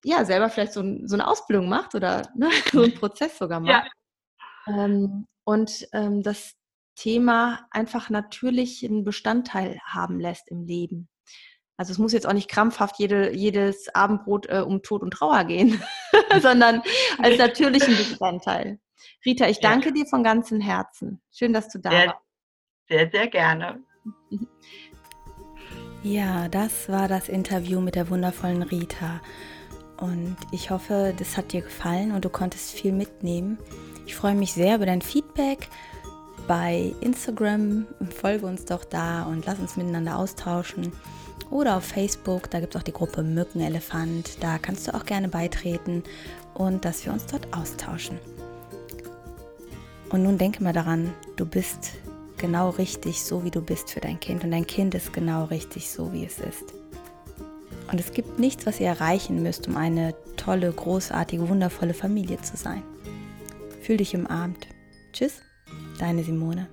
ja, 0.03 0.25
selber 0.25 0.49
vielleicht 0.49 0.73
so, 0.73 0.81
ein, 0.81 1.07
so, 1.07 1.15
eine 1.15 1.27
Ausbildung 1.27 1.69
macht 1.69 1.95
oder 1.95 2.23
ne, 2.35 2.49
so 2.71 2.83
einen 2.83 2.93
Prozess 2.93 3.37
sogar 3.37 3.61
macht. 3.61 3.87
Ja. 4.67 4.85
Ähm, 4.85 5.27
und 5.43 5.87
ähm, 5.93 6.23
das 6.23 6.55
Thema 6.95 7.67
einfach 7.71 8.09
natürlich 8.09 8.85
einen 8.85 9.03
Bestandteil 9.03 9.79
haben 9.85 10.19
lässt 10.19 10.49
im 10.49 10.65
Leben. 10.65 11.09
Also 11.81 11.93
es 11.93 11.97
muss 11.97 12.13
jetzt 12.13 12.27
auch 12.27 12.33
nicht 12.33 12.47
krampfhaft 12.47 12.99
jede, 12.99 13.35
jedes 13.35 13.89
Abendbrot 13.95 14.45
äh, 14.49 14.59
um 14.59 14.83
Tod 14.83 15.01
und 15.01 15.09
Trauer 15.09 15.45
gehen, 15.45 15.81
sondern 16.39 16.83
als 17.17 17.39
natürlichen 17.39 17.97
Bestandteil. 17.97 18.79
Rita, 19.25 19.47
ich 19.47 19.61
danke 19.61 19.87
ja. 19.87 19.95
dir 19.95 20.05
von 20.05 20.23
ganzem 20.23 20.61
Herzen. 20.61 21.23
Schön, 21.31 21.53
dass 21.53 21.69
du 21.69 21.79
da 21.79 21.89
sehr, 21.89 22.05
warst. 22.05 22.19
Sehr, 22.87 23.09
sehr 23.09 23.27
gerne. 23.27 23.83
Ja, 26.03 26.47
das 26.47 26.89
war 26.89 27.07
das 27.07 27.29
Interview 27.29 27.79
mit 27.79 27.93
der 27.93 28.09
wundervollen 28.09 28.63
Rita. 28.63 29.21
Und 29.97 30.35
ich 30.51 30.71
hoffe, 30.71 31.13
das 31.15 31.37
hat 31.37 31.53
dir 31.53 31.61
gefallen 31.61 32.11
und 32.11 32.25
du 32.25 32.29
konntest 32.29 32.71
viel 32.71 32.91
mitnehmen. 32.91 33.59
Ich 34.07 34.15
freue 34.15 34.33
mich 34.33 34.53
sehr 34.53 34.77
über 34.77 34.87
dein 34.87 35.03
Feedback 35.03 35.67
bei 36.47 36.95
Instagram. 37.01 37.85
Folge 38.19 38.47
uns 38.47 38.65
doch 38.65 38.83
da 38.83 39.25
und 39.25 39.45
lass 39.45 39.59
uns 39.59 39.77
miteinander 39.77 40.17
austauschen. 40.17 40.91
Oder 41.49 41.77
auf 41.77 41.83
Facebook, 41.83 42.49
da 42.49 42.59
gibt 42.59 42.75
es 42.75 42.81
auch 42.81 42.83
die 42.83 42.93
Gruppe 42.93 43.23
Mückenelefant. 43.23 44.41
Da 44.41 44.57
kannst 44.57 44.87
du 44.87 44.93
auch 44.93 45.05
gerne 45.05 45.27
beitreten 45.27 46.03
und 46.53 46.85
dass 46.85 47.05
wir 47.05 47.13
uns 47.13 47.25
dort 47.25 47.53
austauschen. 47.53 48.19
Und 50.09 50.23
nun 50.23 50.37
denke 50.37 50.63
mal 50.63 50.73
daran, 50.73 51.13
du 51.37 51.45
bist 51.45 51.91
genau 52.37 52.69
richtig 52.71 53.23
so, 53.23 53.43
wie 53.43 53.51
du 53.51 53.61
bist 53.61 53.91
für 53.91 54.01
dein 54.01 54.19
Kind. 54.19 54.43
Und 54.43 54.51
dein 54.51 54.67
Kind 54.67 54.93
ist 54.95 55.13
genau 55.13 55.45
richtig 55.45 55.89
so, 55.89 56.11
wie 56.11 56.25
es 56.25 56.39
ist. 56.39 56.73
Und 57.91 57.99
es 57.99 58.11
gibt 58.11 58.39
nichts, 58.39 58.65
was 58.65 58.79
ihr 58.79 58.87
erreichen 58.87 59.43
müsst, 59.43 59.67
um 59.67 59.77
eine 59.77 60.15
tolle, 60.37 60.71
großartige, 60.71 61.47
wundervolle 61.49 61.93
Familie 61.93 62.41
zu 62.41 62.57
sein. 62.57 62.83
Fühl 63.81 63.97
dich 63.97 64.15
umarmt. 64.15 64.67
Tschüss, 65.11 65.41
deine 65.99 66.23
Simone. 66.23 66.67